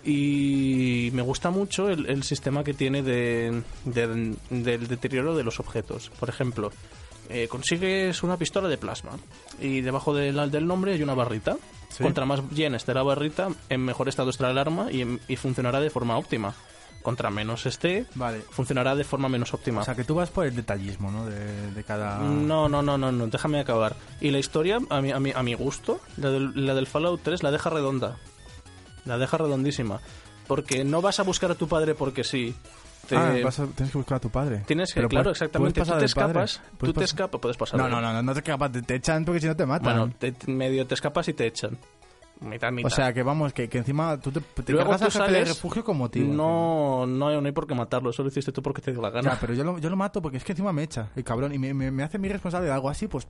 Y 0.05 1.09
me 1.13 1.21
gusta 1.21 1.49
mucho 1.49 1.89
el, 1.89 2.07
el 2.09 2.23
sistema 2.23 2.63
que 2.63 2.73
tiene 2.73 3.03
de, 3.03 3.61
de- 3.85 4.35
del 4.49 4.87
deterioro 4.87 5.35
de 5.35 5.43
los 5.43 5.59
objetos. 5.59 6.09
Por 6.19 6.29
ejemplo, 6.29 6.71
eh, 7.29 7.47
consigues 7.49 8.21
una 8.23 8.37
pistola 8.37 8.67
de 8.67 8.77
plasma 8.77 9.11
y 9.61 9.81
debajo 9.81 10.13
del 10.13 10.65
nombre 10.67 10.93
hay 10.93 11.03
una 11.03 11.13
barrita. 11.13 11.57
Sí. 11.93 12.03
Contra 12.03 12.25
más 12.25 12.41
llena 12.49 12.77
esté 12.77 12.93
la 12.93 13.03
barrita, 13.03 13.49
en 13.69 13.85
mejor 13.85 14.09
estado 14.09 14.29
estará 14.31 14.51
el 14.51 14.57
arma 14.57 14.91
y, 14.91 15.01
en- 15.01 15.19
y 15.27 15.35
funcionará 15.35 15.79
de 15.79 15.89
forma 15.89 16.17
óptima. 16.17 16.53
contra 17.03 17.29
menos 17.29 17.65
esté, 17.65 18.05
Vale. 18.15 18.39
funcionará 18.49 18.95
de 18.95 19.03
forma 19.03 19.27
menos 19.27 19.53
óptima. 19.53 19.81
O 19.81 19.83
sea, 19.83 19.93
que 19.93 20.05
tú 20.05 20.15
vas 20.15 20.29
por 20.29 20.45
el 20.45 20.55
detallismo, 20.55 21.11
¿no? 21.11 21.25
De, 21.25 21.71
de 21.73 21.83
cada... 21.83 22.19
No, 22.19 22.69
no, 22.69 22.81
no, 22.81 22.97
no, 22.97 23.11
no, 23.11 23.27
déjame 23.27 23.59
acabar. 23.59 23.97
Y 24.21 24.31
la 24.31 24.39
historia, 24.39 24.79
a 24.89 25.01
mi, 25.01 25.11
a 25.11 25.19
mi, 25.19 25.31
a 25.31 25.43
mi 25.43 25.53
gusto, 25.53 25.99
la 26.15 26.29
del, 26.29 26.65
la 26.65 26.73
del 26.73 26.87
Fallout 26.87 27.19
3 27.21 27.43
la 27.43 27.51
deja 27.51 27.69
redonda. 27.69 28.15
La 29.03 29.17
deja 29.17 29.37
redondísima. 29.37 29.99
Porque 30.47 30.85
no 30.85 31.01
vas 31.01 31.19
a 31.19 31.23
buscar 31.23 31.51
a 31.51 31.55
tu 31.55 31.67
padre 31.67 31.93
porque 31.93 32.23
sí. 32.23 32.55
Te- 33.07 33.17
Ah, 33.17 33.35
vas 33.43 33.59
a- 33.59 33.67
tienes 33.67 33.91
que 33.91 33.97
buscar 33.97 34.15
a 34.17 34.19
tu 34.21 34.29
padre. 34.29 34.63
Tienes 34.65 34.89
que, 34.93 34.99
Pero 34.99 35.09
claro, 35.09 35.23
puedes- 35.25 35.37
exactamente. 35.41 35.81
puedes 35.81 35.93
Tú 35.93 35.99
te 35.99 36.05
escapas, 36.05 36.61
tú 36.77 36.93
te 36.93 37.03
escapas, 37.03 37.41
puedes 37.41 37.57
pasar. 37.57 37.79
No, 37.79 37.89
no, 37.89 37.99
no, 38.01 38.13
no, 38.13 38.23
no 38.23 38.33
te 38.33 38.39
escapas, 38.39 38.71
te, 38.71 38.81
te 38.81 38.95
echan 38.95 39.25
porque 39.25 39.41
si 39.41 39.47
no 39.47 39.55
te 39.55 39.65
matan. 39.65 39.97
Bueno, 39.97 40.13
te- 40.17 40.33
medio 40.51 40.87
te 40.87 40.93
escapas 40.93 41.27
y 41.27 41.33
te 41.33 41.45
echan. 41.47 41.77
Mitad, 42.39 42.71
mitad. 42.71 42.87
o 42.91 42.95
sea, 42.95 43.13
que 43.13 43.23
vamos, 43.23 43.53
que, 43.53 43.69
que 43.69 43.77
encima 43.77 44.17
tú 44.19 44.31
te, 44.31 44.41
te 44.41 44.73
Luego 44.73 44.87
tú 44.89 44.91
al 45.05 45.11
jefe 45.11 45.19
de 45.19 45.25
sales- 45.25 45.47
refugio 45.49 45.83
con 45.83 45.97
motivo. 45.97 46.33
no, 46.33 47.05
no, 47.05 47.27
hay- 47.29 47.39
no 47.39 47.45
hay 47.45 47.51
por 47.53 47.67
qué 47.67 47.73
matarlo, 47.75 48.09
eso 48.09 48.21
lo 48.23 48.29
hiciste 48.29 48.51
tú 48.51 48.61
porque 48.61 48.81
te 48.81 48.91
dio 48.91 49.01
la 49.01 49.09
gana. 49.11 49.31
Ya, 49.33 49.37
pero 49.39 49.53
yo 49.53 49.63
lo, 49.63 49.77
yo 49.79 49.89
lo 49.89 49.95
mato 49.95 50.21
porque 50.21 50.37
es 50.37 50.43
que 50.43 50.51
encima 50.53 50.73
me 50.73 50.83
echa, 50.83 51.09
el 51.15 51.23
cabrón, 51.23 51.53
y 51.53 51.57
me, 51.59 51.73
me, 51.73 51.89
me 51.91 52.03
hace 52.03 52.17
mi 52.17 52.27
responsable 52.27 52.67
de 52.67 52.73
algo 52.73 52.89
así, 52.89 53.07
pues 53.07 53.27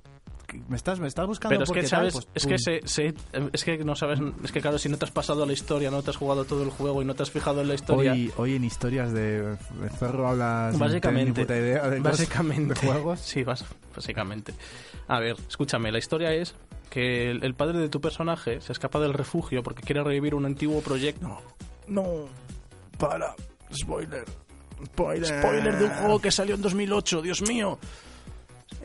me 0.67 0.75
estás, 0.77 0.99
me 0.99 1.07
estás 1.07 1.25
buscando 1.27 1.53
Pero 1.57 1.63
es 1.63 1.71
que 1.71 1.87
sabes, 1.87 2.13
tal, 2.13 2.23
pues, 2.23 2.43
es 2.43 2.47
que 2.47 2.57
se, 2.57 2.87
se- 2.87 3.13
es 3.51 3.63
que 3.63 3.77
no 3.83 3.95
sabes, 3.95 4.19
es 4.43 4.51
que 4.51 4.61
claro, 4.61 4.77
si 4.77 4.89
no 4.89 4.97
te 4.97 5.05
has 5.05 5.11
pasado 5.11 5.45
la 5.45 5.53
historia, 5.53 5.89
no 5.91 6.01
te 6.03 6.09
has 6.11 6.17
jugado 6.17 6.45
todo 6.45 6.63
el 6.63 6.69
juego 6.69 7.01
y 7.01 7.05
no 7.05 7.15
te 7.15 7.23
has 7.23 7.31
fijado 7.31 7.61
en 7.61 7.67
la 7.67 7.73
historia, 7.75 8.13
Hoy, 8.13 8.31
hoy 8.37 8.55
en 8.55 8.63
historias 8.63 9.11
de, 9.13 9.57
Zorro 9.97 10.27
hablas 10.27 10.77
Básicamente. 10.77 11.01
tener 11.01 11.25
ni 11.27 11.33
puta 11.43 11.57
idea 11.57 11.89
de 11.89 11.97
cosas- 11.99 12.19
básicamente, 12.19 12.73
de 12.73 12.79
juegos. 12.87 13.19
sí, 13.23 13.43
básicamente. 13.95 14.53
A 15.07 15.19
ver, 15.19 15.35
escúchame, 15.47 15.91
la 15.91 15.99
historia 15.99 16.33
es 16.33 16.55
que 16.89 17.31
el, 17.31 17.43
el 17.43 17.55
padre 17.55 17.79
de 17.79 17.89
tu 17.89 17.99
personaje 17.99 18.61
se 18.61 18.71
escapa 18.71 18.99
del 18.99 19.13
refugio 19.13 19.63
porque 19.63 19.81
quiere 19.81 20.03
revivir 20.03 20.35
un 20.35 20.45
antiguo 20.45 20.81
proyecto. 20.81 21.41
No, 21.87 22.25
para, 22.97 23.35
spoiler, 23.73 24.23
spoiler. 24.85 25.39
Spoiler 25.39 25.77
de 25.77 25.85
un 25.85 25.91
juego 25.91 26.19
que 26.21 26.31
salió 26.31 26.55
en 26.55 26.61
2008, 26.61 27.21
Dios 27.21 27.41
mío. 27.41 27.79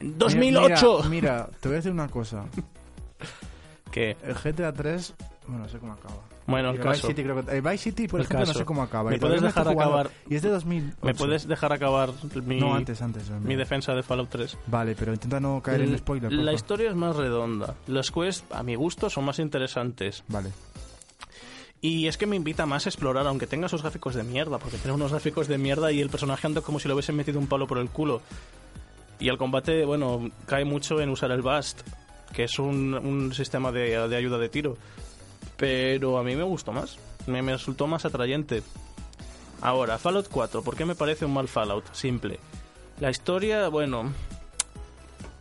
En 0.01 0.07
Mira, 0.09 0.19
2008. 0.19 0.97
Mira, 0.99 1.09
mira, 1.09 1.49
te 1.61 1.69
voy 1.69 1.75
a 1.75 1.77
decir 1.77 1.93
una 1.93 2.09
cosa. 2.09 2.45
¿Qué? 3.91 4.17
El 4.23 4.35
GTA 4.35 4.73
3, 4.73 5.15
bueno, 5.47 5.63
no 5.65 5.69
sé 5.69 5.79
cómo 5.79 5.93
acaba. 5.95 6.15
Bueno, 6.47 6.71
el 6.71 6.77
el 6.77 6.83
caso. 6.83 6.93
Vice 6.93 7.07
City, 7.09 7.23
creo 7.25 7.45
que, 7.45 7.57
el 7.57 7.63
Vice 7.63 7.79
City, 7.79 8.09
por 8.09 8.21
El 8.21 8.25
ejemplo, 8.27 8.41
no 8.41 8.47
caso. 8.47 8.59
sé 8.61 8.65
cómo 8.65 8.83
acaba. 8.83 9.11
¿Me 9.11 9.17
y 9.17 9.19
puedes 9.19 9.41
no 9.41 9.47
dejar 9.49 9.69
acabar? 9.69 10.11
Y 10.31 10.35
es 10.37 10.43
de 10.43 10.49
2000. 10.49 10.95
¿Me 11.03 11.15
puedes 11.15 11.47
dejar 11.49 11.73
acabar 11.73 12.11
mi, 12.45 12.59
No, 12.61 12.75
antes, 12.75 13.03
antes. 13.03 13.29
mi 13.31 13.55
defensa 13.57 13.95
de 13.95 14.03
Fallout 14.03 14.31
3? 14.31 14.57
Vale, 14.67 14.95
pero 14.95 15.13
intenta 15.13 15.41
no 15.41 15.61
caer 15.63 15.83
en 15.83 15.99
spoiler. 15.99 16.33
La 16.33 16.39
porfa. 16.39 16.53
historia 16.55 16.91
es 16.91 16.97
más 16.97 17.17
redonda. 17.17 17.75
Las 17.87 18.11
quests, 18.11 18.45
a 18.51 18.63
mi 18.63 18.77
gusto, 18.77 19.11
son 19.11 19.25
más 19.27 19.39
interesantes. 19.39 20.25
Vale. 20.29 20.51
Y 21.81 22.09
es 22.09 22.17
que 22.17 22.27
me 22.27 22.37
invita 22.37 22.65
más 22.67 22.87
a 22.87 22.89
explorar, 22.89 23.27
aunque 23.27 23.47
tenga 23.47 23.69
sus 23.69 23.83
gráficos 23.83 24.15
de 24.15 24.23
mierda, 24.25 24.59
porque 24.59 24.79
tiene 24.79 24.95
unos 24.95 25.11
gráficos 25.13 25.49
de 25.49 25.59
mierda 25.59 25.93
y 25.93 26.01
el 26.01 26.09
personaje 26.09 26.47
anda 26.47 26.61
como 26.63 26.79
si 26.81 26.89
le 26.89 26.95
hubiesen 26.95 27.15
metido 27.15 27.39
un 27.39 27.47
palo 27.47 27.67
por 27.67 27.79
el 27.79 27.89
culo. 27.91 28.21
Y 29.21 29.29
el 29.29 29.39
combate, 29.39 29.85
bueno, 29.85 30.31
cae 30.47 30.65
mucho 30.65 31.01
en 31.01 31.11
usar 31.11 31.31
el 31.33 31.43
Bast, 31.43 31.81
que 32.33 32.45
es 32.45 32.59
un, 32.59 32.95
un 32.95 33.35
sistema 33.35 33.73
de, 33.73 34.09
de 34.09 34.17
ayuda 34.17 34.39
de 34.39 34.49
tiro. 34.49 34.77
Pero 35.57 36.19
a 36.19 36.23
mí 36.23 36.37
me 36.37 36.45
gustó 36.45 36.73
más, 36.73 36.99
me, 37.27 37.43
me 37.43 37.53
resultó 37.53 37.87
más 37.87 38.05
atrayente. 38.05 38.63
Ahora, 39.61 39.99
Fallout 39.99 40.29
4, 40.31 40.63
¿por 40.63 40.77
qué 40.77 40.85
me 40.85 40.95
parece 40.95 41.25
un 41.25 41.35
mal 41.35 41.49
Fallout? 41.49 41.85
Simple. 41.93 42.39
La 43.01 43.11
historia, 43.11 43.69
bueno, 43.69 44.13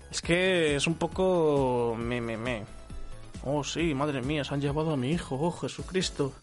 es 0.09 0.21
que 0.21 0.75
es 0.75 0.87
un 0.87 0.95
poco... 0.95 1.95
Me, 1.99 2.19
me, 2.19 2.35
me. 2.37 2.63
Oh, 3.45 3.63
sí, 3.63 3.93
madre 3.93 4.21
mía, 4.23 4.43
se 4.43 4.53
han 4.55 4.61
llevado 4.61 4.91
a 4.91 4.97
mi 4.97 5.11
hijo, 5.11 5.35
oh, 5.39 5.51
Jesucristo. 5.51 6.33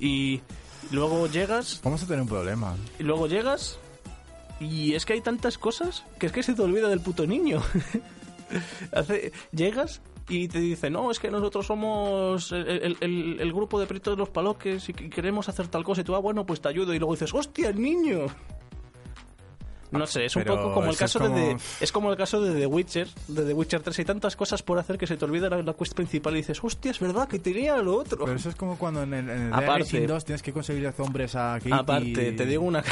Y 0.00 0.40
luego 0.90 1.26
llegas, 1.26 1.80
Vamos 1.84 2.02
a 2.02 2.06
tener 2.06 2.22
un 2.22 2.28
problema. 2.28 2.74
y 2.98 3.02
luego 3.02 3.26
llegas, 3.26 3.78
y 4.60 4.94
es 4.94 5.06
que 5.06 5.12
hay 5.14 5.20
tantas 5.20 5.58
cosas 5.58 6.04
que 6.18 6.26
es 6.26 6.32
que 6.32 6.42
se 6.42 6.54
te 6.54 6.62
olvida 6.62 6.88
del 6.88 7.00
puto 7.00 7.26
niño. 7.26 7.62
Hace, 8.92 9.32
llegas 9.52 10.00
y 10.28 10.48
te 10.48 10.58
dice, 10.58 10.90
no, 10.90 11.10
es 11.10 11.18
que 11.18 11.30
nosotros 11.30 11.66
somos 11.66 12.52
el, 12.52 13.52
grupo 13.52 13.80
de 13.80 13.86
peritos 13.86 14.14
de 14.14 14.18
los 14.18 14.28
paloques 14.28 14.88
y 14.88 14.92
que 14.92 15.08
queremos 15.08 15.48
hacer 15.48 15.68
tal 15.68 15.84
cosa. 15.84 16.02
Y 16.02 16.04
tú, 16.04 16.14
ah, 16.14 16.18
bueno, 16.18 16.44
pues 16.44 16.60
te 16.60 16.68
ayudo. 16.68 16.92
Y 16.94 16.98
luego 16.98 17.14
dices, 17.14 17.32
hostia, 17.32 17.70
el 17.70 17.80
niño. 17.80 18.26
No 19.90 20.06
sé, 20.06 20.26
es 20.26 20.36
un 20.36 20.42
Pero 20.42 20.56
poco 20.56 20.74
como 20.74 20.86
el 20.86 20.92
es 20.92 20.98
caso 20.98 21.18
de, 21.18 21.24
como- 21.26 21.38
de- 21.38 21.56
es 21.80 21.92
como 21.92 22.10
el 22.10 22.16
caso 22.18 22.40
de 22.42 22.58
The 22.60 22.66
Witcher, 22.66 23.08
de 23.28 23.42
The 23.44 23.52
Witcher 23.54 23.80
3 23.80 23.98
hay 23.98 24.04
tantas 24.04 24.36
cosas 24.36 24.62
por 24.62 24.78
hacer 24.78 24.98
que 24.98 25.06
se 25.06 25.16
te 25.16 25.24
olvida 25.24 25.48
la, 25.48 25.62
la 25.62 25.72
quest 25.74 25.94
principal 25.94 26.34
y 26.34 26.38
dices, 26.38 26.58
hostia, 26.62 26.90
es 26.90 27.00
verdad 27.00 27.26
que 27.28 27.38
tenía 27.38 27.76
lo 27.78 27.96
otro. 27.96 28.24
Pero 28.24 28.36
eso 28.36 28.50
es 28.50 28.54
como 28.56 28.76
cuando 28.76 29.02
en 29.02 29.14
el, 29.14 29.30
en 29.30 29.40
el 29.48 29.52
Aparte- 29.52 29.78
Racing 29.84 30.06
2 30.06 30.24
tienes 30.24 30.42
que 30.42 30.52
conseguir 30.52 30.92
hombres 30.98 31.34
aquí. 31.34 31.70
Aparte, 31.72 32.28
y, 32.28 32.36
te 32.36 32.44
digo 32.46 32.64
una 32.64 32.82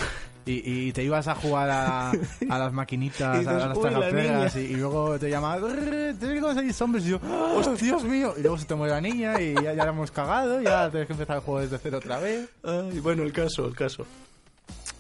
Y, 0.47 0.63
y 0.89 0.93
te 0.93 1.03
ibas 1.03 1.27
a 1.29 1.35
jugar 1.35 1.69
a, 1.71 2.11
a 2.51 2.59
las 2.59 2.73
maquinitas, 2.73 3.37
Y 3.37 3.39
dices, 3.41 3.53
a 3.63 3.67
las 3.69 3.77
"Uy, 3.77 3.85
la 3.85 3.91
tragaperras, 3.91 4.57
y, 4.57 4.61
y 4.61 4.77
luego 4.77 5.19
te 5.19 5.29
llamas, 5.29 5.61
tienes 5.61 6.17
que 6.19 6.41
conseguir 6.41 6.75
hombres. 6.81 7.05
Y 7.05 7.09
yo, 7.11 7.21
¡oh, 7.29 7.75
Dios 7.81 8.05
mío! 8.05 8.33
Y 8.39 8.43
luego 8.43 8.57
se 8.57 8.65
te 8.65 8.75
muere 8.75 8.95
la 8.95 9.01
niña 9.01 9.41
y 9.41 9.55
ya, 9.55 9.75
ya 9.75 9.85
la 9.85 9.89
hemos 9.91 10.11
cagado, 10.13 10.61
ya 10.63 10.89
tienes 10.89 11.09
que 11.09 11.13
empezar 11.15 11.37
el 11.37 11.43
juego 11.43 11.61
desde 11.61 11.79
cero 11.79 11.99
otra 11.99 12.19
vez. 12.21 12.49
Ay, 12.63 13.01
bueno, 13.01 13.23
el 13.25 13.33
caso, 13.33 13.67
el 13.67 13.75
caso. 13.75 14.07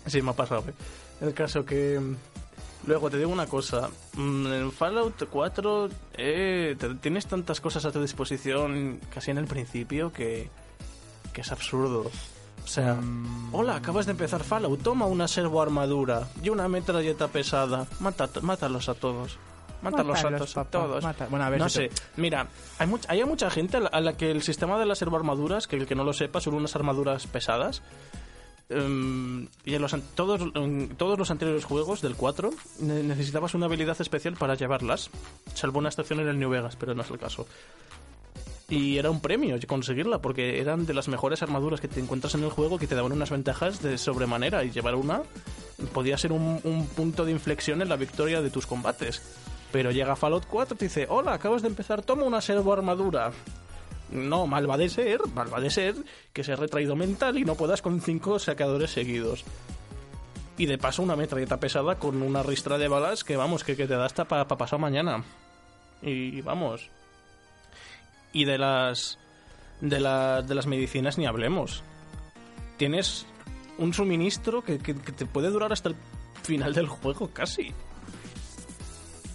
Sí, 0.06 0.20
me 0.20 0.30
ha 0.30 0.34
pasado, 0.34 0.64
¿eh? 0.68 0.72
El 1.20 1.34
caso 1.34 1.64
que... 1.64 1.98
mm, 2.00 2.16
Luego, 2.86 3.10
te 3.10 3.18
digo 3.18 3.30
una 3.30 3.46
cosa. 3.46 3.88
mm, 4.14 4.46
En 4.52 4.72
Fallout 4.72 5.24
4 5.28 5.88
eh, 6.14 6.76
te- 6.78 6.94
tienes 6.96 7.26
tantas 7.26 7.60
cosas 7.60 7.84
a 7.84 7.90
tu 7.90 8.00
disposición 8.00 9.00
casi 9.12 9.32
en 9.32 9.38
el 9.38 9.46
principio 9.46 10.12
que, 10.12 10.48
que 11.32 11.40
es 11.40 11.50
absurdo. 11.52 12.10
O 12.64 12.68
sea, 12.68 12.94
Mm. 12.94 13.54
hola, 13.54 13.76
acabas 13.76 14.06
de 14.06 14.12
empezar 14.12 14.44
Fallout, 14.44 14.82
toma 14.82 15.06
una 15.06 15.26
servo 15.28 15.60
armadura 15.62 16.28
y 16.42 16.48
una 16.50 16.68
metralleta 16.68 17.28
pesada. 17.28 17.86
Mata, 18.00 18.28
mátalos 18.42 18.88
a 18.88 18.94
todos. 18.94 19.38
Mátalos, 19.82 20.18
a, 20.20 20.30
Mátalos, 20.30 20.38
todos, 20.38 20.56
a 20.56 20.64
papá, 20.64 20.70
todos. 20.70 21.04
mata- 21.04 21.26
Bueno, 21.28 21.44
a 21.44 21.50
ver, 21.50 21.58
no 21.60 21.68
si 21.68 21.74
sé, 21.78 21.88
te- 21.88 22.02
mira, 22.16 22.46
hay, 22.78 22.86
much- 22.88 23.04
hay 23.08 23.24
mucha 23.24 23.50
gente 23.50 23.76
a 23.76 23.80
la, 23.80 23.88
a 23.88 24.00
la 24.00 24.16
que 24.16 24.30
el 24.30 24.42
sistema 24.42 24.78
de 24.78 24.86
las 24.86 25.02
armaduras, 25.02 25.66
que 25.66 25.76
el 25.76 25.86
que 25.86 25.94
no 25.94 26.02
lo 26.04 26.12
sepa, 26.12 26.40
son 26.40 26.54
unas 26.54 26.74
armaduras 26.76 27.26
pesadas. 27.26 27.82
Em, 28.68 29.46
y 29.64 29.74
en 29.74 29.82
los, 29.82 29.94
todos, 30.16 30.40
todos 30.96 31.18
los 31.18 31.30
anteriores 31.30 31.64
juegos 31.64 32.02
del 32.02 32.16
4 32.16 32.50
ne- 32.80 33.02
necesitabas 33.04 33.54
una 33.54 33.66
habilidad 33.66 34.00
especial 34.00 34.34
para 34.34 34.56
llevarlas, 34.56 35.08
salvo 35.54 35.78
una 35.78 35.88
estación 35.88 36.18
en 36.20 36.28
el 36.28 36.38
New 36.38 36.50
Vegas, 36.50 36.74
pero 36.76 36.92
no 36.94 37.02
es 37.02 37.10
el 37.10 37.18
caso. 37.18 37.46
Y 38.68 38.98
era 38.98 39.10
un 39.12 39.20
premio 39.20 39.56
conseguirla, 39.68 40.18
porque 40.20 40.60
eran 40.60 40.86
de 40.86 40.94
las 40.94 41.06
mejores 41.06 41.40
armaduras 41.42 41.80
que 41.80 41.86
te 41.86 42.00
encuentras 42.00 42.34
en 42.34 42.42
el 42.42 42.50
juego 42.50 42.78
que 42.78 42.88
te 42.88 42.96
daban 42.96 43.12
unas 43.12 43.30
ventajas 43.30 43.80
de 43.80 43.96
sobremanera. 43.96 44.64
Y 44.64 44.72
llevar 44.72 44.96
una 44.96 45.22
podía 45.92 46.18
ser 46.18 46.32
un, 46.32 46.60
un 46.64 46.86
punto 46.88 47.24
de 47.24 47.30
inflexión 47.30 47.80
en 47.80 47.88
la 47.88 47.94
victoria 47.94 48.42
de 48.42 48.50
tus 48.50 48.66
combates. 48.66 49.22
Pero 49.70 49.92
llega 49.92 50.16
Fallout 50.16 50.46
4 50.46 50.74
y 50.74 50.78
te 50.78 50.84
dice: 50.86 51.06
Hola, 51.08 51.34
acabas 51.34 51.62
de 51.62 51.68
empezar, 51.68 52.02
toma 52.02 52.24
una 52.24 52.40
servo 52.40 52.72
armadura. 52.72 53.30
No, 54.10 54.46
mal 54.46 54.70
va 54.70 54.76
de 54.76 54.88
ser, 54.88 55.20
mal 55.34 55.52
va 55.52 55.60
de 55.60 55.70
ser 55.70 55.94
que 56.32 56.44
seas 56.44 56.58
retraído 56.58 56.94
mental 56.96 57.38
y 57.38 57.44
no 57.44 57.54
puedas 57.56 57.82
con 57.82 58.00
cinco 58.00 58.38
sacadores 58.38 58.90
seguidos. 58.92 59.44
Y 60.58 60.66
de 60.66 60.78
paso 60.78 61.02
una 61.02 61.16
metralleta 61.16 61.58
pesada 61.60 61.98
con 61.98 62.22
una 62.22 62.42
ristra 62.42 62.78
de 62.78 62.88
balas 62.88 63.24
que 63.24 63.36
vamos, 63.36 63.62
que, 63.64 63.76
que 63.76 63.86
te 63.86 63.94
da 63.94 64.06
hasta 64.06 64.24
para 64.26 64.46
pasar 64.46 64.78
mañana. 64.78 65.22
Y 66.02 66.40
vamos. 66.42 66.88
Y 68.32 68.44
de 68.44 68.58
las 68.58 69.18
de, 69.80 70.00
la- 70.00 70.42
de 70.42 70.54
las 70.54 70.66
medicinas 70.66 71.18
ni 71.18 71.26
hablemos. 71.26 71.82
Tienes 72.78 73.26
un 73.78 73.92
suministro 73.92 74.62
que- 74.62 74.78
que 74.78 74.94
te 74.94 75.26
puede 75.26 75.50
durar 75.50 75.72
hasta 75.72 75.90
el 75.90 75.96
final 76.42 76.72
del 76.74 76.86
juego 76.86 77.28
casi. 77.32 77.74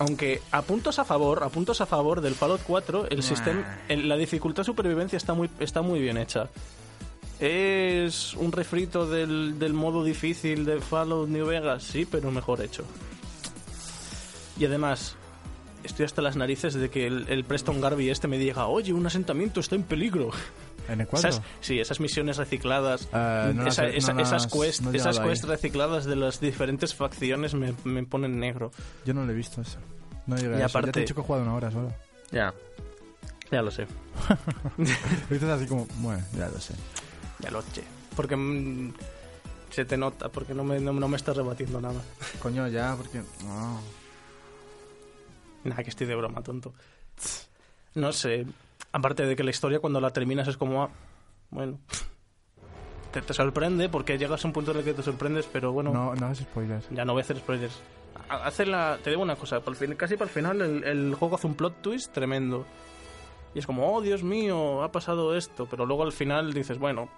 Aunque 0.01 0.41
a 0.49 0.63
puntos 0.63 0.97
a 0.97 1.05
favor, 1.05 1.43
a 1.43 1.49
puntos 1.49 1.79
a 1.79 1.85
favor 1.85 2.21
del 2.21 2.33
Fallout 2.33 2.61
4, 2.65 3.09
el 3.11 3.21
sistema, 3.21 3.77
la 3.87 4.17
dificultad 4.17 4.61
de 4.61 4.65
supervivencia 4.65 5.15
está 5.15 5.35
muy, 5.35 5.47
está 5.59 5.83
muy 5.83 5.99
bien 5.99 6.17
hecha. 6.17 6.49
Es 7.39 8.33
un 8.33 8.51
refrito 8.51 9.05
del, 9.05 9.59
del 9.59 9.73
modo 9.73 10.03
difícil 10.03 10.65
de 10.65 10.81
Fallout 10.81 11.29
New 11.29 11.45
Vegas, 11.45 11.83
sí, 11.83 12.07
pero 12.09 12.31
mejor 12.31 12.61
hecho. 12.61 12.83
Y 14.57 14.65
además, 14.65 15.17
estoy 15.83 16.05
hasta 16.05 16.23
las 16.23 16.35
narices 16.35 16.73
de 16.73 16.89
que 16.89 17.05
el, 17.05 17.27
el 17.29 17.43
Preston 17.43 17.79
Garvey 17.79 18.09
este 18.09 18.27
me 18.27 18.39
diga, 18.39 18.65
oye, 18.65 18.93
un 18.93 19.05
asentamiento 19.05 19.59
está 19.59 19.75
en 19.75 19.83
peligro. 19.83 20.31
¿En 20.91 21.01
el 21.01 21.07
4? 21.07 21.29
Esas, 21.29 21.41
sí, 21.61 21.79
esas 21.79 21.99
misiones 21.99 22.37
recicladas, 22.37 23.07
Eh, 23.13 23.51
no 23.55 23.63
las 23.63 23.73
esa- 23.73 23.87
he- 23.87 23.97
esa- 23.97 24.13
no 24.13 24.21
esas 24.21 24.43
las- 24.43 24.53
quests, 24.53 24.81
no 24.81 24.91
he 24.91 24.97
esas 24.97 25.19
quests 25.19 25.47
recicladas 25.47 26.05
de 26.05 26.15
las 26.15 26.39
diferentes 26.39 26.93
facciones 26.93 27.53
me, 27.53 27.73
me 27.83 28.03
ponen 28.03 28.39
negro. 28.39 28.71
Yo 29.05 29.13
no 29.13 29.23
lo 29.25 29.31
he 29.31 29.35
visto 29.35 29.61
eso. 29.61 29.79
No 30.27 30.35
llegué 30.35 30.49
a 30.49 30.51
Y 30.51 30.53
eso. 30.53 30.59
Ya 30.59 30.65
aparte- 30.65 30.91
te 30.91 30.99
he 30.99 31.01
dicho 31.03 31.15
que 31.15 31.21
he 31.21 31.23
jugado 31.23 31.43
una 31.45 31.53
hora 31.55 31.71
solo. 31.71 31.93
Ya, 32.31 32.53
ya 33.51 33.61
lo 33.61 33.71
sé, 33.71 33.87
Dices 35.29 35.49
así 35.49 35.65
como, 35.67 35.87
bueno, 35.97 36.23
ya 36.37 36.47
lo 36.49 36.59
sé. 36.59 36.73
ya 37.39 37.51
lo 37.51 37.61
sé. 37.61 37.83
Porque 38.15 38.35
mm, 38.35 38.93
se 39.69 39.85
te 39.85 39.97
nota, 39.97 40.29
porque 40.29 40.53
no 40.53 40.63
me, 40.63 40.79
no, 40.79 40.91
no 40.93 41.07
me 41.07 41.17
estás 41.17 41.35
rebatiendo 41.37 41.79
nada. 41.81 42.01
Coño, 42.41 42.67
ya, 42.67 42.95
porque... 42.97 43.21
No. 43.45 43.81
Nada, 45.63 45.83
que 45.83 45.89
estoy 45.89 46.07
de 46.07 46.15
broma, 46.15 46.41
tonto. 46.41 46.73
No 47.95 48.11
sé, 48.13 48.45
aparte 48.91 49.25
de 49.25 49.35
que 49.35 49.43
la 49.43 49.49
historia 49.51 49.79
cuando 49.79 49.99
la 50.01 50.11
terminas 50.11 50.47
es 50.47 50.57
como, 50.57 50.83
ah, 50.83 50.89
bueno, 51.49 51.79
te, 53.11 53.21
te 53.21 53.33
sorprende 53.33 53.89
porque 53.89 54.17
llegas 54.17 54.43
a 54.43 54.47
un 54.47 54.53
punto 54.53 54.71
en 54.71 54.77
el 54.77 54.83
que 54.83 54.93
te 54.93 55.03
sorprendes, 55.03 55.47
pero 55.51 55.71
bueno, 55.71 55.91
No, 55.93 56.15
no 56.15 56.31
es 56.31 56.39
spoilers. 56.39 56.87
ya 56.91 57.03
no 57.05 57.13
voy 57.13 57.21
a 57.21 57.23
hacer 57.23 57.37
spoilers. 57.37 57.79
Ha- 58.29 58.45
Hace 58.45 58.65
la, 58.65 58.97
te 59.03 59.09
digo 59.09 59.21
una 59.21 59.35
cosa, 59.35 59.59
por 59.61 59.73
el 59.73 59.77
fin- 59.77 59.95
casi 59.95 60.15
para 60.15 60.25
el 60.29 60.33
final 60.33 60.61
el, 60.61 60.83
el 60.83 61.15
juego 61.15 61.35
hace 61.35 61.47
un 61.47 61.55
plot 61.55 61.81
twist 61.81 62.11
tremendo. 62.13 62.65
Y 63.53 63.59
es 63.59 63.65
como, 63.65 63.93
oh 63.93 64.01
Dios 64.01 64.23
mío, 64.23 64.81
ha 64.81 64.91
pasado 64.93 65.35
esto, 65.35 65.67
pero 65.69 65.85
luego 65.85 66.03
al 66.03 66.13
final 66.13 66.53
dices, 66.53 66.77
bueno, 66.79 67.09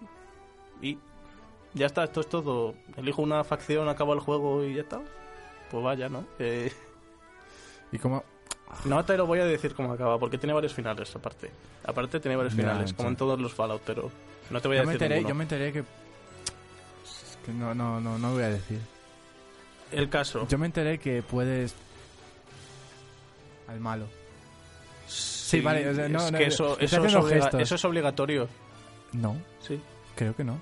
y 0.82 0.97
ya 1.76 1.86
está, 1.86 2.03
esto 2.05 2.21
es 2.21 2.28
todo. 2.28 2.74
Elijo 2.97 3.21
una 3.21 3.43
facción, 3.43 3.88
acabo 3.88 4.13
el 4.13 4.19
juego 4.19 4.63
y 4.63 4.74
ya 4.74 4.82
está. 4.82 4.99
Pues 5.69 5.84
vaya, 5.84 6.09
¿no? 6.09 6.26
Eh, 6.39 6.71
Y 7.91 7.99
como... 7.99 8.24
no 8.86 9.03
te 9.05 9.17
lo 9.17 9.26
voy 9.26 9.39
a 9.39 9.45
decir 9.45 9.74
cómo 9.76 9.93
acaba, 9.93 10.17
porque 10.19 10.38
tiene 10.38 10.53
varios 10.53 10.74
finales 10.74 11.15
aparte. 11.15 11.49
Aparte 11.86 12.19
tiene 12.19 12.36
varios 12.38 12.55
Ya, 12.55 12.61
finales, 12.63 12.93
como 12.93 13.09
en 13.09 13.15
todos 13.15 13.39
los 13.39 13.53
Fallout, 13.53 13.82
pero 13.86 14.11
no 14.49 14.61
te 14.61 14.67
voy 14.67 14.78
a 14.78 14.82
Yo 14.82 14.86
me, 14.88 14.93
decir 14.93 15.03
enteré, 15.03 15.15
ninguno. 15.15 15.30
yo 15.30 15.36
me 15.36 15.43
enteré 15.43 15.74
que... 15.74 15.80
Es 15.80 17.38
que 17.45 17.51
no, 17.51 17.74
no, 17.76 17.99
no, 17.99 18.17
no 18.17 18.32
voy 18.34 18.43
a 18.43 18.49
decir. 18.49 18.80
El 19.91 20.09
caso. 20.09 20.47
Yo 20.47 20.57
me 20.57 20.65
enteré 20.67 20.97
que 20.99 21.21
puedes... 21.21 21.76
Al 23.67 23.80
malo. 23.80 24.05
Sí, 25.07 25.61
vale, 25.61 25.88
o 25.89 25.93
sea, 25.93 26.09
no, 26.09 26.19
es 26.26 26.32
no, 26.32 26.38
que 26.38 26.45
eso, 26.45 26.74
eso, 26.80 26.82
es 26.82 26.93
haciendo 26.93 27.19
obliga- 27.28 27.41
gestos. 27.43 27.61
eso 27.61 27.76
es 27.76 27.86
obligatorio. 27.86 28.47
No, 29.13 29.38
Sí, 29.59 29.80
creo 30.15 30.36
que 30.36 30.43
no. 30.43 30.59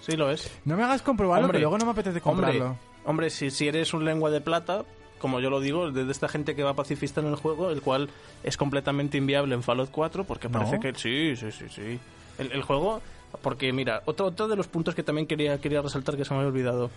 sí 0.00 0.16
lo 0.16 0.30
es. 0.30 0.50
No 0.64 0.76
me 0.76 0.84
hagas 0.84 1.02
comprobarlo, 1.02 1.44
Hombre, 1.46 1.58
que 1.58 1.62
luego 1.62 1.76
no 1.78 1.84
me 1.84 1.90
apetece 1.92 2.20
Hombre, 2.24 2.46
comprarlo. 2.58 2.78
hombre 3.04 3.28
si, 3.30 3.50
si 3.50 3.68
eres 3.68 3.92
un 3.92 4.04
lengua 4.04 4.30
de 4.30 4.40
plata, 4.40 4.84
como 5.22 5.40
yo 5.40 5.48
lo 5.48 5.60
digo, 5.60 5.90
de 5.90 6.04
de 6.04 6.12
esta 6.12 6.28
gente 6.28 6.54
que 6.54 6.62
va 6.62 6.74
pacifista 6.74 7.22
en 7.22 7.28
el 7.28 7.36
juego, 7.36 7.70
el 7.70 7.80
cual 7.80 8.10
es 8.44 8.58
completamente 8.58 9.16
inviable 9.16 9.54
en 9.54 9.62
Fallout 9.62 9.90
4, 9.90 10.24
porque 10.24 10.48
¿No? 10.48 10.58
parece 10.58 10.78
que 10.80 10.92
sí, 10.98 11.34
sí, 11.36 11.50
sí, 11.50 11.64
sí. 11.70 11.98
El, 12.38 12.52
el 12.52 12.62
juego, 12.62 13.00
porque 13.40 13.72
mira, 13.72 14.02
otro, 14.04 14.26
otro 14.26 14.48
de 14.48 14.56
los 14.56 14.66
puntos 14.68 14.94
que 14.94 15.02
también 15.02 15.26
quería, 15.26 15.58
quería 15.58 15.80
resaltar 15.80 16.16
que 16.18 16.24
se 16.26 16.34
me 16.34 16.40
había 16.40 16.50
olvidado. 16.50 16.90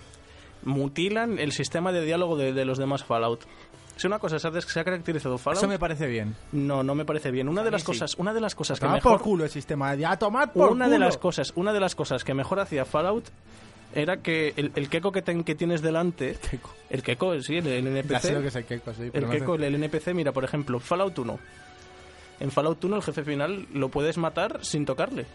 Mutilan 0.63 1.37
el 1.39 1.51
sistema 1.51 1.91
de 1.91 2.03
diálogo 2.03 2.35
de, 2.37 2.51
de 2.53 2.65
los 2.65 2.77
demás 2.77 3.03
Fallout. 3.03 3.41
Si 3.97 4.07
una 4.07 4.19
cosa 4.19 4.39
se 4.39 4.47
ha, 4.47 4.61
se 4.61 4.79
ha 4.79 4.83
caracterizado 4.83 5.37
Fallout, 5.37 5.59
Eso 5.59 5.69
me 5.69 5.79
parece 5.79 6.07
bien. 6.07 6.35
no, 6.51 6.83
no 6.83 6.95
me 6.95 7.05
parece 7.05 7.31
bien. 7.31 7.47
Una 7.47 7.63
de 7.63 7.71
las 7.71 7.81
sí. 7.81 7.87
cosas, 7.87 8.15
una 8.15 8.33
de 8.33 8.41
las 8.41 8.53
cosas 8.55 8.79
que 8.79 8.87
mejor, 8.87 9.13
por 9.13 9.21
culo 9.21 9.43
el 9.45 9.49
sistema. 9.49 9.95
Ya, 9.95 10.17
tomad 10.17 10.49
por 10.51 10.71
una 10.71 10.85
de 10.89 10.95
culo. 10.95 11.05
las 11.05 11.17
cosas, 11.17 11.53
una 11.55 11.71
de 11.71 11.79
las 11.79 11.95
cosas 11.95 12.23
que 12.23 12.33
mejor 12.33 12.59
hacía 12.59 12.83
Fallout 12.83 13.25
era 13.95 14.17
que 14.17 14.53
el, 14.57 14.71
el 14.75 14.89
queco 14.89 15.11
que, 15.11 15.21
ten- 15.21 15.43
que 15.43 15.55
tienes 15.55 15.81
delante, 15.81 16.37
el 16.89 17.01
queco, 17.01 17.41
sí, 17.41 17.57
el, 17.57 17.67
el 17.67 17.87
NPC, 17.87 18.11
Ya 18.11 18.19
sé 18.19 18.33
lo 18.33 18.41
que 18.41 18.47
es 18.49 18.55
el 18.55 18.65
Keiko, 18.65 18.93
sí. 18.93 19.09
pero 19.11 19.31
el 19.31 19.39
sé- 19.39 19.65
el 19.67 19.75
NPC, 19.83 20.13
mira, 20.13 20.31
por 20.31 20.43
ejemplo, 20.43 20.79
Fallout 20.79 21.17
1. 21.17 21.39
En 22.41 22.51
Fallout 22.51 22.83
1 22.83 22.95
el 22.97 23.01
jefe 23.01 23.23
final 23.23 23.65
lo 23.73 23.89
puedes 23.89 24.17
matar 24.17 24.63
sin 24.63 24.85
tocarle. 24.85 25.25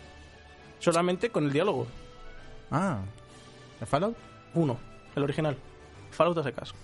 Solamente 0.78 1.30
con 1.30 1.44
el 1.44 1.52
diálogo. 1.52 1.86
Ah. 2.70 3.00
¿El 3.80 3.86
Fallout? 3.86 4.16
1, 4.54 4.78
el 5.16 5.22
original. 5.22 5.56
Fallout 6.10 6.38
a 6.38 6.42
secas. 6.42 6.74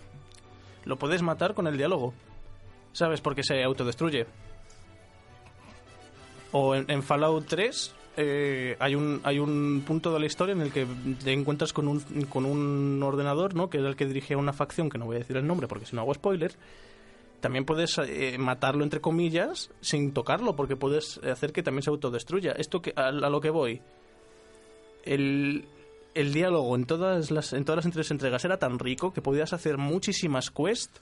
Lo 0.84 0.96
puedes 0.96 1.20
matar 1.22 1.52
con 1.54 1.66
el 1.66 1.76
diálogo. 1.76 2.14
¿Sabes? 2.92 3.20
Porque 3.20 3.42
se 3.42 3.62
autodestruye. 3.62 4.26
O 6.52 6.74
en, 6.74 6.90
en 6.90 7.02
Fallout 7.02 7.46
3 7.46 7.94
eh, 8.16 8.76
hay, 8.78 8.94
un, 8.94 9.20
hay 9.24 9.38
un 9.38 9.82
punto 9.86 10.12
de 10.12 10.20
la 10.20 10.26
historia 10.26 10.52
en 10.54 10.60
el 10.62 10.72
que 10.72 10.86
te 11.22 11.32
encuentras 11.32 11.72
con 11.72 11.88
un, 11.88 12.00
con 12.28 12.44
un 12.44 13.02
ordenador, 13.02 13.54
¿no? 13.54 13.68
Que 13.68 13.78
es 13.78 13.84
el 13.84 13.96
que 13.96 14.06
dirige 14.06 14.34
a 14.34 14.38
una 14.38 14.52
facción, 14.52 14.88
que 14.88 14.98
no 14.98 15.06
voy 15.06 15.16
a 15.16 15.18
decir 15.20 15.36
el 15.36 15.46
nombre 15.46 15.68
porque 15.68 15.86
si 15.86 15.94
no 15.94 16.02
hago 16.02 16.14
spoiler. 16.14 16.52
También 17.40 17.64
puedes 17.64 17.98
eh, 17.98 18.36
matarlo, 18.38 18.82
entre 18.82 19.00
comillas, 19.00 19.70
sin 19.80 20.12
tocarlo, 20.12 20.56
porque 20.56 20.74
puedes 20.74 21.18
hacer 21.18 21.52
que 21.52 21.62
también 21.62 21.82
se 21.82 21.90
autodestruya. 21.90 22.52
Esto 22.52 22.80
que, 22.80 22.92
a, 22.96 23.08
a 23.08 23.12
lo 23.12 23.40
que 23.40 23.50
voy. 23.50 23.82
El, 25.04 25.66
el 26.14 26.32
diálogo 26.32 26.74
en 26.74 26.86
todas 26.86 27.30
las 27.30 27.52
en 27.52 27.64
todas 27.64 27.84
las 27.84 28.10
entregas 28.10 28.44
era 28.44 28.58
tan 28.58 28.78
rico 28.78 29.12
que 29.12 29.20
podías 29.20 29.52
hacer 29.52 29.78
muchísimas 29.78 30.50
quests 30.50 31.00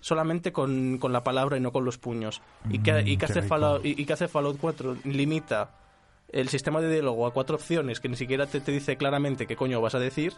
solamente 0.00 0.52
con, 0.52 0.98
con 0.98 1.12
la 1.12 1.24
palabra 1.24 1.56
y 1.56 1.60
no 1.60 1.72
con 1.72 1.84
los 1.84 1.98
puños. 1.98 2.40
¿Y 2.70 2.78
qué, 2.78 3.00
y 3.00 3.02
Mm, 3.02 3.04
qué 3.04 3.16
qué 3.18 3.24
hace. 3.24 3.42
Fallout, 3.42 3.84
y, 3.84 4.00
y 4.00 4.06
qué 4.06 4.12
hace 4.12 4.28
Fallout 4.28 4.58
4? 4.60 4.98
Limita 5.04 5.83
el 6.34 6.48
sistema 6.48 6.80
de 6.80 6.92
diálogo 6.92 7.28
a 7.28 7.32
cuatro 7.32 7.54
opciones 7.54 8.00
que 8.00 8.08
ni 8.08 8.16
siquiera 8.16 8.46
te, 8.46 8.60
te 8.60 8.72
dice 8.72 8.96
claramente 8.96 9.46
qué 9.46 9.54
coño 9.54 9.80
vas 9.80 9.94
a 9.94 10.00
decir. 10.00 10.32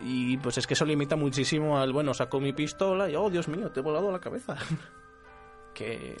Y 0.00 0.36
pues 0.36 0.56
es 0.56 0.68
que 0.68 0.74
eso 0.74 0.84
limita 0.84 1.16
muchísimo 1.16 1.78
al, 1.78 1.92
bueno, 1.92 2.14
saco 2.14 2.38
mi 2.38 2.52
pistola 2.52 3.10
y, 3.10 3.16
oh, 3.16 3.28
Dios 3.28 3.48
mío, 3.48 3.72
te 3.72 3.80
he 3.80 3.82
volado 3.82 4.12
la 4.12 4.20
cabeza. 4.20 4.56
que, 5.74 6.16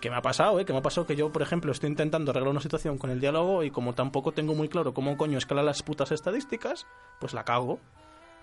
que 0.00 0.08
me 0.08 0.16
ha 0.16 0.22
pasado, 0.22 0.60
¿eh? 0.60 0.64
Que 0.64 0.72
me 0.72 0.78
ha 0.78 0.82
pasado 0.82 1.04
que 1.04 1.16
yo, 1.16 1.32
por 1.32 1.42
ejemplo, 1.42 1.72
estoy 1.72 1.90
intentando 1.90 2.30
arreglar 2.30 2.52
una 2.52 2.60
situación 2.60 2.96
con 2.96 3.10
el 3.10 3.18
diálogo 3.18 3.64
y 3.64 3.72
como 3.72 3.92
tampoco 3.92 4.30
tengo 4.30 4.54
muy 4.54 4.68
claro 4.68 4.94
cómo 4.94 5.16
coño 5.16 5.36
escalar 5.36 5.64
las 5.64 5.82
putas 5.82 6.12
estadísticas, 6.12 6.86
pues 7.18 7.34
la 7.34 7.44
cago. 7.44 7.80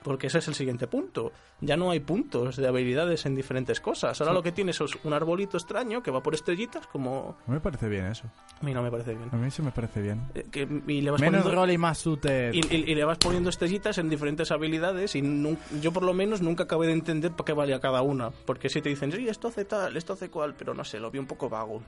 Porque 0.05 0.27
ese 0.27 0.37
es 0.37 0.47
el 0.47 0.53
siguiente 0.53 0.85
punto. 0.85 1.31
Ya 1.61 1.75
no 1.77 1.89
hay 1.89 1.99
puntos 1.99 2.57
de 2.57 2.67
habilidades 2.67 3.25
en 3.25 3.33
diferentes 3.33 3.81
cosas. 3.81 4.21
Ahora 4.21 4.33
lo 4.33 4.43
que 4.43 4.51
tienes 4.51 4.79
es 4.79 4.91
un 5.03 5.13
arbolito 5.13 5.57
extraño 5.57 6.03
que 6.03 6.11
va 6.11 6.21
por 6.21 6.35
estrellitas, 6.35 6.85
como... 6.85 7.37
No 7.47 7.55
me 7.55 7.59
parece 7.59 7.89
bien 7.89 8.05
eso. 8.05 8.27
A 8.61 8.63
mí 8.63 8.71
no 8.71 8.83
me 8.83 8.91
parece 8.91 9.15
bien. 9.15 9.29
A 9.31 9.35
mí 9.35 9.49
sí 9.49 9.63
me 9.63 9.71
parece 9.71 10.03
bien. 10.03 10.21
Eh, 10.35 10.45
que- 10.51 10.67
y 10.87 11.01
le 11.01 11.09
vas 11.09 11.19
Menos 11.19 11.41
poniendo- 11.41 11.59
rol 11.59 11.71
y 11.71 11.77
más 11.79 12.05
shooter. 12.05 12.53
y, 12.53 12.59
y- 12.59 12.91
y 12.91 12.93
le 12.93 13.03
vas 13.03 13.17
poniendo 13.17 13.49
estrellitas 13.49 13.97
en 13.97 14.07
diferentes 14.07 14.51
habilidades 14.51 15.15
y 15.15 15.23
nun- 15.23 15.57
yo 15.81 15.91
por 15.91 16.03
lo 16.03 16.13
menos 16.13 16.39
nunca 16.39 16.65
acabé 16.65 16.85
de 16.85 16.93
entender 16.93 17.31
para 17.31 17.45
qué 17.45 17.53
valía 17.53 17.79
cada 17.79 18.03
una. 18.03 18.29
Porque 18.29 18.69
si 18.69 18.83
te 18.83 18.89
dicen, 18.89 19.11
sí, 19.11 19.27
esto 19.27 19.47
hace 19.47 19.65
tal, 19.65 19.97
esto 19.97 20.13
hace 20.13 20.29
cual, 20.29 20.53
pero 20.55 20.75
no 20.75 20.83
sé, 20.83 20.99
lo 20.99 21.09
vi 21.09 21.17
un 21.17 21.25
poco 21.25 21.49
vago. 21.49 21.81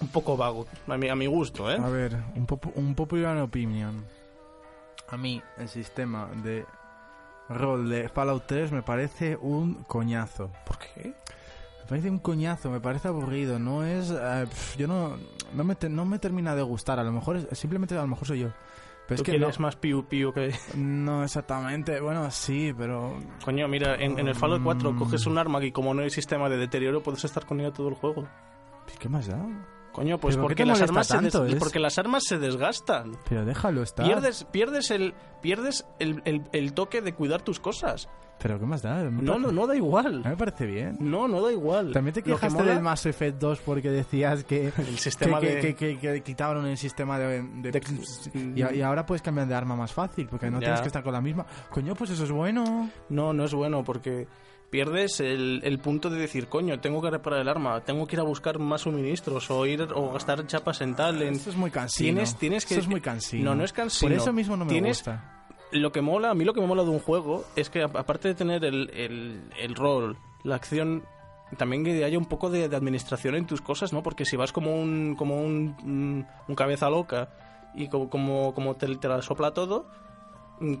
Un 0.00 0.06
poco 0.08 0.36
vago, 0.36 0.66
a 0.86 0.96
mi, 0.96 1.08
a 1.08 1.16
mi 1.16 1.26
gusto, 1.26 1.68
¿eh? 1.68 1.78
A 1.82 1.88
ver, 1.88 2.16
un, 2.36 2.46
popu- 2.46 2.70
un 2.76 2.94
popular 2.94 3.36
opinion. 3.38 4.04
A 5.08 5.16
mí, 5.16 5.42
el 5.58 5.68
sistema 5.68 6.28
de 6.44 6.64
rol 7.48 7.88
de 7.88 8.08
Fallout 8.08 8.44
3 8.46 8.72
me 8.72 8.82
parece 8.82 9.36
un 9.40 9.74
coñazo. 9.84 10.50
¿Por 10.66 10.78
qué? 10.78 11.14
Me 11.82 11.88
parece 11.88 12.08
un 12.10 12.18
coñazo, 12.18 12.70
me 12.70 12.80
parece 12.80 13.08
aburrido. 13.08 13.58
No 13.58 13.84
es. 13.84 14.10
pf, 14.10 14.78
yo 14.78 14.86
no. 14.88 15.16
No 15.54 15.64
me, 15.64 15.74
te- 15.74 15.88
no 15.90 16.04
me 16.06 16.18
termina 16.18 16.54
de 16.56 16.62
gustar. 16.62 16.98
A 16.98 17.04
lo 17.04 17.12
mejor. 17.12 17.36
es- 17.36 17.58
simplemente 17.58 17.96
a 17.96 18.00
lo 18.02 18.06
mejor 18.08 18.26
soy 18.26 18.40
yo. 18.40 18.48
Pero 19.06 19.16
es 19.16 19.22
Tú 19.22 19.32
que 19.32 19.38
no, 19.38 19.50
más 19.58 19.76
piu 19.76 20.06
piu 20.06 20.32
que... 20.32 20.54
no 20.76 21.22
exactamente. 21.24 22.00
Bueno, 22.00 22.30
sí, 22.30 22.72
pero. 22.76 23.18
Coño, 23.44 23.68
mira, 23.68 23.96
en, 23.96 24.18
en 24.18 24.28
el 24.28 24.34
Fallout 24.34 24.62
4 24.62 24.92
Mm. 24.92 24.98
coges 24.98 25.26
un 25.26 25.36
arma 25.36 25.62
y 25.62 25.72
como 25.72 25.92
no 25.92 26.00
hay 26.02 26.08
sistema 26.08 26.48
de 26.48 26.56
deterioro 26.56 27.02
puedes 27.02 27.22
estar 27.24 27.44
con 27.44 27.60
ella 27.60 27.70
todo 27.70 27.88
el 27.90 27.94
juego. 27.96 28.26
¿Qué 28.98 29.08
más 29.10 29.26
da? 29.26 29.44
Coño, 29.94 30.18
pues 30.18 30.34
¿Pero 30.34 30.42
por 30.42 30.54
qué 30.54 30.64
porque 30.64 30.78
las, 30.80 30.82
armas 30.82 31.06
se 31.06 31.14
tanto? 31.14 31.46
Es- 31.46 31.54
porque 31.54 31.78
las 31.78 31.98
armas 31.98 32.24
se 32.24 32.38
desgastan. 32.38 33.16
Pero 33.28 33.44
déjalo 33.44 33.82
estar. 33.82 34.04
Pierdes, 34.04 34.44
pierdes, 34.50 34.90
el, 34.90 35.14
pierdes 35.40 35.86
el, 36.00 36.20
el- 36.26 36.42
el 36.52 36.72
toque 36.74 37.00
de 37.00 37.14
cuidar 37.14 37.40
tus 37.42 37.60
cosas. 37.60 38.08
Pero 38.40 38.58
¿qué 38.58 38.66
más 38.66 38.82
da? 38.82 39.04
No, 39.04 39.38
no, 39.38 39.52
no 39.52 39.66
da 39.68 39.74
A 39.74 39.76
igual. 39.76 40.16
mí 40.18 40.22
me 40.30 40.36
parece 40.36 40.66
bien. 40.66 40.96
No, 40.98 41.28
no 41.28 41.40
da 41.40 41.52
igual. 41.52 41.92
También 41.92 42.12
te 42.12 42.22
quejaste 42.22 42.58
mola- 42.58 42.74
del 42.74 42.82
Mass 42.82 43.06
Effect 43.06 43.38
2 43.38 43.60
porque 43.60 43.88
decías 43.90 44.42
que, 44.42 44.72
El 44.76 44.98
sistema 44.98 45.38
que, 45.38 45.54
de... 45.54 45.60
que, 45.60 45.74
que- 45.76 45.98
que 45.98 46.20
quitaron 46.22 46.66
el 46.66 46.76
sistema 46.76 47.16
de... 47.20 47.42
de- 47.42 47.70
de- 47.70 48.52
y, 48.74 48.76
y 48.78 48.82
ahora 48.82 49.06
puedes 49.06 49.22
cambiar 49.22 49.46
de 49.46 49.54
arma 49.54 49.76
más 49.76 49.92
fácil 49.92 50.26
porque 50.28 50.50
no 50.50 50.58
Ya. 50.58 50.64
tienes 50.66 50.80
que 50.80 50.88
estar 50.88 51.04
con 51.04 51.12
la 51.12 51.20
misma. 51.20 51.46
Coño, 51.70 51.94
pues 51.94 52.10
eso 52.10 52.24
es 52.24 52.32
bueno. 52.32 52.90
No, 53.08 53.32
no 53.32 53.44
es 53.44 53.54
bueno 53.54 53.84
porque 53.84 54.26
pierdes 54.70 55.20
el, 55.20 55.60
el 55.64 55.78
punto 55.78 56.10
de 56.10 56.18
decir, 56.18 56.48
coño, 56.48 56.80
tengo 56.80 57.00
que 57.00 57.10
reparar 57.10 57.40
el 57.40 57.48
arma, 57.48 57.80
tengo 57.82 58.06
que 58.06 58.16
ir 58.16 58.20
a 58.20 58.24
buscar 58.24 58.58
más 58.58 58.82
suministros 58.82 59.50
o 59.50 59.66
ir 59.66 59.82
o 59.94 60.12
gastar 60.12 60.46
chapas 60.46 60.80
en 60.80 60.94
tal. 60.96 61.22
En... 61.22 61.34
Eso 61.34 61.50
es 61.50 61.56
muy 61.56 61.70
cansino. 61.70 62.06
Tienes, 62.08 62.36
tienes 62.36 62.66
que... 62.66 62.74
Es 62.76 62.88
muy 62.88 63.00
cansino. 63.00 63.50
No, 63.50 63.54
no 63.56 63.64
es 63.64 63.72
cansino. 63.72 64.10
Por 64.10 64.18
eso 64.20 64.32
mismo 64.32 64.56
no 64.56 64.64
me 64.64 64.72
Tienes- 64.72 64.98
gusta. 64.98 65.30
Lo 65.72 65.90
que 65.90 66.00
mola, 66.02 66.30
a 66.30 66.34
mí 66.34 66.44
lo 66.44 66.54
que 66.54 66.60
me 66.60 66.66
mola 66.68 66.84
de 66.84 66.90
un 66.90 67.00
juego 67.00 67.44
es 67.56 67.68
que 67.70 67.82
aparte 67.82 68.28
de 68.28 68.34
tener 68.34 68.64
el, 68.64 68.90
el, 68.94 69.50
el 69.58 69.74
rol, 69.74 70.16
la 70.44 70.54
acción, 70.54 71.02
también 71.58 71.82
que 71.84 72.04
haya 72.04 72.16
un 72.16 72.26
poco 72.26 72.48
de, 72.48 72.68
de 72.68 72.76
administración 72.76 73.34
en 73.34 73.46
tus 73.46 73.60
cosas, 73.60 73.92
¿no? 73.92 74.02
Porque 74.02 74.24
si 74.24 74.36
vas 74.36 74.52
como 74.52 74.80
un, 74.80 75.16
como 75.16 75.40
un, 75.40 76.26
un- 76.48 76.54
cabeza 76.54 76.88
loca 76.90 77.28
y 77.74 77.88
como, 77.88 78.08
como, 78.08 78.54
como 78.54 78.76
te, 78.76 78.86
te 78.96 79.08
la 79.08 79.20
sopla 79.20 79.52
todo, 79.52 79.86
mm, 80.60 80.74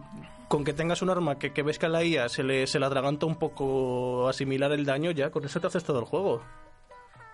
con 0.48 0.64
que 0.64 0.72
tengas 0.72 1.02
un 1.02 1.10
arma 1.10 1.38
que, 1.38 1.52
que 1.52 1.62
ves 1.62 1.78
que 1.78 1.86
a 1.86 1.88
la 1.88 2.04
IA 2.04 2.28
se 2.28 2.42
le, 2.42 2.66
se 2.66 2.78
le 2.78 2.86
atraganta 2.86 3.26
un 3.26 3.36
poco 3.36 4.28
asimilar 4.28 4.72
el 4.72 4.84
daño, 4.84 5.10
ya 5.10 5.30
con 5.30 5.44
eso 5.44 5.60
te 5.60 5.66
haces 5.66 5.84
todo 5.84 5.98
el 6.00 6.04
juego. 6.04 6.42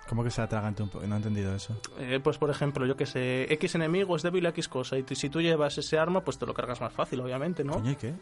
¿Cómo 0.09 0.25
que 0.25 0.31
se 0.31 0.43
atragante 0.43 0.83
un 0.83 0.89
poco? 0.89 1.07
No 1.07 1.15
he 1.15 1.19
entendido 1.19 1.55
eso. 1.55 1.77
Eh, 1.99 2.19
pues 2.23 2.37
por 2.39 2.51
ejemplo, 2.51 2.85
yo 2.85 2.97
que 2.97 3.07
sé, 3.07 3.53
X 3.55 3.77
enemigo 3.77 4.17
es 4.17 4.23
débil 4.23 4.45
a 4.47 4.49
X 4.51 4.67
cosa 4.69 4.99
y 4.99 5.05
si 5.15 5.29
tú 5.31 5.41
llevas 5.41 5.79
ese 5.79 5.99
arma, 5.99 6.23
pues 6.23 6.37
te 6.39 6.47
lo 6.47 6.55
cargas 6.55 6.81
más 6.81 6.93
fácil, 6.93 7.21
obviamente, 7.21 7.63
¿no? 7.63 7.75
Coño, 7.75 7.93
¿y 7.93 7.97
qué? 7.97 8.15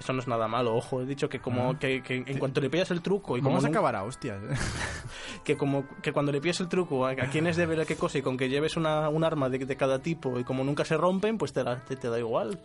Eso 0.00 0.12
no 0.12 0.18
es 0.18 0.26
nada 0.28 0.46
malo, 0.48 0.74
ojo. 0.74 1.00
He 1.00 1.06
dicho 1.06 1.28
que 1.28 1.38
como 1.40 1.70
Ah. 1.70 1.78
que, 1.78 2.02
que 2.02 2.16
en 2.26 2.38
cuanto 2.38 2.60
le 2.60 2.68
pillas 2.68 2.90
el 2.90 3.00
truco 3.02 3.36
y 3.36 3.40
como 3.40 3.50
Vamos 3.50 3.64
a 3.64 3.68
nunca- 3.68 3.78
acabar 3.78 3.96
a 3.96 4.02
hostias. 4.04 4.40
que 5.44 5.56
como 5.56 5.84
que 6.02 6.12
cuando 6.12 6.32
le 6.32 6.40
pillas 6.40 6.60
el 6.60 6.68
truco 6.68 7.06
a, 7.06 7.10
a 7.12 7.30
quién 7.30 7.46
es 7.46 7.56
débil 7.56 7.80
a 7.80 7.84
qué 7.86 7.96
cosa 7.96 8.18
y 8.18 8.22
con 8.22 8.36
que 8.36 8.48
lleves 8.48 8.76
una, 8.76 9.08
un 9.08 9.22
arma 9.24 9.48
de, 9.48 9.58
de 9.58 9.76
cada 9.76 10.00
tipo 10.00 10.38
y 10.40 10.44
como 10.44 10.64
nunca 10.64 10.84
se 10.84 10.96
rompen, 10.96 11.38
pues 11.38 11.52
te, 11.52 11.62
la- 11.62 11.84
te, 11.84 11.96
te 11.96 12.08
da 12.10 12.18
igual. 12.18 12.58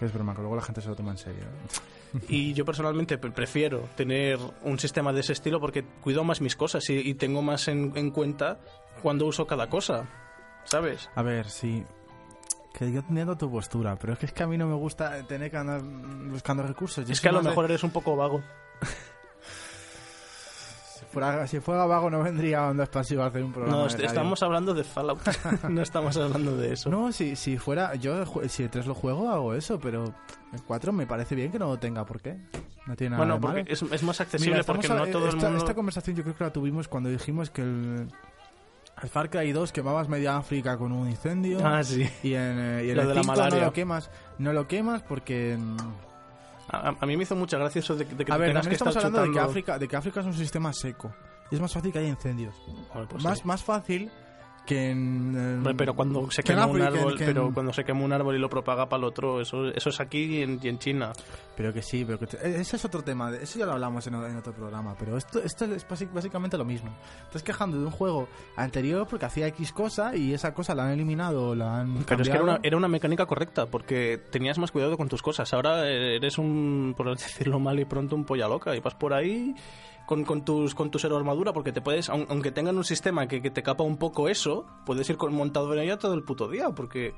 Es 0.00 0.12
broma, 0.12 0.34
que 0.34 0.40
luego 0.40 0.56
la 0.56 0.62
gente 0.62 0.80
se 0.80 0.88
lo 0.88 0.96
toma 0.96 1.12
en 1.12 1.18
serio. 1.18 1.44
Y 2.28 2.52
yo 2.54 2.64
personalmente 2.64 3.18
pre- 3.18 3.30
prefiero 3.30 3.88
tener 3.96 4.38
un 4.62 4.78
sistema 4.78 5.12
de 5.12 5.20
ese 5.20 5.32
estilo 5.32 5.60
porque 5.60 5.82
cuido 6.02 6.24
más 6.24 6.40
mis 6.40 6.56
cosas 6.56 6.88
y, 6.90 6.94
y 6.98 7.14
tengo 7.14 7.40
más 7.42 7.68
en, 7.68 7.92
en 7.96 8.10
cuenta 8.10 8.58
cuando 9.02 9.26
uso 9.26 9.46
cada 9.46 9.68
cosa. 9.68 10.04
¿Sabes? 10.64 11.08
A 11.14 11.22
ver, 11.22 11.48
sí. 11.48 11.84
Que 12.74 12.90
yo 12.90 13.00
entiendo 13.00 13.36
tu 13.36 13.50
postura, 13.50 13.96
pero 13.96 14.12
es 14.14 14.18
que, 14.18 14.26
es 14.26 14.32
que 14.32 14.42
a 14.42 14.46
mí 14.46 14.56
no 14.56 14.66
me 14.66 14.74
gusta 14.74 15.22
tener 15.26 15.50
que 15.50 15.56
andar 15.56 15.82
buscando 15.82 16.62
recursos. 16.62 17.06
Yo 17.06 17.12
Es 17.12 17.20
que 17.20 17.28
a 17.28 17.32
lo 17.32 17.42
de- 17.42 17.48
mejor 17.50 17.64
eres 17.66 17.82
un 17.82 17.90
poco 17.90 18.16
vago. 18.16 18.42
Si 21.12 21.18
fuera, 21.18 21.46
si 21.46 21.60
fuera 21.60 21.84
vago 21.84 22.08
no 22.08 22.22
vendría 22.22 22.60
a 22.64 22.70
Onda 22.70 22.84
Expansiva 22.84 23.24
a 23.24 23.28
hacer 23.28 23.44
un 23.44 23.52
programa 23.52 23.76
No, 23.76 23.82
de 23.82 23.88
est- 23.88 23.96
radio. 23.96 24.08
estamos 24.08 24.42
hablando 24.42 24.72
de 24.72 24.82
Fallout. 24.82 25.20
no 25.68 25.82
estamos 25.82 26.16
hablando 26.16 26.56
de 26.56 26.72
eso. 26.72 26.88
No, 26.88 27.12
si, 27.12 27.36
si 27.36 27.58
fuera... 27.58 27.94
Yo, 27.96 28.24
si 28.48 28.62
el 28.62 28.70
3 28.70 28.86
lo 28.86 28.94
juego, 28.94 29.28
hago 29.28 29.52
eso, 29.52 29.78
pero 29.78 30.04
el 30.54 30.62
4 30.62 30.90
me 30.92 31.06
parece 31.06 31.34
bien 31.34 31.52
que 31.52 31.58
no 31.58 31.66
lo 31.66 31.78
tenga. 31.78 32.06
¿Por 32.06 32.22
qué? 32.22 32.38
No 32.86 32.96
tiene 32.96 33.10
nada 33.10 33.18
bueno, 33.18 33.34
de 33.34 33.40
malo. 33.40 33.54
porque 33.58 33.72
es, 33.74 33.82
es 33.82 34.02
más 34.02 34.22
accesible 34.22 34.54
Mira, 34.54 34.64
porque 34.64 34.88
no 34.88 35.06
todo 35.08 35.28
esta, 35.28 35.36
el 35.36 35.42
mundo... 35.42 35.58
esta 35.58 35.74
conversación 35.74 36.16
yo 36.16 36.22
creo 36.22 36.34
que 36.34 36.44
la 36.44 36.50
tuvimos 36.52 36.88
cuando 36.88 37.10
dijimos 37.10 37.50
que 37.50 37.60
el, 37.60 38.08
el 39.02 39.08
Far 39.10 39.28
Cry 39.28 39.52
2 39.52 39.70
quemabas 39.70 40.08
media 40.08 40.38
África 40.38 40.78
con 40.78 40.92
un 40.92 41.10
incendio. 41.10 41.58
Ah, 41.62 41.84
sí. 41.84 42.08
Y 42.22 42.32
en, 42.32 42.58
eh, 42.58 42.84
y 42.86 42.90
en 42.90 42.96
Lo 42.96 43.02
el 43.02 43.08
de 43.08 43.14
la 43.16 43.20
5 43.22 43.26
malaria. 43.36 43.58
no 43.60 43.66
lo 43.66 43.72
quemas. 43.74 44.10
No 44.38 44.52
lo 44.54 44.66
quemas 44.66 45.02
porque... 45.02 45.58
mm, 45.60 45.76
A, 46.72 46.94
a 47.00 47.06
mí 47.06 47.16
me 47.16 47.22
hizo 47.24 47.36
mucha 47.36 47.58
gracia 47.58 47.80
eso 47.80 47.94
de, 47.94 48.04
de 48.04 48.24
que 48.24 48.32
A 48.32 48.36
ver, 48.38 48.48
tengas 48.50 48.66
que 48.66 48.74
estamos 48.74 48.96
hablando 48.96 49.18
de 49.20 49.24
que, 49.26 49.32
chutando- 49.34 49.50
África, 49.50 49.78
de 49.78 49.88
que 49.88 49.96
África 49.96 50.20
es 50.20 50.26
un 50.26 50.34
sistema 50.34 50.72
seco. 50.72 51.12
Y 51.50 51.54
es 51.54 51.60
más 51.60 51.72
fácil 51.72 51.92
que 51.92 51.98
haya 51.98 52.08
incendios. 52.08 52.54
Pues 53.10 53.22
más, 53.22 53.38
sí. 53.40 53.44
más 53.46 53.62
fácil 53.62 54.10
que 54.66 54.90
en... 54.90 55.62
pero 55.76 55.94
cuando 55.94 56.30
se 56.30 56.42
quema 56.42 56.66
un 56.66 56.80
árbol, 56.82 57.16
que 57.16 57.24
en- 57.24 57.30
pero 57.30 57.52
cuando 57.52 57.72
se 57.72 57.84
quema 57.84 58.04
un 58.04 58.12
árbol 58.12 58.36
y 58.36 58.38
lo 58.38 58.48
propaga 58.48 58.88
para 58.88 58.98
el 58.98 59.04
otro, 59.04 59.40
eso, 59.40 59.66
eso 59.68 59.88
es 59.90 60.00
aquí 60.00 60.38
y 60.38 60.42
en, 60.42 60.60
y 60.62 60.68
en 60.68 60.78
China. 60.78 61.12
Pero 61.56 61.72
que 61.72 61.82
sí, 61.82 62.04
pero 62.04 62.18
que... 62.18 62.26
te- 62.26 62.60
Ese 62.60 62.76
es 62.76 62.84
otro 62.84 63.02
tema, 63.02 63.30
de- 63.30 63.42
eso 63.42 63.58
ya 63.58 63.66
lo 63.66 63.72
hablamos 63.72 64.06
en, 64.06 64.14
otro 64.14 64.52
programa, 64.52 64.94
pero 64.98 65.16
esto, 65.16 65.40
esto 65.42 65.64
es 65.66 65.84
básicamente 66.12 66.56
lo 66.56 66.64
mismo. 66.64 66.90
Estás 67.26 67.42
quejando 67.42 67.78
de 67.78 67.84
un 67.86 67.90
juego 67.90 68.28
anterior 68.56 69.06
porque 69.08 69.26
hacía 69.26 69.46
X 69.48 69.72
cosa 69.72 70.14
y 70.16 70.32
esa 70.32 70.54
cosa 70.54 70.74
la 70.74 70.84
han 70.86 70.92
eliminado 70.92 71.54
la 71.54 71.80
han 71.80 72.04
Pero 72.04 72.22
es 72.22 72.28
que 72.28 72.34
era 72.34 72.44
una, 72.44 72.60
era 72.62 72.76
una 72.76 72.88
mecánica 72.88 73.26
correcta, 73.26 73.66
porque 73.66 74.20
tenías 74.30 74.58
más 74.58 74.70
cuidado 74.70 74.96
con 74.96 75.08
tus 75.08 75.22
cosas. 75.22 75.52
Ahora 75.52 75.88
eres 75.88 76.38
un, 76.38 76.94
por 76.96 77.10
decirlo 77.16 77.58
mal 77.58 77.78
y 77.80 77.84
pronto, 77.84 78.14
un 78.16 78.24
polla 78.24 78.48
loca 78.48 78.74
y 78.76 78.80
vas 78.80 78.94
por 78.94 79.12
ahí 79.12 79.54
con, 80.06 80.24
con 80.24 80.44
tus 80.44 80.74
con 80.74 80.90
armadura, 81.16 81.52
porque 81.52 81.72
te 81.72 81.80
puedes, 81.80 82.08
aun- 82.10 82.26
aunque 82.28 82.50
tengan 82.52 82.76
un 82.76 82.84
sistema 82.84 83.26
que, 83.28 83.40
que 83.42 83.50
te 83.50 83.62
capa 83.62 83.82
un 83.84 83.96
poco 83.96 84.28
eso, 84.28 84.66
puedes 84.86 85.08
ir 85.10 85.16
con, 85.16 85.34
montado 85.34 85.72
en 85.74 85.80
ella 85.80 85.98
todo 85.98 86.14
el 86.14 86.22
puto 86.22 86.48
día, 86.48 86.70
porque 86.70 87.14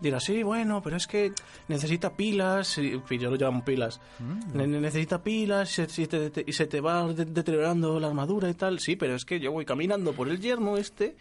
dirás, 0.00 0.24
sí, 0.24 0.42
bueno, 0.42 0.82
pero 0.82 0.96
es 0.96 1.06
que 1.06 1.32
necesita 1.68 2.16
pilas, 2.16 2.78
y, 2.78 3.00
yo 3.18 3.30
lo 3.30 3.36
llamo 3.36 3.64
pilas, 3.64 4.00
Mm. 4.18 4.56
Ne- 4.56 4.66
ne- 4.66 4.80
necesita 4.80 5.22
pilas 5.22 5.78
y 5.78 5.86
se 5.86 6.06
te, 6.08 6.30
te- 6.30 6.44
y 6.46 6.52
se 6.52 6.66
te 6.66 6.80
va 6.80 7.06
de- 7.12 7.24
deteriorando 7.26 7.98
la 8.00 8.08
armadura 8.08 8.48
y 8.50 8.54
tal. 8.54 8.80
Sí, 8.80 8.96
pero 8.96 9.14
es 9.14 9.24
que 9.24 9.38
yo 9.40 9.52
voy 9.52 9.64
caminando 9.64 10.12
por 10.12 10.28
el 10.28 10.40
yermo 10.40 10.76
este, 10.76 11.16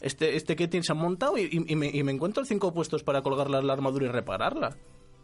este, 0.00 0.36
este 0.36 0.56
que 0.56 0.68
se 0.82 0.92
han 0.92 0.98
montado 0.98 1.36
y, 1.36 1.42
y- 1.42 1.72
y 1.72 1.76
me, 1.76 1.88
y 1.88 2.02
me 2.04 2.12
encuentro 2.12 2.44
cinco 2.44 2.72
puestos 2.72 3.02
para 3.02 3.22
colgar 3.22 3.50
la, 3.50 3.60
la 3.62 3.72
armadura 3.72 4.06
y 4.06 4.08
repararla. 4.10 4.76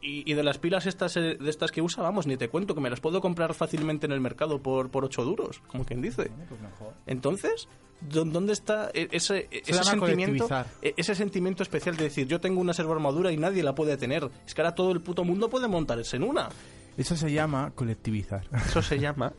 Y, 0.07 0.31
y 0.31 0.35
de 0.35 0.43
las 0.43 0.59
pilas 0.59 0.85
estas 0.85 1.17
eh, 1.17 1.39
de 1.41 1.49
estas 1.49 1.71
que 1.73 1.81
usa, 1.81 2.03
vamos, 2.03 2.27
ni 2.27 2.37
te 2.37 2.51
cuento 2.51 2.75
que 2.75 2.83
me 2.83 2.91
las 2.91 3.01
puedo 3.01 3.23
comprar 3.23 3.55
fácilmente 3.55 4.05
en 4.05 4.13
el 4.13 4.21
mercado 4.21 4.61
por, 4.63 4.91
por 4.91 5.03
8 5.07 5.25
duros, 5.25 5.63
como 5.67 5.87
quien 5.87 6.03
dice. 6.03 6.31
Pues. 6.49 6.61
Entonces, 7.07 7.69
¿dó- 8.03 8.27
¿dónde 8.27 8.53
está 8.53 8.91
e- 8.93 9.09
ese, 9.13 9.49
ese 9.51 9.73
llama 9.73 9.85
sentimiento? 10.07 10.47
e- 10.83 10.93
Ese 10.99 11.15
sentimiento 11.15 11.63
especial 11.63 11.97
de 11.97 12.05
decir, 12.05 12.27
yo 12.29 12.39
tengo 12.39 12.61
una 12.61 12.75
servo 12.75 12.93
armadura 12.93 13.33
y 13.33 13.39
nadie 13.39 13.63
la 13.63 13.75
puede 13.75 13.97
tener. 13.97 14.29
Es 14.47 14.55
que 14.55 14.61
ahora 14.61 14.75
todo 14.75 14.93
el 14.93 15.01
puto 15.01 15.25
mundo 15.25 15.49
puede 15.49 15.69
montarse 15.69 16.17
en 16.17 16.25
una. 16.25 16.51
Eso 16.99 17.17
se 17.17 17.33
llama 17.33 17.73
colectivizar. 17.75 18.45
Eso 18.67 18.83
se 18.83 18.99
llama 18.99 19.33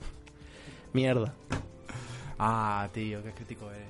mierda. 0.94 1.36
ah, 2.40 2.90
tío, 2.92 3.22
qué 3.24 3.32
crítico 3.34 3.70
eres. 3.72 3.88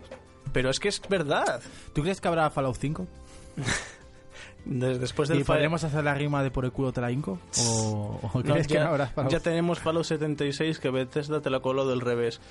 Pero 0.51 0.69
es 0.69 0.79
que 0.79 0.89
es 0.89 1.01
verdad. 1.07 1.61
¿Tú 1.93 2.01
crees 2.01 2.19
que 2.19 2.27
habrá 2.27 2.49
Fallout 2.49 2.75
5? 2.77 3.07
Des- 4.65 4.99
Después 4.99 5.29
del 5.29 5.39
¿Y 5.41 5.43
podremos 5.43 5.83
hacer 5.83 6.03
la 6.03 6.15
rima 6.15 6.41
de 6.43 6.49
por 6.49 6.65
el 6.65 6.71
culo 6.71 6.91
te 6.91 6.99
la 7.01 7.11
hinco? 7.11 7.37
¿O, 7.59 8.19
o 8.33 8.37
No, 8.39 8.43
crees 8.53 8.67
que 8.67 8.73
ya, 8.75 8.83
no 8.85 8.89
habrá 8.91 9.07
Fallout 9.07 9.31
ya 9.31 9.39
tenemos 9.39 9.79
Fallout 9.79 10.05
76 10.05 10.79
que 10.79 10.89
Bethesda 10.89 11.39
te 11.41 11.49
la 11.51 11.59
coló 11.59 11.87
del 11.87 12.01
revés. 12.01 12.41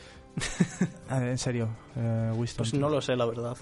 A 1.09 1.19
ver, 1.19 1.29
en 1.31 1.39
serio, 1.39 1.69
eh, 1.97 2.31
Winston. 2.35 2.65
Pues 2.71 2.75
no 2.75 2.89
lo 2.89 3.01
sé, 3.01 3.17
la 3.17 3.27
verdad. 3.27 3.57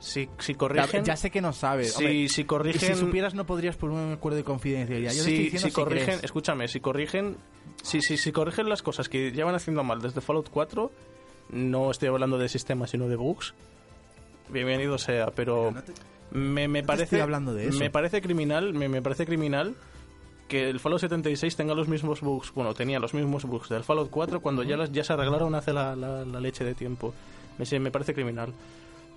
Si, 0.00 0.28
si 0.38 0.52
Ya, 0.54 0.58
corrigen... 0.58 1.04
ya 1.04 1.14
sé 1.14 1.30
que 1.30 1.40
no 1.42 1.52
sabes. 1.52 1.92
si, 1.92 2.04
Hombre, 2.04 2.28
si 2.28 2.44
corrigen... 2.44 2.94
si 2.94 3.00
supieras 3.00 3.34
no 3.34 3.44
podrías 3.46 3.76
por 3.76 3.90
un 3.90 4.14
acuerdo 4.14 4.38
de 4.38 4.44
confidencialidad. 4.44 5.12
Yo 5.12 5.18
estoy 5.18 5.36
si, 5.36 5.42
diciendo 5.44 5.68
si 5.68 5.72
corrigen, 5.74 6.06
crees. 6.06 6.24
escúchame, 6.24 6.68
si 6.68 6.80
corrigen, 6.80 7.36
si, 7.82 8.00
si, 8.00 8.16
si 8.16 8.32
corrigen 8.32 8.68
las 8.68 8.82
cosas 8.82 9.08
que 9.10 9.30
llevan 9.30 9.54
haciendo 9.54 9.84
mal 9.84 10.00
desde 10.00 10.20
Fallout 10.22 10.48
4, 10.50 10.90
no 11.50 11.90
estoy 11.90 12.08
hablando 12.08 12.38
de 12.38 12.48
sistemas 12.48 12.90
sino 12.90 13.08
de 13.08 13.16
bugs. 13.16 13.52
Bienvenido 14.48 14.96
sea, 14.98 15.26
pero 15.36 15.70
No 15.70 15.82
te- 15.82 15.92
me, 16.32 16.68
me 16.68 16.82
parece 16.82 17.04
estoy 17.04 17.20
hablando 17.20 17.54
de 17.54 17.68
eso. 17.68 17.78
me 17.78 17.90
parece 17.90 18.20
criminal, 18.22 18.72
me, 18.74 18.88
me 18.88 19.02
parece 19.02 19.26
criminal 19.26 19.74
que 20.48 20.68
el 20.68 20.80
Fallout 20.80 21.00
76 21.00 21.54
tenga 21.56 21.74
los 21.74 21.86
mismos 21.88 22.20
bugs, 22.22 22.52
bueno, 22.54 22.74
tenía 22.74 22.98
los 22.98 23.14
mismos 23.14 23.44
bugs 23.44 23.68
del 23.68 23.84
Fallout 23.84 24.10
4 24.10 24.40
cuando 24.40 24.62
ya 24.64 24.76
las, 24.76 24.90
ya 24.90 25.04
se 25.04 25.12
arreglaron 25.12 25.54
hace 25.54 25.72
la, 25.72 25.94
la- 25.94 26.24
la 26.24 26.40
leche 26.40 26.64
de 26.64 26.74
tiempo. 26.74 27.14
Me, 27.58 27.64
se- 27.66 27.78
me 27.78 27.90
parece 27.90 28.14
criminal. 28.14 28.52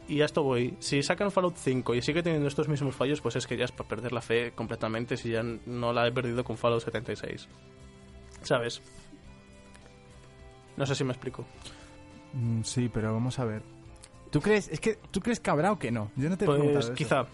Y 0.08 0.22
a 0.22 0.26
esto 0.26 0.44
voy. 0.44 0.76
Si 0.80 1.02
sacan 1.02 1.32
Fallout 1.32 1.56
5 1.56 1.96
y 1.96 2.02
sigue 2.02 2.22
teniendo 2.22 2.48
estos 2.48 2.68
mismos 2.68 2.94
fallos, 2.96 3.22
pues 3.22 3.36
es 3.38 3.48
que 3.48 3.56
ya 3.58 3.66
es 3.66 3.72
para 3.72 3.88
perder 3.90 4.12
la 4.12 4.22
fe 4.22 4.52
completamente 4.52 5.16
si 5.18 5.30
ya 5.32 5.42
no 5.66 5.94
la 5.94 6.06
he 6.08 6.12
perdido 6.12 6.44
con 6.44 6.58
Fallout 6.58 6.84
76. 6.84 7.48
¿Sabes? 8.44 8.82
No 10.76 10.86
sé 10.86 10.96
si 10.96 11.04
me 11.04 11.14
explico. 11.14 11.46
Mm, 12.34 12.64
sí, 12.64 12.90
pero 12.94 13.14
vamos 13.14 13.40
a 13.40 13.46
ver. 13.46 13.62
¿Tú 14.34 14.42
crees, 14.42 14.68
es 14.68 14.80
que, 14.82 14.98
¿Tú 15.12 15.22
crees 15.22 15.40
que 15.40 15.50
habrá 15.50 15.72
o 15.72 15.80
que 15.80 15.92
no? 15.92 16.12
Yo 16.18 16.28
no 16.30 16.38
te 16.38 16.44
he 16.44 16.48
preguntado 16.48 16.74
Pues 16.74 16.86
eso. 16.88 16.94
quizá. 16.96 17.26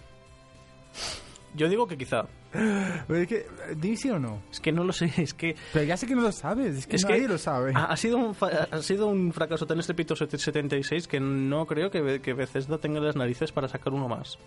Yo 1.56 1.68
digo 1.68 1.88
que 1.88 1.98
quizá. 1.98 2.28
Pero 2.52 3.16
es 3.16 3.28
que, 3.28 3.48
di 3.78 3.96
sí 3.96 4.10
o 4.12 4.20
no. 4.20 4.42
Es 4.52 4.60
que 4.60 4.72
no 4.72 4.84
lo 4.84 4.92
sé, 4.94 5.12
es 5.18 5.34
que 5.34 5.56
Pero 5.74 5.86
ya 5.86 5.98
sé 5.98 6.06
que 6.08 6.16
no 6.16 6.22
lo 6.22 6.32
sabes, 6.32 6.76
es 6.76 6.86
que 6.88 6.98
Es 6.98 7.04
nadie 7.06 7.22
que 7.24 7.28
lo 7.30 7.38
sabe. 7.38 7.72
ha, 7.76 7.86
ha 7.86 7.98
sido 7.98 8.18
un 8.18 8.36
fa- 8.36 8.68
ha 8.70 8.82
sido 8.82 9.08
un 9.08 9.32
fracaso 9.34 9.66
tan 9.66 9.80
estrepitoso 9.80 10.24
este 10.26 10.38
76 10.38 11.08
que 11.08 11.20
no 11.20 11.66
creo 11.66 11.90
que, 11.90 12.20
que 12.22 12.34
Bethesda 12.34 12.78
tenga 12.78 13.00
las 13.00 13.16
narices 13.16 13.52
para 13.52 13.68
sacar 13.68 13.94
uno 13.94 14.08
más. 14.08 14.38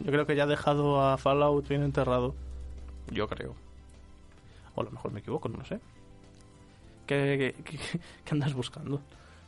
Yo 0.00 0.10
creo 0.10 0.26
que 0.26 0.34
ya 0.34 0.44
ha 0.44 0.46
dejado 0.46 1.00
a 1.00 1.16
Fallout 1.18 1.68
bien 1.68 1.82
enterrado. 1.82 2.34
Yo 3.10 3.28
creo. 3.28 3.54
O 4.74 4.80
a 4.80 4.84
lo 4.84 4.90
mejor 4.90 5.12
me 5.12 5.20
equivoco, 5.20 5.48
no 5.48 5.58
lo 5.58 5.64
sé. 5.64 5.78
¿Qué, 7.06 7.54
qué, 7.56 7.62
qué- 7.64 7.78
qué 8.24 8.30
andas 8.32 8.54
buscando? 8.54 9.00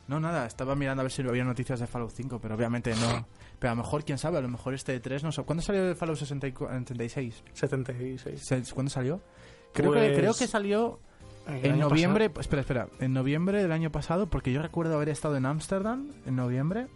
No, 0.07 0.19
nada, 0.19 0.45
estaba 0.45 0.75
mirando 0.75 1.01
a 1.01 1.03
ver 1.03 1.11
si 1.11 1.23
había 1.23 1.43
noticias 1.43 1.79
de 1.79 1.87
Fallout 1.87 2.11
5, 2.11 2.39
pero 2.39 2.53
obviamente 2.55 2.93
no. 2.95 3.25
Pero 3.57 3.71
a 3.71 3.75
lo 3.75 3.81
mejor, 3.81 4.03
quién 4.05 4.17
sabe, 4.19 4.37
a 4.37 4.41
lo 4.41 4.47
mejor 4.49 4.73
este 4.75 4.99
3 4.99 5.23
no 5.23 5.31
sé. 5.31 5.41
¿Cuándo 5.43 5.63
salió 5.63 5.87
el 5.89 5.95
Fallout 5.95 6.17
66? 6.19 7.43
76. 7.53 8.41
¿Se- 8.41 8.63
¿Cuándo 8.73 8.89
salió? 8.91 9.21
Creo, 9.73 9.91
Pues- 9.91 10.11
que, 10.11 10.17
creo 10.17 10.33
que 10.35 10.47
salió 10.47 10.99
en 11.47 11.79
noviembre. 11.79 12.29
pues, 12.29 12.45
Espera, 12.45 12.61
espera. 12.61 12.87
En 12.99 13.13
noviembre 13.13 13.61
del 13.61 13.71
año 13.71 13.91
pasado, 13.91 14.27
porque 14.29 14.51
yo 14.53 14.61
recuerdo 14.61 14.95
haber 14.95 15.09
estado 15.09 15.37
en 15.37 15.45
Ámsterdam 15.47 16.11
en 16.25 16.35
noviembre 16.35 16.87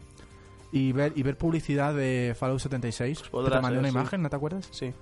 y 0.72 0.92
ver, 0.92 1.14
y 1.16 1.24
ver 1.24 1.36
publicidad 1.38 1.96
de 1.96 2.36
Fallout 2.38 2.60
76. 2.62 3.24
Pues 3.32 3.46
te 3.50 3.52
mandé 3.60 3.70
ser, 3.70 3.80
una 3.80 3.88
sí. 3.90 3.96
imagen, 3.96 4.22
¿no 4.22 4.30
te 4.30 4.36
acuerdas? 4.36 4.68
Sí. 4.72 4.94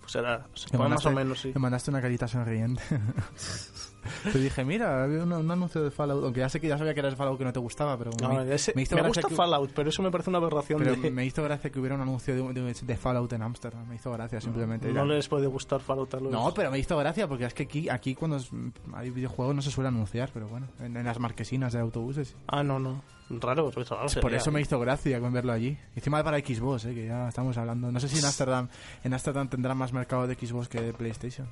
Pues 0.00 0.14
era 0.16 0.46
pues, 0.48 0.72
más 0.72 1.04
o 1.06 1.10
menos, 1.12 1.40
sí. 1.40 1.52
Me 1.54 1.60
mandaste 1.60 1.90
una 1.90 2.00
carita 2.00 2.26
sonriente. 2.26 2.82
te 4.32 4.38
dije, 4.38 4.64
mira, 4.64 5.04
había 5.04 5.22
un, 5.22 5.32
un 5.32 5.50
anuncio 5.50 5.82
de 5.82 5.90
Fallout. 5.90 6.24
Aunque 6.24 6.40
ya 6.40 6.48
sé 6.48 6.60
que 6.60 6.68
ya 6.68 6.78
sabía 6.78 6.94
que 6.94 7.00
era 7.00 7.08
el 7.08 7.16
Fallout 7.16 7.38
que 7.38 7.44
no 7.44 7.52
te 7.52 7.60
gustaba, 7.60 7.96
pero 7.98 8.10
No, 8.20 8.34
me, 8.44 8.54
ese- 8.54 8.72
me 8.74 8.82
hizo 8.82 8.96
me 8.96 9.02
gusta 9.02 9.28
que- 9.28 9.34
Fallout, 9.34 9.70
pero 9.74 9.88
eso 9.88 10.02
me 10.02 10.10
parece 10.10 10.30
una 10.30 10.38
aberración 10.38 10.78
pero 10.78 10.96
de... 10.96 11.10
me 11.10 11.24
hizo 11.24 11.42
gracia 11.42 11.70
que 11.70 11.78
hubiera 11.78 11.94
un 11.96 12.02
anuncio 12.02 12.34
de, 12.52 12.60
de- 12.60 12.74
de 12.74 12.96
Fallout 12.96 13.32
en 13.32 13.42
Ámsterdam. 13.42 13.86
Me 13.88 13.96
hizo 13.96 14.10
gracia 14.12 14.40
simplemente. 14.40 14.92
No 14.92 15.04
les 15.04 15.28
puede 15.28 15.46
gustar 15.46 15.80
Fallout 15.80 16.14
a 16.14 16.20
los... 16.20 16.32
No, 16.32 16.52
pero 16.54 16.70
me 16.70 16.78
hizo 16.78 16.96
gracia 16.96 17.26
porque 17.28 17.44
es 17.44 17.54
que 17.54 17.64
aquí, 17.64 17.88
aquí 17.88 18.14
cuando 18.14 18.36
es- 18.36 18.50
hay 18.94 19.10
videojuegos 19.10 19.54
no 19.54 19.62
se 19.62 19.70
suele 19.70 19.88
anunciar, 19.88 20.30
pero 20.32 20.48
bueno, 20.48 20.68
en, 20.80 20.96
en 20.96 21.04
las 21.04 21.18
marquesinas 21.18 21.72
de 21.72 21.80
autobuses. 21.80 22.36
Ah, 22.46 22.62
no, 22.62 22.78
no. 22.78 23.02
Raro, 23.32 23.70
pues, 23.70 23.88
raro 23.88 24.08
Por 24.20 24.34
eso 24.34 24.50
me 24.50 24.60
hizo 24.60 24.80
gracia 24.80 25.20
con 25.20 25.32
verlo 25.32 25.52
allí. 25.52 25.78
Encima 25.94 26.24
para 26.24 26.38
Xbox, 26.40 26.84
eh, 26.86 26.94
que 26.94 27.06
ya 27.06 27.28
estamos 27.28 27.56
hablando. 27.58 27.92
No 27.92 28.00
sé 28.00 28.08
si 28.08 28.18
en 28.18 28.24
Ámsterdam 28.24 28.68
en 29.04 29.12
Ámsterdam 29.14 29.48
tendrá 29.48 29.72
más 29.72 29.92
mercado 29.92 30.26
de 30.26 30.34
Xbox 30.34 30.66
que 30.68 30.80
de 30.80 30.92
PlayStation. 30.92 31.46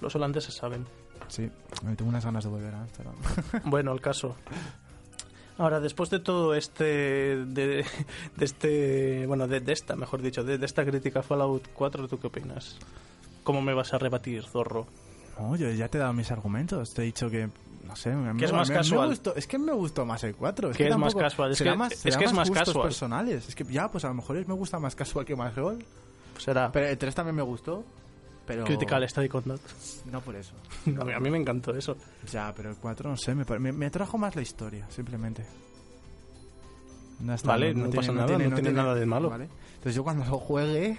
Los 0.00 0.16
holandeses 0.16 0.54
saben. 0.54 0.86
Sí, 1.28 1.50
me 1.84 1.96
tengo 1.96 2.08
unas 2.10 2.24
ganas 2.24 2.44
de 2.44 2.50
volver 2.50 2.74
a 2.74 2.80
Ámsterdam. 2.82 3.14
Bueno, 3.64 3.92
el 3.92 4.00
caso. 4.00 4.36
Ahora, 5.58 5.80
después 5.80 6.08
de 6.10 6.20
todo 6.20 6.54
este. 6.54 6.84
de, 6.84 7.84
de 8.36 8.44
este. 8.44 9.26
bueno, 9.26 9.48
de, 9.48 9.60
de 9.60 9.72
esta, 9.72 9.96
mejor 9.96 10.22
dicho, 10.22 10.44
de, 10.44 10.56
de 10.56 10.66
esta 10.66 10.84
crítica 10.84 11.20
a 11.20 11.22
Fallout 11.22 11.66
4, 11.74 12.06
¿tú 12.06 12.18
qué 12.20 12.28
opinas? 12.28 12.76
¿Cómo 13.42 13.60
me 13.60 13.74
vas 13.74 13.92
a 13.92 13.98
rebatir, 13.98 14.44
zorro? 14.44 14.86
No, 15.38 15.56
yo 15.56 15.70
ya 15.70 15.88
te 15.88 15.98
he 15.98 16.00
dado 16.00 16.12
mis 16.12 16.30
argumentos. 16.30 16.94
Te 16.94 17.02
he 17.02 17.06
dicho 17.06 17.28
que, 17.28 17.48
no 17.86 17.96
sé, 17.96 18.10
me, 18.14 18.30
es 18.44 18.52
me- 18.52 18.58
más 18.58 18.68
me- 18.68 18.74
me 18.74 18.80
casual. 18.80 19.08
gustó- 19.10 19.34
es 19.34 19.46
que 19.48 19.58
me 19.58 19.72
gustó 19.72 20.06
más 20.06 20.22
el 20.22 20.36
4. 20.36 20.70
Es 20.70 20.76
Que 20.76 20.84
que 20.84 20.90
es 20.90 20.96
más 20.96 21.12
tampoco- 21.12 21.20
casual, 21.24 21.50
es 21.52 21.58
será 21.58 21.72
que- 21.72 21.76
más, 21.78 21.92
es 21.92 21.98
será 22.00 22.18
que 22.18 22.24
es 22.26 22.32
más 22.32 22.50
casual. 22.50 22.82
personales. 22.84 23.48
Es 23.48 23.54
que 23.56 23.64
ya, 23.64 23.90
pues 23.90 24.04
a 24.04 24.08
lo 24.08 24.14
mejor 24.14 24.36
es- 24.36 24.46
me 24.46 24.54
gusta 24.54 24.78
más 24.78 24.94
casual 24.94 25.24
que 25.24 25.34
más 25.34 25.54
rol. 25.56 25.84
Pues 26.34 26.46
era 26.46 26.70
Pero 26.70 26.86
el 26.86 26.96
3 26.98 27.14
también 27.16 27.34
me 27.34 27.42
gustó. 27.42 27.82
Pero... 28.48 28.64
Critical 28.64 29.08
Study 29.08 29.28
Conduct. 29.28 29.62
No 30.10 30.20
por 30.22 30.34
eso. 30.34 30.54
a, 31.00 31.04
mí, 31.04 31.12
a 31.12 31.20
mí 31.20 31.30
me 31.30 31.38
encantó 31.38 31.76
eso. 31.76 31.96
Ya, 32.32 32.52
pero 32.56 32.70
el 32.70 32.76
4 32.76 33.08
no 33.10 33.16
sé, 33.16 33.34
me, 33.34 33.44
me, 33.60 33.70
me 33.72 33.86
atrajo 33.86 34.18
más 34.18 34.34
la 34.34 34.42
historia, 34.42 34.86
simplemente. 34.90 35.44
Ya 37.20 37.34
está, 37.34 37.48
Vale, 37.48 37.74
no 37.74 37.90
pasa 37.90 38.12
nada, 38.12 38.38
no 38.38 38.54
tiene 38.54 38.72
nada 38.72 38.94
de 38.94 39.04
malo. 39.06 39.28
Vale. 39.30 39.48
Entonces 39.74 39.94
yo 39.94 40.02
cuando 40.04 40.24
lo 40.24 40.38
juegue, 40.38 40.98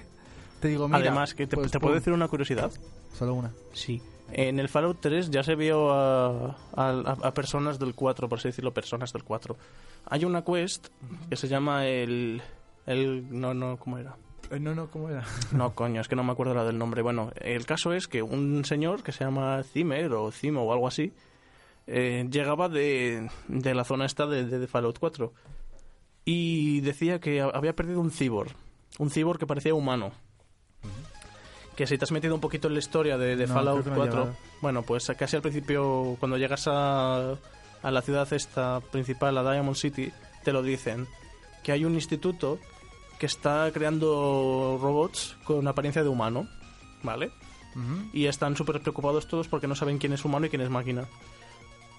te 0.60 0.68
digo, 0.68 0.88
mira, 0.88 1.00
Además, 1.00 1.34
que 1.34 1.48
te, 1.48 1.56
pues, 1.58 1.72
te 1.72 1.80
puedo 1.80 1.96
decir 1.96 2.14
una 2.14 2.28
curiosidad. 2.28 2.72
Solo 3.18 3.34
una. 3.34 3.52
Sí. 3.74 4.02
En 4.32 4.60
el 4.60 4.70
Fallout 4.70 5.00
3 5.02 5.32
ya 5.32 5.42
se 5.42 5.56
vio 5.56 5.92
a, 5.92 6.56
a- 6.76 7.18
a 7.24 7.34
personas 7.34 7.80
del 7.80 7.96
4, 7.96 8.30
por 8.30 8.38
así 8.38 8.50
decirlo, 8.50 8.72
personas 8.74 9.12
del 9.12 9.24
4. 9.24 9.58
Hay 10.06 10.24
una 10.24 10.44
quest 10.44 10.90
que 11.30 11.36
se 11.36 11.48
llama 11.48 11.88
el... 11.88 12.42
el 12.86 13.26
no, 13.32 13.54
no, 13.56 13.78
¿cómo 13.78 13.98
era? 13.98 14.16
Eh, 14.52 14.60
no, 14.60 14.74
no, 14.74 14.90
¿cómo 14.90 15.10
era? 15.10 15.24
No, 15.52 15.76
coño, 15.76 16.02
es 16.02 16.08
que 16.08 16.16
no 16.16 16.24
me 16.24 16.32
acuerdo 16.32 16.54
la 16.54 16.64
del 16.64 16.78
nombre. 16.78 17.02
Bueno, 17.02 17.32
el 17.40 17.66
caso 17.66 17.94
es 17.94 18.08
que 18.08 18.22
un 18.22 18.66
señor 18.66 19.04
que 19.04 19.12
se 19.12 19.24
llama 19.24 19.62
Zimmer 19.64 20.12
o 20.14 20.32
Cimo 20.32 20.64
o 20.64 20.74
algo 20.74 20.88
así, 20.88 21.14
eh, 21.88 22.28
llegaba 22.32 22.70
de, 22.70 23.30
de 23.48 23.74
la 23.74 23.84
zona 23.84 24.06
esta 24.06 24.26
de, 24.28 24.46
de- 24.46 24.60
de 24.60 24.68
Fallout 24.68 25.00
4 25.00 25.34
y 26.26 26.82
decía 26.82 27.20
que 27.20 27.42
ha- 27.42 27.50
había 27.50 27.74
perdido 27.76 28.00
un 28.02 28.12
cyborg, 28.12 28.52
un 29.00 29.10
cyborg 29.10 29.40
que 29.40 29.48
parecía 29.48 29.74
humano. 29.74 30.12
Que 31.76 31.88
si 31.88 31.98
te 31.98 32.04
has 32.04 32.12
metido 32.12 32.36
un 32.36 32.42
poquito 32.42 32.68
en 32.68 32.74
la 32.74 32.80
historia 32.80 33.18
de, 33.18 33.36
No, 33.48 33.54
Fallout 33.54 33.84
creo 33.84 33.84
que 33.84 33.90
no 33.92 33.96
he 33.96 34.08
4, 34.08 34.20
llegado. 34.26 34.38
bueno, 34.62 34.82
pues 34.84 35.10
casi 35.18 35.36
al 35.38 35.42
principio, 35.42 36.18
cuando 36.20 36.38
llegas 36.38 36.68
a, 36.68 37.36
a 37.82 37.92
la 37.92 38.02
ciudad 38.02 38.32
esta 38.34 38.82
principal, 38.92 39.38
a 39.38 39.50
Diamond 39.50 39.78
City, 39.78 40.12
te 40.44 40.52
lo 40.52 40.62
dicen, 40.62 41.08
que 41.64 41.72
hay 41.72 41.86
un 41.86 41.94
instituto 41.96 42.60
que 43.20 43.26
está 43.26 43.70
creando 43.72 44.80
robots 44.82 45.36
con 45.44 45.68
apariencia 45.68 46.02
de 46.02 46.10
humano, 46.10 46.48
¿vale? 47.04 47.32
Y 48.12 48.26
están 48.26 48.58
súper 48.58 48.82
preocupados 48.82 49.28
todos 49.28 49.48
porque 49.48 49.68
no 49.68 49.76
saben 49.76 50.00
quién 50.00 50.12
es 50.12 50.26
humano 50.26 50.48
y 50.48 50.50
quién 50.50 50.62
es 50.62 50.70
máquina. 50.70 51.08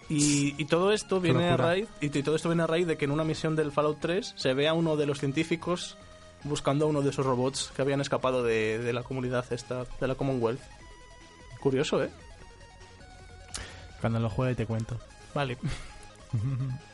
Y, 0.09 0.61
y 0.61 0.64
todo 0.64 0.93
esto 0.93 1.21
viene 1.21 1.49
a 1.49 1.57
raíz 1.57 1.89
y, 2.01 2.07
y 2.07 2.23
todo 2.23 2.35
esto 2.35 2.49
viene 2.49 2.64
a 2.64 2.66
raíz 2.66 2.87
de 2.87 2.97
que 2.99 3.05
en 3.05 3.12
una 3.12 3.23
misión 3.23 3.55
del 3.55 3.71
Fallout 3.71 4.01
3 4.01 4.35
se 4.37 4.55
ve 4.55 4.66
a 4.66 4.75
uno 4.75 4.97
de 4.97 5.07
los 5.07 5.21
científicos 5.21 5.97
buscando 6.43 6.87
a 6.87 6.89
uno 6.89 7.01
de 7.01 7.11
esos 7.11 7.25
robots 7.25 7.73
que 7.77 7.83
habían 7.83 8.01
escapado 8.01 8.43
de, 8.43 8.79
de 8.79 8.93
la 8.93 9.05
comunidad 9.05 9.45
esta, 9.53 9.85
de 10.01 10.09
la 10.09 10.16
Commonwealth. 10.16 10.61
Curioso, 11.61 12.03
¿eh? 12.03 12.11
Cuando 14.01 14.18
lo 14.18 14.31
juegue 14.31 14.55
te 14.55 14.66
cuento. 14.66 14.99
Vale. 15.35 15.59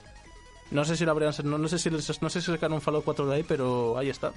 No 0.70 0.84
sé 0.84 0.96
si 0.96 1.04
lo 1.04 1.12
habrían 1.12 1.32
no, 1.44 1.58
no 1.58 1.68
sé 1.68 1.78
si 1.78 1.90
les- 1.90 2.20
no 2.22 2.28
sé 2.30 2.40
si 2.40 2.46
sacaron 2.50 2.74
un 2.74 2.80
Fallout 2.80 3.04
4 3.04 3.26
de 3.28 3.36
ahí, 3.36 3.42
pero 3.44 3.96
ahí 3.98 4.08
está. 4.10 4.32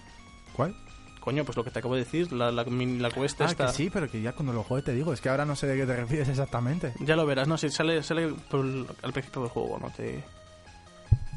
¿Cuál? 0.56 0.76
Coño, 1.20 1.44
pues 1.44 1.58
lo 1.58 1.64
que 1.64 1.72
te 1.72 1.80
acabo 1.80 1.96
de 1.96 2.02
decir, 2.06 2.32
la, 2.32 2.52
la, 2.52 2.64
la 2.64 3.10
quest 3.12 3.42
Ah, 3.42 3.46
esta. 3.46 3.68
que 3.68 3.74
sí, 3.74 3.90
pero 3.92 4.10
que 4.10 4.22
ya 4.22 4.34
cuando 4.34 4.54
lo 4.54 4.64
juegue 4.64 4.84
te 4.84 4.94
digo. 4.94 5.12
Es 5.12 5.22
que 5.22 5.30
ahora 5.30 5.46
no 5.46 5.56
sé 5.56 5.68
de 5.68 5.76
qué 5.78 5.86
te 5.86 5.96
refieres 5.96 6.30
exactamente. 6.30 6.94
Ya 7.02 7.16
lo 7.16 7.26
verás, 7.26 7.48
no 7.48 7.58
sé, 7.58 7.70
sale, 7.70 8.02
sale 8.04 8.30
por 8.50 8.62
al 8.62 9.14
principio 9.14 9.42
del 9.42 9.52
juego, 9.52 9.78
no 9.80 9.90
te... 9.92 10.24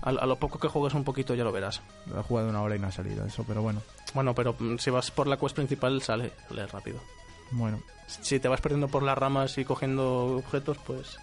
A, 0.03 0.11
a 0.11 0.27
lo 0.27 0.37
poco 0.37 0.59
que 0.59 0.69
juegues 0.69 0.95
un 0.95 1.05
poquito 1.05 1.35
ya 1.35 1.45
lo 1.45 1.53
verás. 1.53 1.81
Lo 2.07 2.21
he 2.21 2.23
jugado 2.23 2.49
una 2.49 2.63
hora 2.63 2.75
y 2.77 2.79
no 2.79 2.89
ha 2.89 2.93
salido 2.93 3.25
eso, 3.25 3.45
pero 3.47 3.63
bueno. 3.63 3.83
Bueno, 4.15 4.35
pero 4.35 4.55
mm, 4.59 4.77
si 4.79 4.91
vas 4.91 5.11
por 5.11 5.27
la 5.27 5.37
quest 5.37 5.55
principal 5.57 6.01
sale, 6.03 6.33
sale 6.49 6.67
rápido. 6.67 7.01
Bueno. 7.51 7.81
Si 8.07 8.39
te 8.41 8.49
vas 8.49 8.61
perdiendo 8.61 8.89
por 8.89 9.03
las 9.03 9.17
ramas 9.17 9.57
y 9.59 9.65
cogiendo 9.65 10.37
objetos, 10.39 10.79
pues... 10.87 11.17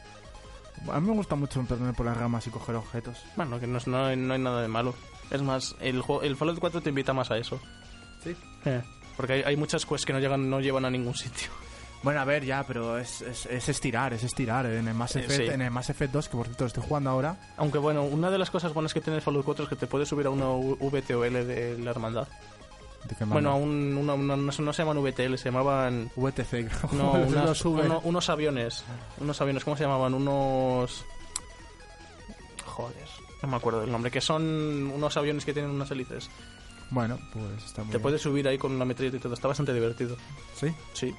A 0.92 1.00
mí 1.00 1.08
me 1.10 1.14
gusta 1.16 1.36
mucho 1.36 1.62
perderme 1.64 1.94
por 1.94 2.06
las 2.06 2.18
ramas 2.18 2.46
y 2.48 2.50
coger 2.50 2.76
objetos. 2.76 3.18
Bueno, 3.36 3.60
que 3.60 3.68
no, 3.68 3.78
es- 3.78 3.88
no, 3.88 4.06
hay, 4.06 4.16
no 4.18 4.34
hay 4.34 4.40
nada 4.40 4.62
de 4.62 4.68
malo. 4.68 4.94
Es 5.32 5.42
más, 5.42 5.76
el, 5.80 6.02
juego, 6.02 6.24
el 6.24 6.36
Fallout 6.36 6.60
4 6.60 6.82
te 6.82 6.90
invita 6.90 7.14
más 7.14 7.30
a 7.32 7.38
eso. 7.38 7.60
Sí. 8.24 8.36
Eh, 8.66 8.82
porque 9.18 9.34
hay, 9.34 9.42
hay 9.44 9.58
muchas 9.58 9.86
quests 9.86 10.06
que 10.06 10.14
no, 10.14 10.20
llegan, 10.20 10.50
no 10.50 10.60
llevan 10.60 10.86
a 10.86 10.90
ningún 10.90 11.14
sitio. 11.16 11.50
Bueno, 12.02 12.22
a 12.22 12.26
ver, 12.26 12.46
ya, 12.46 12.64
pero 12.66 12.98
es, 12.98 13.22
es, 13.22 13.46
es 13.48 13.68
estirar, 13.68 14.14
es 14.14 14.24
estirar. 14.24 14.66
En 14.66 14.88
el, 14.88 14.94
Mass 14.94 15.18
Eh, 15.18 15.20
Effect, 15.20 15.48
sí. 15.48 15.54
en 15.54 15.62
el 15.62 15.70
Mass 15.70 15.90
Effect 15.90 16.14
2, 16.14 16.30
que 16.30 16.38
por 16.38 16.46
cierto 16.46 16.64
lo 16.64 16.68
estoy 16.70 16.84
jugando 16.88 17.10
ahora, 17.10 17.36
Aunque 17.58 17.78
bueno, 17.78 18.04
una 18.04 18.32
de 18.32 18.38
las 18.38 18.50
cosas 18.50 18.74
buenas 18.74 18.94
que 18.94 19.02
tiene 19.02 19.18
el 19.18 19.22
Fallout 19.22 19.44
4 19.44 19.64
es 19.66 19.70
que 19.70 19.76
te 19.76 19.86
puedes 19.86 20.08
subir 20.08 20.26
a 20.28 20.30
una 20.30 20.50
U- 20.50 20.78
VTOL 20.80 21.34
de 21.34 21.78
la 21.78 21.92
hermandad. 21.92 22.28
¿De 23.08 23.16
qué 23.16 23.26
Bueno, 23.26 23.56
un, 23.58 23.96
una- 23.98 24.14
una- 24.14 24.36
no, 24.36 24.52
se- 24.52 24.62
no 24.62 24.74
se 24.74 24.84
llaman 24.84 25.02
VTL, 25.04 25.36
se 25.38 25.46
llamaban... 25.46 26.12
VTC, 26.16 26.70
No, 26.94 27.12
unas- 27.28 27.66
uno- 27.66 28.02
unos 28.04 28.30
aviones. 28.30 28.84
Unos 29.20 29.40
aviones, 29.42 29.64
¿cómo 29.64 29.78
se 29.78 29.84
llamaban? 29.84 30.14
Unos... 30.14 31.06
Joder, 32.66 33.08
no 33.42 33.48
me 33.50 33.58
acuerdo 33.58 33.82
del 33.82 33.92
nombre. 33.92 34.12
Que 34.12 34.22
son 34.22 34.92
unos 34.94 35.18
aviones 35.18 35.46
que 35.46 35.54
tienen 35.54 35.72
unas 35.72 35.90
hélices. 35.92 36.30
Bueno, 36.92 37.20
pues 37.34 37.64
está 37.66 37.82
muy 37.84 37.92
Te 37.92 37.98
bien. 37.98 38.02
puedes 38.02 38.22
subir 38.22 38.48
ahí 38.48 38.58
con 38.58 38.72
una 38.72 38.86
metralleta 38.86 39.18
y 39.18 39.20
todo. 39.20 39.34
Está 39.34 39.48
bastante 39.48 39.74
divertido. 39.74 40.16
Sí, 40.56 40.74
Sí. 40.94 41.14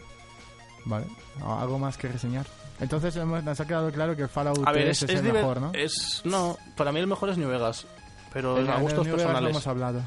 vale. 0.85 1.07
¿Algo 1.45 1.79
más 1.79 1.97
que 1.97 2.09
reseñar? 2.09 2.47
Entonces 2.81 3.15
nos 3.17 3.61
ha 3.61 3.67
quedado 3.67 3.93
claro 3.93 4.17
que 4.17 4.27
Fallout 4.27 4.67
A 4.67 4.73
ver, 4.73 4.85
3 4.85 4.97
es, 4.97 5.03
es, 5.03 5.11
es 5.21 5.25
el 5.27 5.33
mejor, 5.33 5.61
¿no? 5.61 5.71
Es, 5.75 6.23
no, 6.25 6.57
para 6.77 6.93
mí 6.93 6.99
el 7.01 7.07
mejor 7.07 7.29
es 7.31 7.37
New 7.39 7.49
Vegas. 7.49 7.87
Pero 8.33 8.59
En- 8.59 8.71
a 8.71 8.79
gustos 8.79 9.07
personales. 9.07 9.43
lo 9.43 9.49
hemos 9.51 9.67
hablado. 9.67 10.01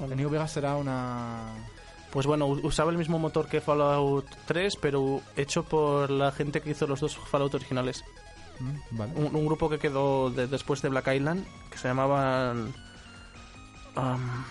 En 0.00 0.16
New 0.16 0.30
Vegas 0.30 0.52
será 0.52 0.76
una... 0.76 1.42
Pues 2.10 2.26
bueno, 2.26 2.46
usaba 2.46 2.90
el 2.90 2.98
mismo 2.98 3.18
motor 3.18 3.46
que 3.48 3.60
Fallout 3.60 4.26
3, 4.46 4.76
pero 4.80 5.20
hecho 5.36 5.62
por 5.62 6.10
la 6.10 6.32
gente 6.32 6.60
que 6.60 6.70
hizo 6.70 6.86
los 6.86 7.00
dos 7.00 7.16
Fallout 7.16 7.54
originales. 7.54 8.04
Mm, 8.58 8.96
Vale. 8.96 9.12
Un, 9.14 9.36
un 9.36 9.46
grupo 9.46 9.68
que 9.70 9.78
quedó 9.78 10.28
de- 10.30 10.46
después 10.48 10.82
de 10.82 10.88
Black 10.88 11.08
Island, 11.14 11.46
que 11.70 11.78
se 11.78 11.86
llamaban... 11.88 12.74
am, 13.94 14.44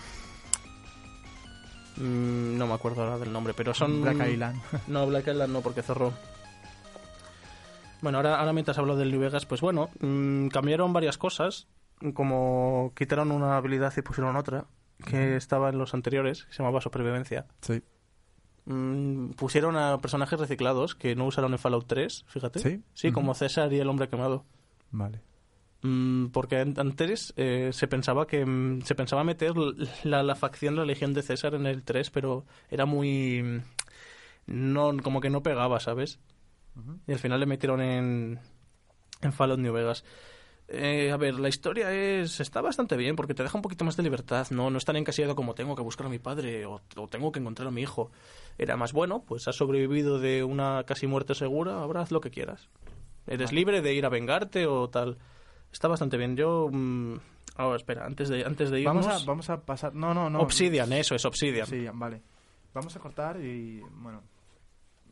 mm, 1.96 2.56
no 2.58 2.66
me 2.66 2.74
acuerdo 2.74 3.02
ahora 3.02 3.18
del 3.18 3.32
nombre, 3.32 3.52
pero 3.54 3.74
son... 3.74 4.00
Black 4.02 4.26
Island. 4.28 4.60
No, 4.88 5.06
Black 5.06 5.26
Island 5.28 5.52
no, 5.52 5.60
porque 5.60 5.82
cerró. 5.82 6.12
Bueno, 8.00 8.18
ahora, 8.18 8.38
ahora 8.38 8.52
mientras 8.54 8.78
hablo 8.78 8.96
del 8.96 9.10
New 9.10 9.20
Vegas, 9.20 9.44
pues 9.44 9.60
bueno, 9.60 9.90
mm, 10.00 10.48
cambiaron 10.48 10.92
varias 10.94 11.18
cosas, 11.18 11.66
como 12.14 12.92
quitaron 12.96 13.30
una 13.30 13.58
habilidad 13.58 13.92
y 13.96 14.00
pusieron 14.02 14.36
otra, 14.36 14.64
que 15.00 15.36
estaba 15.36 15.68
en 15.70 15.78
los 15.78 15.94
anteriores, 15.94 16.44
que 16.44 16.52
se 16.52 16.58
llamaba 16.62 16.80
Supervivencia. 16.80 17.46
sí. 17.60 17.82
Mm, 18.66 19.30
pusieron 19.30 19.76
a 19.76 19.98
personajes 20.00 20.38
reciclados 20.38 20.94
que 20.94 21.16
no 21.16 21.24
usaron 21.24 21.52
en 21.52 21.58
Fallout 21.58 21.86
3, 21.86 22.24
fíjate. 22.28 22.58
¿Sí? 22.60 22.82
Sí, 22.92 23.10
como 23.10 23.34
César 23.34 23.72
y 23.72 23.78
el 23.80 23.88
hombre 23.88 24.08
quemado. 24.08 24.44
Vale. 24.90 25.22
Mm, 25.82 26.26
porque 26.26 26.58
an- 26.58 26.74
antes 26.76 27.32
eh, 27.36 27.70
se 27.72 27.88
pensaba 27.88 28.26
que 28.26 28.44
mm, 28.44 28.82
se 28.82 28.94
pensaba 28.94 29.24
meter 29.24 29.54
la, 30.04 30.22
la 30.22 30.34
facción 30.34 30.76
la 30.76 30.84
legión 30.84 31.14
de 31.14 31.22
César 31.22 31.54
en 31.54 31.64
el 31.66 31.82
3 31.82 32.10
pero 32.10 32.44
era 32.68 32.84
muy 32.84 33.62
no 34.46 34.94
como 35.02 35.22
que 35.22 35.30
no 35.30 35.42
pegaba 35.42 35.80
sabes 35.80 36.18
y 37.06 37.12
al 37.12 37.18
final 37.18 37.40
le 37.40 37.46
metieron 37.46 37.80
en 37.80 38.40
en 39.22 39.32
Fallout 39.32 39.58
New 39.58 39.72
Vegas 39.72 40.04
Eh, 40.72 41.10
a 41.10 41.16
ver, 41.16 41.40
la 41.40 41.48
historia 41.48 41.92
es 41.92 42.38
está 42.38 42.60
bastante 42.60 42.96
bien 42.96 43.16
porque 43.16 43.34
te 43.34 43.42
deja 43.42 43.58
un 43.58 43.62
poquito 43.62 43.84
más 43.84 43.96
de 43.96 44.04
libertad, 44.04 44.46
no 44.50 44.70
no 44.70 44.78
es 44.78 44.84
tan 44.84 44.94
encasillado 44.94 45.34
como 45.34 45.54
tengo 45.54 45.74
que 45.74 45.82
buscar 45.82 46.06
a 46.06 46.10
mi 46.10 46.20
padre 46.20 46.64
o, 46.64 46.80
o 46.96 47.08
tengo 47.08 47.32
que 47.32 47.40
encontrar 47.40 47.66
a 47.66 47.70
mi 47.72 47.82
hijo. 47.82 48.12
Era 48.56 48.76
más 48.76 48.92
bueno, 48.92 49.24
pues 49.26 49.48
has 49.48 49.56
sobrevivido 49.56 50.20
de 50.20 50.44
una 50.44 50.84
casi 50.84 51.08
muerte 51.08 51.34
segura, 51.34 51.74
ahora 51.80 52.02
haz 52.02 52.12
lo 52.12 52.20
que 52.20 52.30
quieras. 52.30 52.68
Eres 53.26 53.52
libre 53.52 53.82
de 53.82 53.94
ir 53.94 54.06
a 54.06 54.10
vengarte 54.10 54.66
o 54.66 54.88
tal. 54.88 55.18
Está 55.72 55.88
bastante 55.88 56.16
bien. 56.16 56.36
Yo 56.36 56.68
mm, 56.70 57.14
ahora 57.56 57.76
espera, 57.76 58.06
antes 58.06 58.28
de 58.28 58.44
antes 58.44 58.70
de 58.70 58.80
irnos 58.80 59.06
Vamos 59.06 59.22
a, 59.22 59.26
vamos 59.26 59.50
a 59.50 59.60
pasar... 59.64 59.94
No, 59.94 60.14
no, 60.14 60.30
no. 60.30 60.40
Obsidian, 60.40 60.92
eso 60.92 61.14
es 61.16 61.24
Obsidian. 61.24 61.66
Sí, 61.66 61.86
vale. 61.92 62.22
Vamos 62.74 62.94
a 62.94 63.00
cortar 63.00 63.40
y... 63.40 63.80
Bueno... 63.96 64.22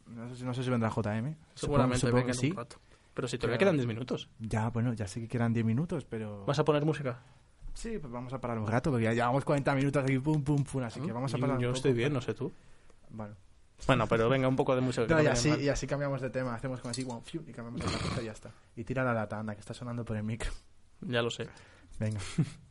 No 0.07 0.29
sé, 0.31 0.37
si- 0.37 0.45
no 0.45 0.55
sé 0.55 0.63
si 0.65 0.71
vendrá 0.71 0.89
JM. 0.89 1.35
Seguramente 1.55 1.99
supongo, 2.07 2.21
supongo 2.23 2.27
que 2.27 2.35
sí. 2.35 2.51
un 2.51 2.57
rato. 2.57 2.77
Pero 3.19 3.27
si 3.27 3.37
todavía 3.37 3.59
Pero- 3.59 3.71
quedan 3.71 3.77
10 3.79 3.89
minutos. 3.89 4.29
Ya, 4.39 4.71
bueno, 4.71 4.93
ya 4.93 5.09
sé 5.09 5.21
que 5.21 5.27
quedan 5.27 5.53
10 5.53 5.67
minutos, 5.67 6.05
pero... 6.05 6.45
¿Vas 6.47 6.57
a 6.61 6.65
poner 6.65 6.85
música? 6.85 7.19
Sí, 7.75 7.99
pues 7.99 8.13
vamos 8.13 8.33
a 8.33 8.41
parar 8.41 8.61
un 8.61 8.69
rato, 8.69 8.93
porque 8.93 9.07
ya 9.07 9.13
llevamos 9.13 9.45
40 9.45 9.75
minutos 9.75 10.05
aquí, 10.05 10.21
pum, 10.21 10.41
pum, 10.45 10.63
pum, 10.63 10.85
así 10.85 11.01
que 11.01 11.11
vamos 11.11 11.35
a 11.35 11.39
parar 11.39 11.57
Mm, 11.59 11.61
Yo 11.63 11.69
un 11.71 11.75
estoy 11.75 11.91
poco. 11.91 11.99
bien, 11.99 12.13
no 12.13 12.21
sé 12.21 12.35
tú. 12.35 12.53
Bueno. 13.11 13.35
Bueno, 13.89 14.07
pero 14.07 14.29
venga, 14.29 14.47
un 14.47 14.55
poco 14.55 14.73
de 14.77 14.83
música. 14.83 15.05
que 15.09 15.15
No, 15.15 15.21
y 15.21 15.27
así, 15.27 15.49
y 15.51 15.69
así 15.69 15.89
cambiamos 15.89 16.21
de 16.21 16.31
tema. 16.31 16.55
Hacemos 16.55 16.81
como 16.81 16.93
así, 16.93 17.03
wow, 17.03 17.21
fiu, 17.23 17.43
y 17.45 17.51
cambiamos 17.53 17.81
de 17.81 17.87
cosa 18.09 18.23
y 18.23 18.27
ya 18.27 18.31
está. 18.33 18.53
Y 18.77 18.85
tira 18.85 19.03
la 19.03 19.13
lata, 19.13 19.41
anda, 19.41 19.53
que 19.55 19.61
está 19.63 19.75
sonando 19.75 20.05
por 20.05 20.17
el 20.17 20.23
micro. 20.23 20.53
Ya 21.01 21.21
lo 21.21 21.31
sé. 21.31 21.49
Venga. 21.99 22.21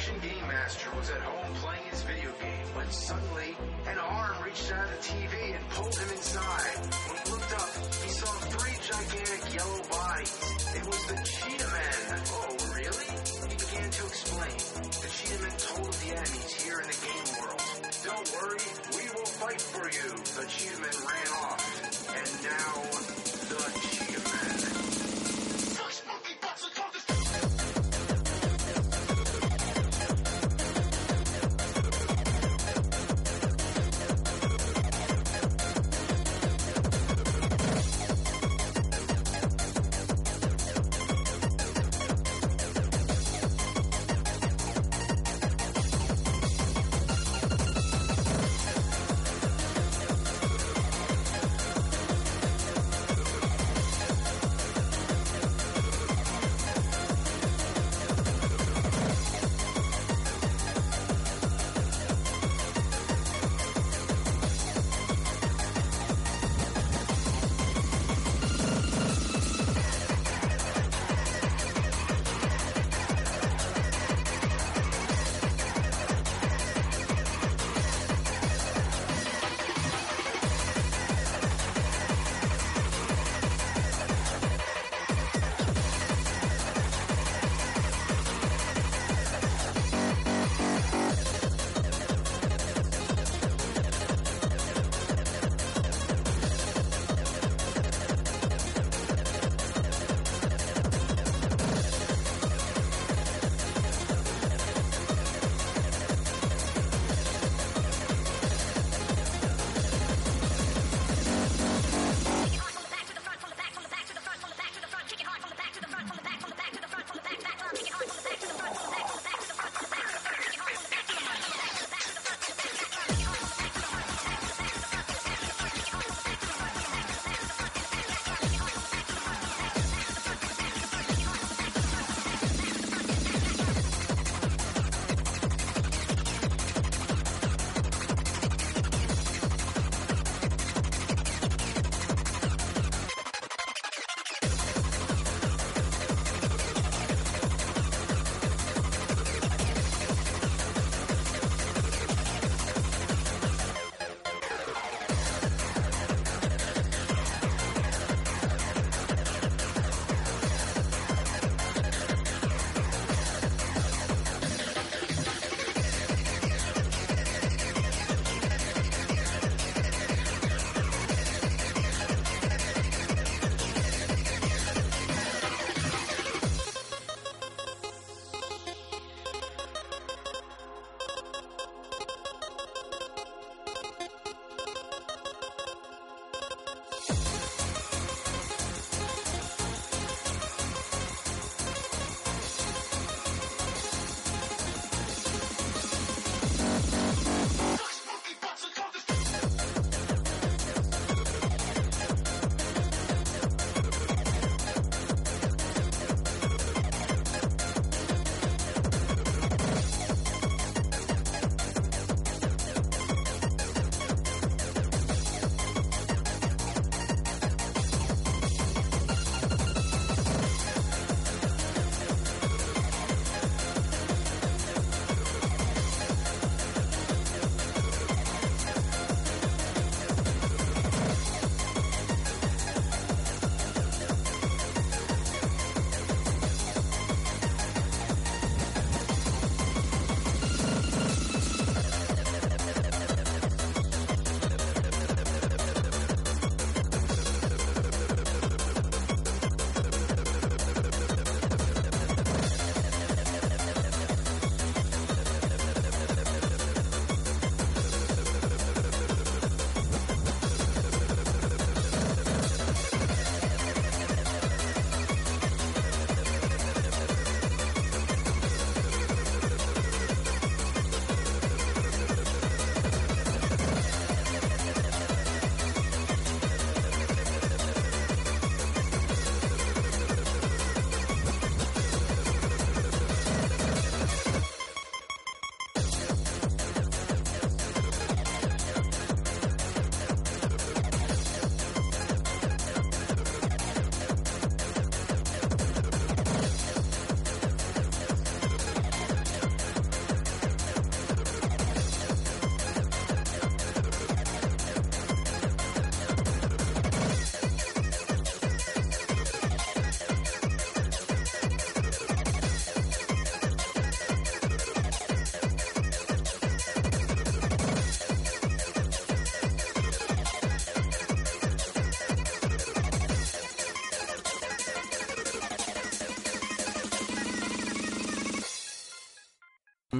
action 0.00 0.18
game 0.20 0.48
master 0.48 0.88
was 0.96 1.10
at 1.10 1.20
home 1.20 1.54
playing 1.60 1.84
his 1.90 2.00
video 2.08 2.32
game 2.40 2.66
when 2.72 2.88
suddenly 2.88 3.52
an 3.84 3.98
arm 3.98 4.32
reached 4.42 4.72
out 4.72 4.88
of 4.88 4.96
the 4.96 5.02
TV 5.04 5.52
and 5.54 5.60
pulled 5.76 5.92
him 5.92 6.08
inside. 6.08 6.72
When 7.04 7.20
he 7.20 7.30
looked 7.30 7.52
up, 7.52 7.68
he 8.00 8.08
saw 8.08 8.32
three 8.48 8.72
gigantic 8.80 9.44
yellow 9.52 9.82
bodies. 9.92 10.32
It 10.72 10.84
was 10.88 11.04
the 11.04 11.20
Cheetah 11.20 11.68
Men. 11.68 12.16
Oh, 12.32 12.56
really? 12.80 13.12
He 13.44 13.54
began 13.60 13.90
to 13.92 14.02
explain. 14.08 14.56
The 14.88 15.10
Cheetah 15.12 15.42
Men 15.44 15.56
told 15.68 15.92
the 15.92 16.10
enemies 16.16 16.52
here 16.64 16.80
in 16.80 16.88
the 16.88 16.96
game 17.04 17.28
world, 17.36 17.60
Don't 18.00 18.28
worry, 18.40 18.64
we 18.96 19.04
will 19.12 19.30
fight 19.36 19.60
for 19.60 19.84
you. 19.84 20.08
The 20.16 20.48
Cheetah 20.48 20.80
Men 20.80 20.96
ran 20.96 21.28
off. 21.44 21.60
And 22.08 22.30
now, 22.48 23.19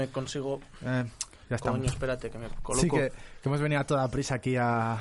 me 0.00 0.08
consigo... 0.08 0.60
Eh, 0.84 1.04
ya 1.48 1.56
estamos. 1.56 1.78
Coño, 1.80 1.90
espérate, 1.90 2.30
que 2.30 2.38
me 2.38 2.48
coloco. 2.62 2.80
Sí, 2.82 2.88
que, 2.90 3.10
que 3.42 3.48
hemos 3.48 3.60
venido 3.60 3.80
a 3.80 3.84
toda 3.84 4.08
prisa 4.08 4.36
aquí 4.36 4.56
a... 4.56 4.98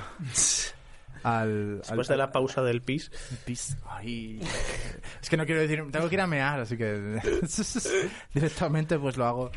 Al, 1.22 1.80
Después 1.80 2.10
al- 2.10 2.14
de 2.14 2.18
la 2.18 2.32
pausa 2.32 2.62
del 2.64 2.82
pis. 2.82 3.12
Pis. 3.46 3.76
Ay. 3.88 4.40
Es 5.22 5.30
que 5.30 5.36
no 5.36 5.46
quiero 5.46 5.60
decir, 5.62 5.84
tengo 5.92 6.08
que 6.08 6.16
ir 6.16 6.22
a 6.22 6.28
mear, 6.28 6.62
así 6.62 6.78
que 6.78 7.20
directamente 8.34 8.98
pues 8.98 9.18
lo 9.18 9.26
hago, 9.26 9.52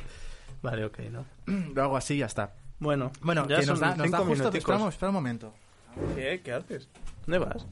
Vale, 0.61 0.84
ok, 0.84 0.99
¿no? 1.11 1.24
lo 1.47 1.82
hago 1.82 1.97
así 1.97 2.14
y 2.14 2.18
ya 2.18 2.26
está. 2.26 2.53
Bueno, 2.80 3.12
Bueno, 3.20 3.47
ya 3.49 3.61
que 3.61 3.66
nos 3.66 3.78
son 3.78 3.88
da, 3.90 3.97
nos 3.97 4.11
da 4.11 4.18
justo, 4.18 4.49
espera, 4.53 4.78
un- 4.78 4.88
espera 4.88 5.11
un 5.11 5.14
momento. 5.14 5.55
¿Qué? 6.16 6.40
¿Qué 6.45 6.53
haces? 6.53 6.88
¿Dónde 7.26 7.38
vas? 7.38 7.64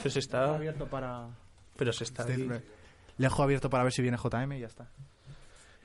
Pues 0.00 0.16
está... 0.16 0.54
abierto 0.54 0.86
para... 0.86 1.26
Pero 1.76 1.92
se 1.92 2.04
está 2.04 2.24
ahí. 2.24 2.36
Le 2.46 2.60
dejo 3.16 3.42
abierto 3.42 3.70
para 3.70 3.82
ver 3.84 3.92
si 3.94 4.02
viene 4.02 4.18
JM 4.18 4.52
y 4.52 4.60
ya 4.60 4.66
está. 4.66 4.88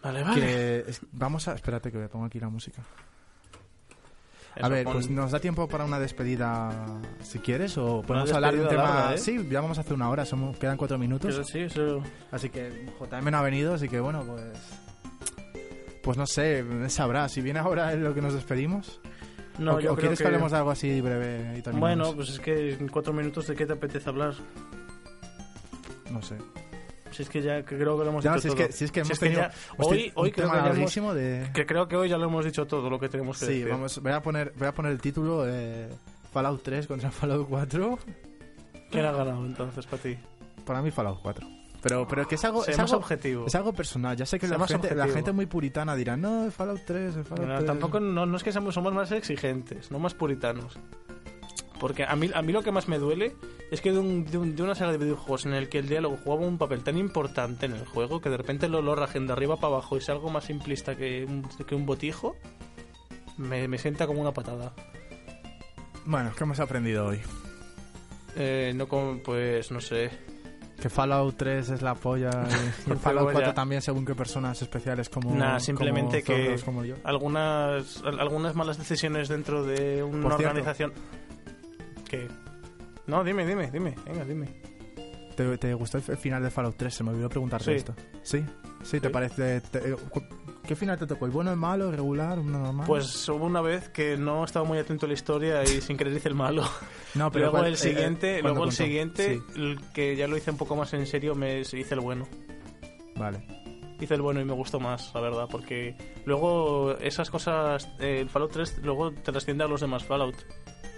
Vale, 0.08 0.24
vale. 0.24 0.42
Que 0.42 0.86
es- 0.88 1.02
vamos 1.12 1.48
a... 1.48 1.54
Espérate 1.54 1.92
que 1.92 1.98
me 1.98 2.08
pongo 2.08 2.26
aquí 2.26 2.40
la 2.40 2.50
música. 2.50 2.82
A 4.56 4.60
Eso, 4.62 4.70
ver, 4.70 4.84
pon- 4.86 4.94
pues 4.94 5.10
nos 5.10 5.32
da 5.32 5.40
tiempo 5.40 5.68
para 5.68 5.86
una 5.86 6.00
despedida 6.00 6.86
si 7.22 7.40
quieres 7.40 7.78
o 7.78 8.02
podemos 8.02 8.32
hablar 8.32 8.54
de 8.54 8.60
un 8.62 8.64
despedida 8.66 8.84
tema... 8.88 8.96
larga, 9.00 9.16
¿eh? 9.16 9.18
Sí, 9.20 9.48
ya 9.50 9.62
vamos 9.62 9.78
a 9.78 9.82
hacer 9.82 9.94
una 9.94 10.10
hora, 10.10 10.26
somos, 10.26 10.58
quedan 10.58 10.78
cuatro 10.78 10.98
minutos. 10.98 11.32
Pero 11.32 11.44
sí, 11.44 11.60
eso... 11.60 12.02
Así 12.32 12.50
que 12.50 12.88
JM 13.00 13.30
no 13.30 13.38
ha 13.38 13.42
venido, 13.42 13.74
así 13.76 13.88
que 13.88 14.00
bueno, 14.00 14.24
pues... 14.24 14.44
Pues 16.02 16.18
no 16.18 16.26
sé, 16.26 16.64
sabrá. 16.90 17.28
Si 17.30 17.42
viene 17.42 17.60
ahora 17.60 17.92
es 17.94 18.00
lo 18.00 18.14
que 18.16 18.22
nos 18.22 18.34
despedimos. 18.34 19.00
No, 19.60 19.76
o, 19.76 19.80
yo 19.80 19.92
o 19.92 19.96
creo 19.96 20.02
quieres 20.04 20.18
que... 20.20 20.24
que 20.24 20.28
hablemos 20.28 20.52
de 20.54 20.58
algo 20.58 20.72
así 20.72 21.02
breve 21.02 21.58
y 21.58 21.62
terminamos. 21.62 21.80
Bueno, 21.80 22.16
pues 22.16 22.30
es 22.30 22.40
que 22.40 22.74
en 22.74 22.88
cuatro 22.88 23.12
minutos 23.12 23.46
de 23.48 23.56
qué 23.56 23.66
te 23.66 23.74
apetece 23.74 24.08
hablar. 24.10 24.34
No 26.12 26.22
sé. 26.22 26.38
Si 27.18 27.24
es 27.24 27.30
que 27.30 27.42
ya 27.42 27.64
que 27.64 27.76
creo 27.78 27.98
que 27.98 28.04
lo 28.04 28.12
hemos 28.12 28.24
dicho 28.24 28.40
si, 28.40 28.48
es 28.48 28.54
todo. 28.56 28.68
que, 28.68 28.72
si 28.72 28.86
es 28.86 28.92
que 28.92 29.00
hemos 29.00 29.18
Si 29.18 29.20
tenido 29.20 29.42
ya- 29.42 29.52
hostia, 29.76 29.88
hoy, 29.88 30.12
hoy 30.14 30.28
un 30.30 30.34
creo 30.36 30.46
tema 30.48 30.54
que, 30.74 30.86
ya 30.88 31.14
de... 31.14 31.50
que 31.52 31.66
creo 31.66 31.88
que 31.88 31.96
hoy 31.96 32.10
ya 32.10 32.18
lo 32.20 32.26
hemos 32.26 32.46
dicho 32.46 32.68
todo 32.68 32.90
lo 32.92 33.00
que 33.00 33.10
tenemos 33.10 33.40
que 33.40 33.46
Sí, 33.48 33.52
decir. 33.54 33.70
vamos, 33.70 34.00
voy 34.02 34.12
a 34.12 34.22
poner, 34.22 34.54
voy 34.56 34.68
a 34.68 34.74
poner 34.74 34.92
el 34.92 35.02
título 35.02 35.44
de 35.44 35.90
Fallout 36.32 36.62
3 36.62 36.86
contra 36.86 37.10
Fallout 37.10 37.48
4. 37.50 38.00
¿Quién 38.92 39.06
ha 39.06 39.12
ganado 39.12 39.44
entonces 39.46 39.86
para 39.88 40.02
ti? 40.04 40.18
Para 40.64 40.82
mí 40.84 40.92
Fallout 40.92 41.20
4. 41.24 41.48
Pero, 41.82 42.08
pero 42.08 42.28
que 42.28 42.36
es 42.36 42.44
algo, 42.44 42.66
es 42.66 42.78
algo, 42.78 42.98
objetivos. 42.98 43.48
es 43.48 43.56
algo 43.56 43.72
personal. 43.74 44.16
Ya 44.18 44.26
sé 44.26 44.40
que 44.40 44.48
la 44.48 44.58
gente, 44.68 44.88
la 44.90 45.04
objetivo. 45.04 45.14
gente 45.16 45.32
muy 45.32 45.46
puritana 45.46 45.96
dirá, 45.96 46.18
no, 46.18 46.46
el 46.46 46.52
Fallout 46.52 46.82
3, 46.86 47.16
el 47.18 47.24
Fallout 47.26 47.48
No, 47.48 47.56
3. 47.56 47.66
tampoco 47.66 48.00
no, 48.00 48.26
no 48.26 48.38
es 48.38 48.44
que 48.44 48.52
seamos, 48.52 48.74
somos 48.74 48.94
más 48.94 49.12
exigentes, 49.12 49.90
no 49.92 50.00
más 50.00 50.14
puritanos. 50.14 50.78
Porque 51.80 52.04
a 52.04 52.16
mí, 52.16 52.30
a 52.34 52.42
mí 52.42 52.52
lo 52.54 52.64
que 52.64 52.72
más 52.72 52.88
me 52.88 52.98
duele 52.98 53.36
es 53.72 53.82
que 53.82 53.92
de, 53.92 54.00
un- 54.00 54.26
de 54.26 54.38
un- 54.38 54.56
de 54.56 54.64
una 54.64 54.74
saga 54.76 54.92
de 54.94 54.98
videojuegos 54.98 55.46
en 55.46 55.54
el 55.54 55.70
que 55.70 55.80
el 55.80 55.88
diálogo 55.88 56.18
jugaba 56.24 56.46
un 56.48 56.58
papel 56.58 56.84
tan 56.84 56.98
importante 56.98 57.66
en 57.68 57.74
el 57.74 57.86
juego 57.86 58.20
que 58.22 58.30
de 58.30 58.38
repente 58.38 58.68
lo, 58.68 58.82
lo 58.82 58.96
rajen 58.96 59.28
de 59.28 59.34
arriba 59.34 59.56
para 59.58 59.74
abajo 59.74 59.96
y 59.96 60.00
es 60.00 60.10
algo 60.10 60.30
más 60.30 60.46
simplista 60.46 60.96
que 60.96 61.26
un, 61.26 61.44
que 61.68 61.76
un 61.76 61.86
botijo, 61.86 62.36
me, 63.38 63.68
me 63.68 63.78
sienta 63.78 64.08
como 64.08 64.22
una 64.22 64.32
patada. 64.34 64.74
Bueno, 66.06 66.32
¿qué 66.38 66.44
hemos 66.44 66.60
aprendido 66.60 67.06
hoy? 67.08 67.20
Eh, 68.36 68.72
no 68.76 68.88
como, 68.88 69.20
pues, 69.22 69.72
no 69.72 69.82
sé. 69.82 70.10
Que 70.80 70.90
Fallout 70.90 71.36
3 71.38 71.70
es 71.72 71.82
la 71.82 71.96
polla 71.96 72.30
y, 72.88 72.92
Fallout 73.00 73.32
4 73.32 73.42
ya. 73.50 73.54
también 73.54 73.82
según 73.82 74.06
qué 74.06 74.14
personas 74.14 74.62
especiales 74.62 75.10
como 75.10 75.34
Nah, 75.36 75.60
simplemente 75.60 76.24
como 76.24 76.38
que- 76.38 76.56
como 76.64 76.86
yo. 76.86 76.96
Algunas, 77.04 78.02
al- 78.04 78.20
algunas 78.20 78.54
malas 78.56 78.78
decisiones 78.78 79.28
dentro 79.28 79.64
de 79.64 80.04
una 80.04 80.22
Por 80.22 80.38
cierto. 80.38 81.02
¿Qué? 82.10 82.28
No, 83.08 83.24
dime, 83.24 83.46
dime, 83.46 83.70
dime. 83.72 83.96
Venga, 84.06 84.26
dime. 84.26 84.48
¿Te, 85.36 85.58
te 85.58 85.74
gustó 85.74 85.98
el 86.00 86.18
final 86.18 86.42
de 86.44 86.50
Fallout 86.50 86.76
3? 86.78 86.94
Se 86.94 87.04
me 87.04 87.12
olvidó 87.12 87.30
preguntarte 87.30 87.66
Sí. 87.66 87.72
esto. 87.78 87.96
¿Sí? 88.24 88.44
¿Sí? 88.84 89.00
¿Te 89.00 89.10
parece...? 89.10 89.62
te- 89.62 89.92
eh, 89.92 89.96
¿Qué 90.68 90.76
final 90.76 90.98
te 91.00 91.08
tocó? 91.08 91.26
¿El 91.26 91.32
bueno, 91.32 91.52
el 91.52 91.56
malo, 91.58 91.86
el 91.90 91.96
regular, 91.96 92.40
uno 92.40 92.60
normal? 92.60 92.86
Pues 92.88 93.30
hubo 93.30 93.46
una 93.46 93.62
vez 93.62 93.88
que 93.90 94.18
no 94.18 94.44
estaba 94.44 94.66
muy 94.66 94.78
atento 94.78 95.06
a 95.06 95.08
la 95.10 95.14
historia 95.14 95.64
y 95.64 95.80
sin 95.82 95.96
querer 95.96 96.12
hice 96.14 96.28
el 96.28 96.36
malo. 96.36 96.64
no, 97.16 97.30
luego 97.34 97.52
¿cuál- 97.52 97.68
el 97.68 97.74
eh, 97.76 97.78
siguiente, 97.78 98.28
¿cuándo 98.42 98.50
luego 98.50 98.64
el 98.66 98.70
contó? 98.72 98.84
siguiente, 98.84 99.36
Sí, 99.54 99.60
el 99.62 99.80
que 99.94 100.16
ya 100.18 100.28
lo 100.28 100.36
hice 100.36 100.52
un 100.52 100.58
poco 100.58 100.76
más 100.76 100.94
en 100.94 101.06
serio, 101.06 101.36
me 101.36 101.60
hice 101.62 101.94
el 101.94 102.02
bueno. 102.02 102.28
vale. 103.16 103.46
Hice 104.00 104.14
el 104.16 104.22
bueno 104.22 104.42
y 104.42 104.46
me 104.46 104.54
gustó 104.54 104.80
más, 104.80 105.12
la 105.16 105.22
verdad, 105.22 105.48
porque 105.50 105.96
luego 106.26 106.96
esas 107.00 107.32
cosas, 107.32 107.90
eh, 108.00 108.20
el 108.20 108.30
Fallout 108.30 108.52
3 108.52 108.80
luego 108.84 109.12
te 109.12 109.32
trasciende 109.32 109.64
a 109.64 109.68
los 109.68 109.82
demás 109.82 110.04
Fallout. 110.04 110.36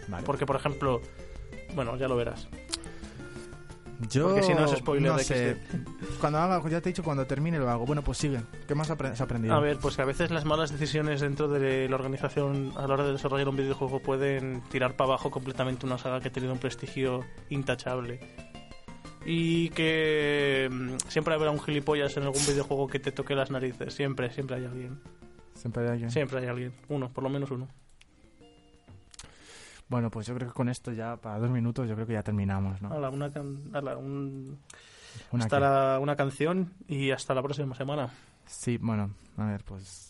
Vale. 0.09 0.25
Porque, 0.25 0.45
por 0.45 0.55
ejemplo, 0.55 1.01
bueno, 1.75 1.95
ya 1.97 2.07
lo 2.07 2.15
verás. 2.15 2.47
Yo 4.07 4.29
porque 4.29 4.43
si 4.43 4.53
no 4.53 4.63
es 4.63 4.71
spoiler 4.77 5.11
no 5.11 5.17
de 5.17 5.23
sé. 5.23 5.57
Cuando 6.21 6.39
haga, 6.39 6.61
ya 6.69 6.79
te 6.79 6.89
he 6.89 6.93
dicho, 6.93 7.03
cuando 7.03 7.25
termine 7.27 7.59
lo 7.59 7.69
hago. 7.69 7.85
Bueno, 7.85 8.01
pues 8.01 8.17
sigue. 8.17 8.39
¿Qué 8.65 8.73
más 8.73 8.89
has 8.89 9.21
aprendido? 9.21 9.53
A 9.53 9.59
ver, 9.59 9.77
pues 9.77 9.97
que 9.97 10.01
a 10.01 10.05
veces 10.05 10.31
las 10.31 10.45
malas 10.45 10.71
decisiones 10.71 11.19
dentro 11.19 11.49
de 11.49 11.89
la 11.89 11.95
organización 11.95 12.71
a 12.77 12.87
la 12.87 12.93
hora 12.93 13.03
de 13.03 13.11
desarrollar 13.11 13.49
un 13.49 13.57
videojuego 13.57 13.99
pueden 13.99 14.61
tirar 14.69 14.95
para 14.95 15.09
abajo 15.09 15.31
completamente 15.31 15.85
una 15.85 15.97
saga 15.97 16.21
que 16.21 16.29
ha 16.29 16.31
tenido 16.31 16.53
un 16.53 16.59
prestigio 16.59 17.25
intachable. 17.49 18.21
Y 19.25 19.69
que 19.71 20.69
mm, 20.71 21.09
siempre 21.09 21.33
habrá 21.33 21.51
un 21.51 21.59
gilipollas 21.59 22.15
en 22.15 22.23
algún 22.23 22.45
videojuego 22.47 22.87
que 22.87 22.99
te 22.99 23.11
toque 23.11 23.35
las 23.35 23.51
narices. 23.51 23.93
Siempre, 23.93 24.31
siempre 24.31 24.55
hay 24.55 24.65
alguien. 24.65 25.01
Siempre 25.55 25.83
hay 25.83 25.89
alguien. 25.89 26.11
Siempre 26.11 26.39
hay 26.39 26.47
alguien. 26.47 26.73
Uno, 26.87 27.11
por 27.11 27.25
lo 27.25 27.29
menos 27.29 27.51
uno. 27.51 27.67
Bueno, 29.89 30.09
pues 30.11 30.27
yo 30.27 30.35
creo 30.35 30.47
que 30.47 30.53
con 30.53 30.69
esto 30.69 30.91
ya, 30.93 31.15
para 31.17 31.39
dos 31.39 31.49
minutos, 31.49 31.87
yo 31.89 31.95
creo 31.95 32.05
que 32.07 32.13
ya 32.13 32.23
terminamos, 32.23 32.81
¿no? 32.81 32.93
Hala, 32.93 33.09
una, 33.09 33.31
can- 33.31 33.71
hala, 33.73 33.97
un- 33.97 34.57
Una 35.31 35.43
hasta 35.43 35.59
la- 35.59 35.99
una 35.99 36.15
canción 36.15 36.71
y 36.87 37.09
hasta 37.11 37.33
la 37.33 37.41
próxima 37.41 37.75
semana. 37.75 38.09
Sí, 38.45 38.77
bueno, 38.77 39.09
a 39.37 39.45
ver, 39.45 39.63
pues... 39.63 40.05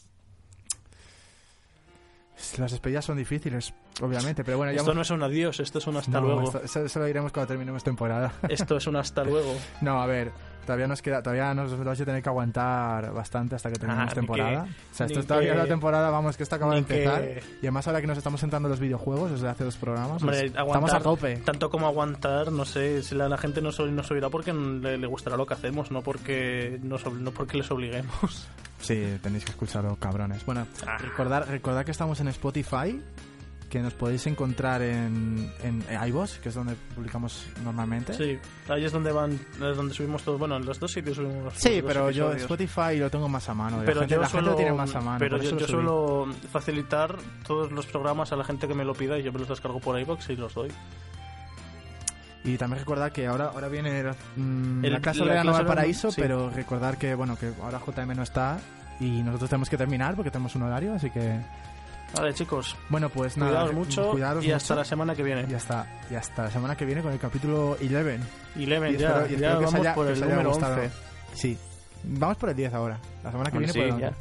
Las 2.58 2.72
despedidas 2.72 3.04
son 3.06 3.18
difíciles, 3.18 3.74
obviamente, 4.02 4.44
pero 4.46 4.58
bueno, 4.58 4.72
ya 4.72 4.78
Esto 4.78 4.92
hemos- 4.92 4.96
no 4.96 5.02
es 5.02 5.10
un 5.12 5.24
adiós, 5.24 5.60
esto 5.60 5.78
es 5.80 5.88
un 5.88 5.98
hasta 5.98 6.12
No, 6.20 6.22
luego. 6.22 6.44
esto- 6.44 6.64
eso, 6.64 6.86
eso 6.86 7.00
lo 7.00 7.06
diremos 7.06 7.32
cuando 7.34 7.48
terminemos 7.48 7.84
temporada. 7.84 8.34
Esto 8.48 8.78
es 8.78 8.88
un 8.88 8.96
hasta 8.96 9.24
luego. 9.26 9.54
No, 9.82 10.02
a 10.02 10.06
ver, 10.06 10.32
todavía 10.70 10.88
nos 10.88 11.02
queda, 11.02 11.24
todavía 11.24 11.52
nos 11.56 11.84
vais 11.84 12.00
a 12.00 12.06
tener 12.06 12.22
que 12.22 12.30
aguantar 12.30 13.12
bastante 13.12 13.56
hasta 13.56 13.70
que 13.72 13.80
terminemos 13.80 14.12
Ah, 14.12 14.16
temporada. 14.16 14.64
que- 14.66 14.70
o 14.70 14.96
sea, 14.96 15.06
esto 15.08 15.24
todavía 15.24 15.54
que- 15.54 15.58
la 15.58 15.66
temporada, 15.66 16.10
vamos, 16.12 16.38
que 16.38 16.44
esto 16.44 16.56
acaba 16.56 16.76
de 16.76 16.82
ni 16.82 16.86
que- 16.88 17.04
empezar. 17.04 17.24
Y 17.62 17.66
además 17.66 17.88
ahora 17.88 18.02
que 18.02 18.08
nos 18.08 18.18
estamos 18.20 18.44
entrando 18.44 18.68
en 18.68 18.72
los 18.72 18.80
videojuegos 18.80 19.32
desde 19.32 19.48
hace 19.50 19.64
dos 19.64 19.76
programas, 19.78 20.22
Hombre, 20.22 20.38
pues, 20.38 20.44
estamos 20.52 20.76
aguantar 20.76 21.00
a 21.00 21.04
tope. 21.04 21.36
Tanto 21.38 21.70
como 21.72 21.88
aguantar, 21.88 22.52
no 22.52 22.66
sé, 22.66 23.02
si 23.02 23.16
la, 23.16 23.28
la 23.28 23.38
gente 23.40 23.62
nos, 23.62 23.80
nos 23.80 24.12
oirá 24.12 24.30
porque 24.30 24.54
le, 24.54 24.98
le 25.00 25.08
gustará 25.08 25.36
lo 25.38 25.46
que 25.48 25.56
hacemos, 25.56 25.90
no 25.90 26.02
porque, 26.04 26.80
nos, 26.84 27.04
no 27.12 27.32
porque 27.32 27.58
les 27.58 27.72
obliguemos. 27.72 28.48
Sí, 28.80 29.18
tenéis 29.22 29.44
que 29.44 29.52
escucharlo, 29.52 29.96
cabrones. 29.98 30.46
Bueno, 30.46 30.66
Ah. 30.88 30.98
recordar, 31.00 31.48
recordar 31.50 31.84
que 31.84 31.92
estamos 31.92 32.20
en 32.22 32.30
Spotify, 32.30 33.02
que 33.70 33.80
nos 33.82 33.94
podéis 33.94 34.26
encontrar 34.28 34.82
en, 34.82 35.52
en 35.64 35.84
iVoox, 36.08 36.40
que 36.40 36.50
es 36.50 36.56
donde 36.56 36.76
publicamos 36.96 37.46
normalmente. 37.64 38.14
Sí, 38.14 38.38
ahí 38.68 38.84
es 38.84 38.92
donde 38.92 39.12
van, 39.12 39.34
es 39.34 39.78
donde 39.78 39.94
subimos 39.94 40.24
todo. 40.24 40.38
Bueno, 40.40 40.58
en 40.58 40.66
los 40.66 40.80
dos 40.80 40.92
sitios 40.92 41.18
subimos 41.18 41.54
Sí, 41.56 41.82
pero 41.86 42.10
yo. 42.10 42.32
Spotify 42.34 42.98
lo 42.98 43.10
tengo 43.12 43.30
más 43.30 43.48
a 43.48 43.54
mano. 43.54 43.78
Pero 43.86 44.02
la 44.02 44.08
gente, 44.08 44.16
yo 44.16 44.22
la 44.22 44.28
gente 44.28 44.38
suelo, 44.42 44.52
lo 44.52 44.56
tiene 44.58 44.74
más 44.74 44.96
a 44.96 45.02
mano. 45.02 45.20
pero 45.20 45.38
yo, 45.38 45.60
suelo 45.68 46.28
facilitar 46.52 47.16
todos 47.46 47.72
los 47.72 47.86
programas 47.86 48.32
a 48.32 48.36
la 48.36 48.44
gente 48.44 48.68
que 48.68 48.74
me 48.74 48.84
lo 48.84 48.94
pida 48.94 49.18
y 49.20 49.24
yo 49.24 49.32
me 49.32 49.40
los 49.40 49.48
descargo 49.48 49.80
por 49.80 50.00
iBox 50.00 50.30
y 50.32 50.36
los 50.36 50.54
doy. 50.56 50.72
Y 52.44 52.58
también 52.58 52.80
recordar 52.80 53.12
que 53.12 53.28
ahora, 53.28 53.48
ahora 53.54 53.68
viene 53.68 54.02
mm, 54.36 54.86
El- 54.86 54.94
la 54.94 55.00
clase 55.02 55.26
la 55.26 55.36
de 55.36 55.44
Nueva 55.44 55.66
Paraíso, 55.66 56.10
sí. 56.12 56.22
pero 56.22 56.50
recordar 56.50 56.98
que 56.98 57.14
bueno 57.14 57.38
que 57.38 57.52
ahora 57.62 57.80
JM 57.86 58.16
no 58.16 58.24
está 58.24 58.60
y 59.00 59.22
nosotros 59.22 59.50
tenemos 59.50 59.70
que 59.70 59.78
terminar 59.78 60.16
porque 60.16 60.32
tenemos 60.32 60.56
un 60.56 60.64
horario, 60.64 60.94
así 60.94 61.10
que 61.12 61.40
Vale, 62.16 62.34
chicos, 62.34 62.76
bueno 62.90 63.10
pues 63.10 63.38
nada. 63.38 63.52
cuidaos 63.52 63.74
mucho 63.74 64.12
cuidaros 64.12 64.44
y 64.44 64.52
hasta 64.52 64.76
la 64.76 64.84
semana 64.86 65.16
que 65.16 65.24
viene. 65.24 65.46
y 65.50 65.54
hasta 65.54 66.02
y 66.10 66.16
hasta 66.16 66.44
la 66.44 66.52
semana 66.52 66.76
que 66.76 66.86
viene 66.86 67.02
con 67.02 67.14
el 67.14 67.20
capítulo 67.20 67.72
11. 67.72 67.86
Y 67.86 67.90
Leven, 68.66 68.96
Y 68.96 68.98
ya, 68.98 69.10
espero- 69.22 69.34
y 69.34 69.38
ya 69.40 69.56
vamos 69.56 69.74
haya- 69.76 69.96
por 69.96 70.08
el 70.08 70.20
número. 70.20 70.52
11. 70.52 70.90
Sí. 71.34 71.58
Vamos 72.04 72.38
por 72.38 72.50
el 72.50 72.56
10 72.56 72.74
ahora. 72.74 73.00
La 73.24 73.32
semana 73.32 73.52
que 73.52 73.58
viene 73.60 73.74
sí, 73.74 73.80
por 73.80 73.88
el 73.90 73.98
ya. 74.00 74.08
11. 74.10 74.20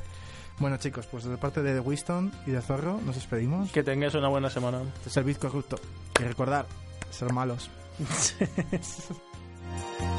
Bueno, 0.59 0.77
chicos, 0.77 1.07
pues 1.07 1.25
de 1.25 1.37
parte 1.39 1.63
de 1.63 1.81
Winston 1.81 2.31
y 2.47 2.51
de 2.51 2.61
Zorro 2.61 3.01
nos 3.07 3.15
despedimos. 3.15 3.71
Que 3.71 3.83
tengáis 3.83 4.15
una 4.15 4.29
buena 4.29 4.51
semana. 4.51 4.81
Servid 5.07 5.37
corrupto 5.37 5.77
y 6.21 6.25
recordar 6.25 6.67
ser 7.11 7.33
malos. 7.33 7.71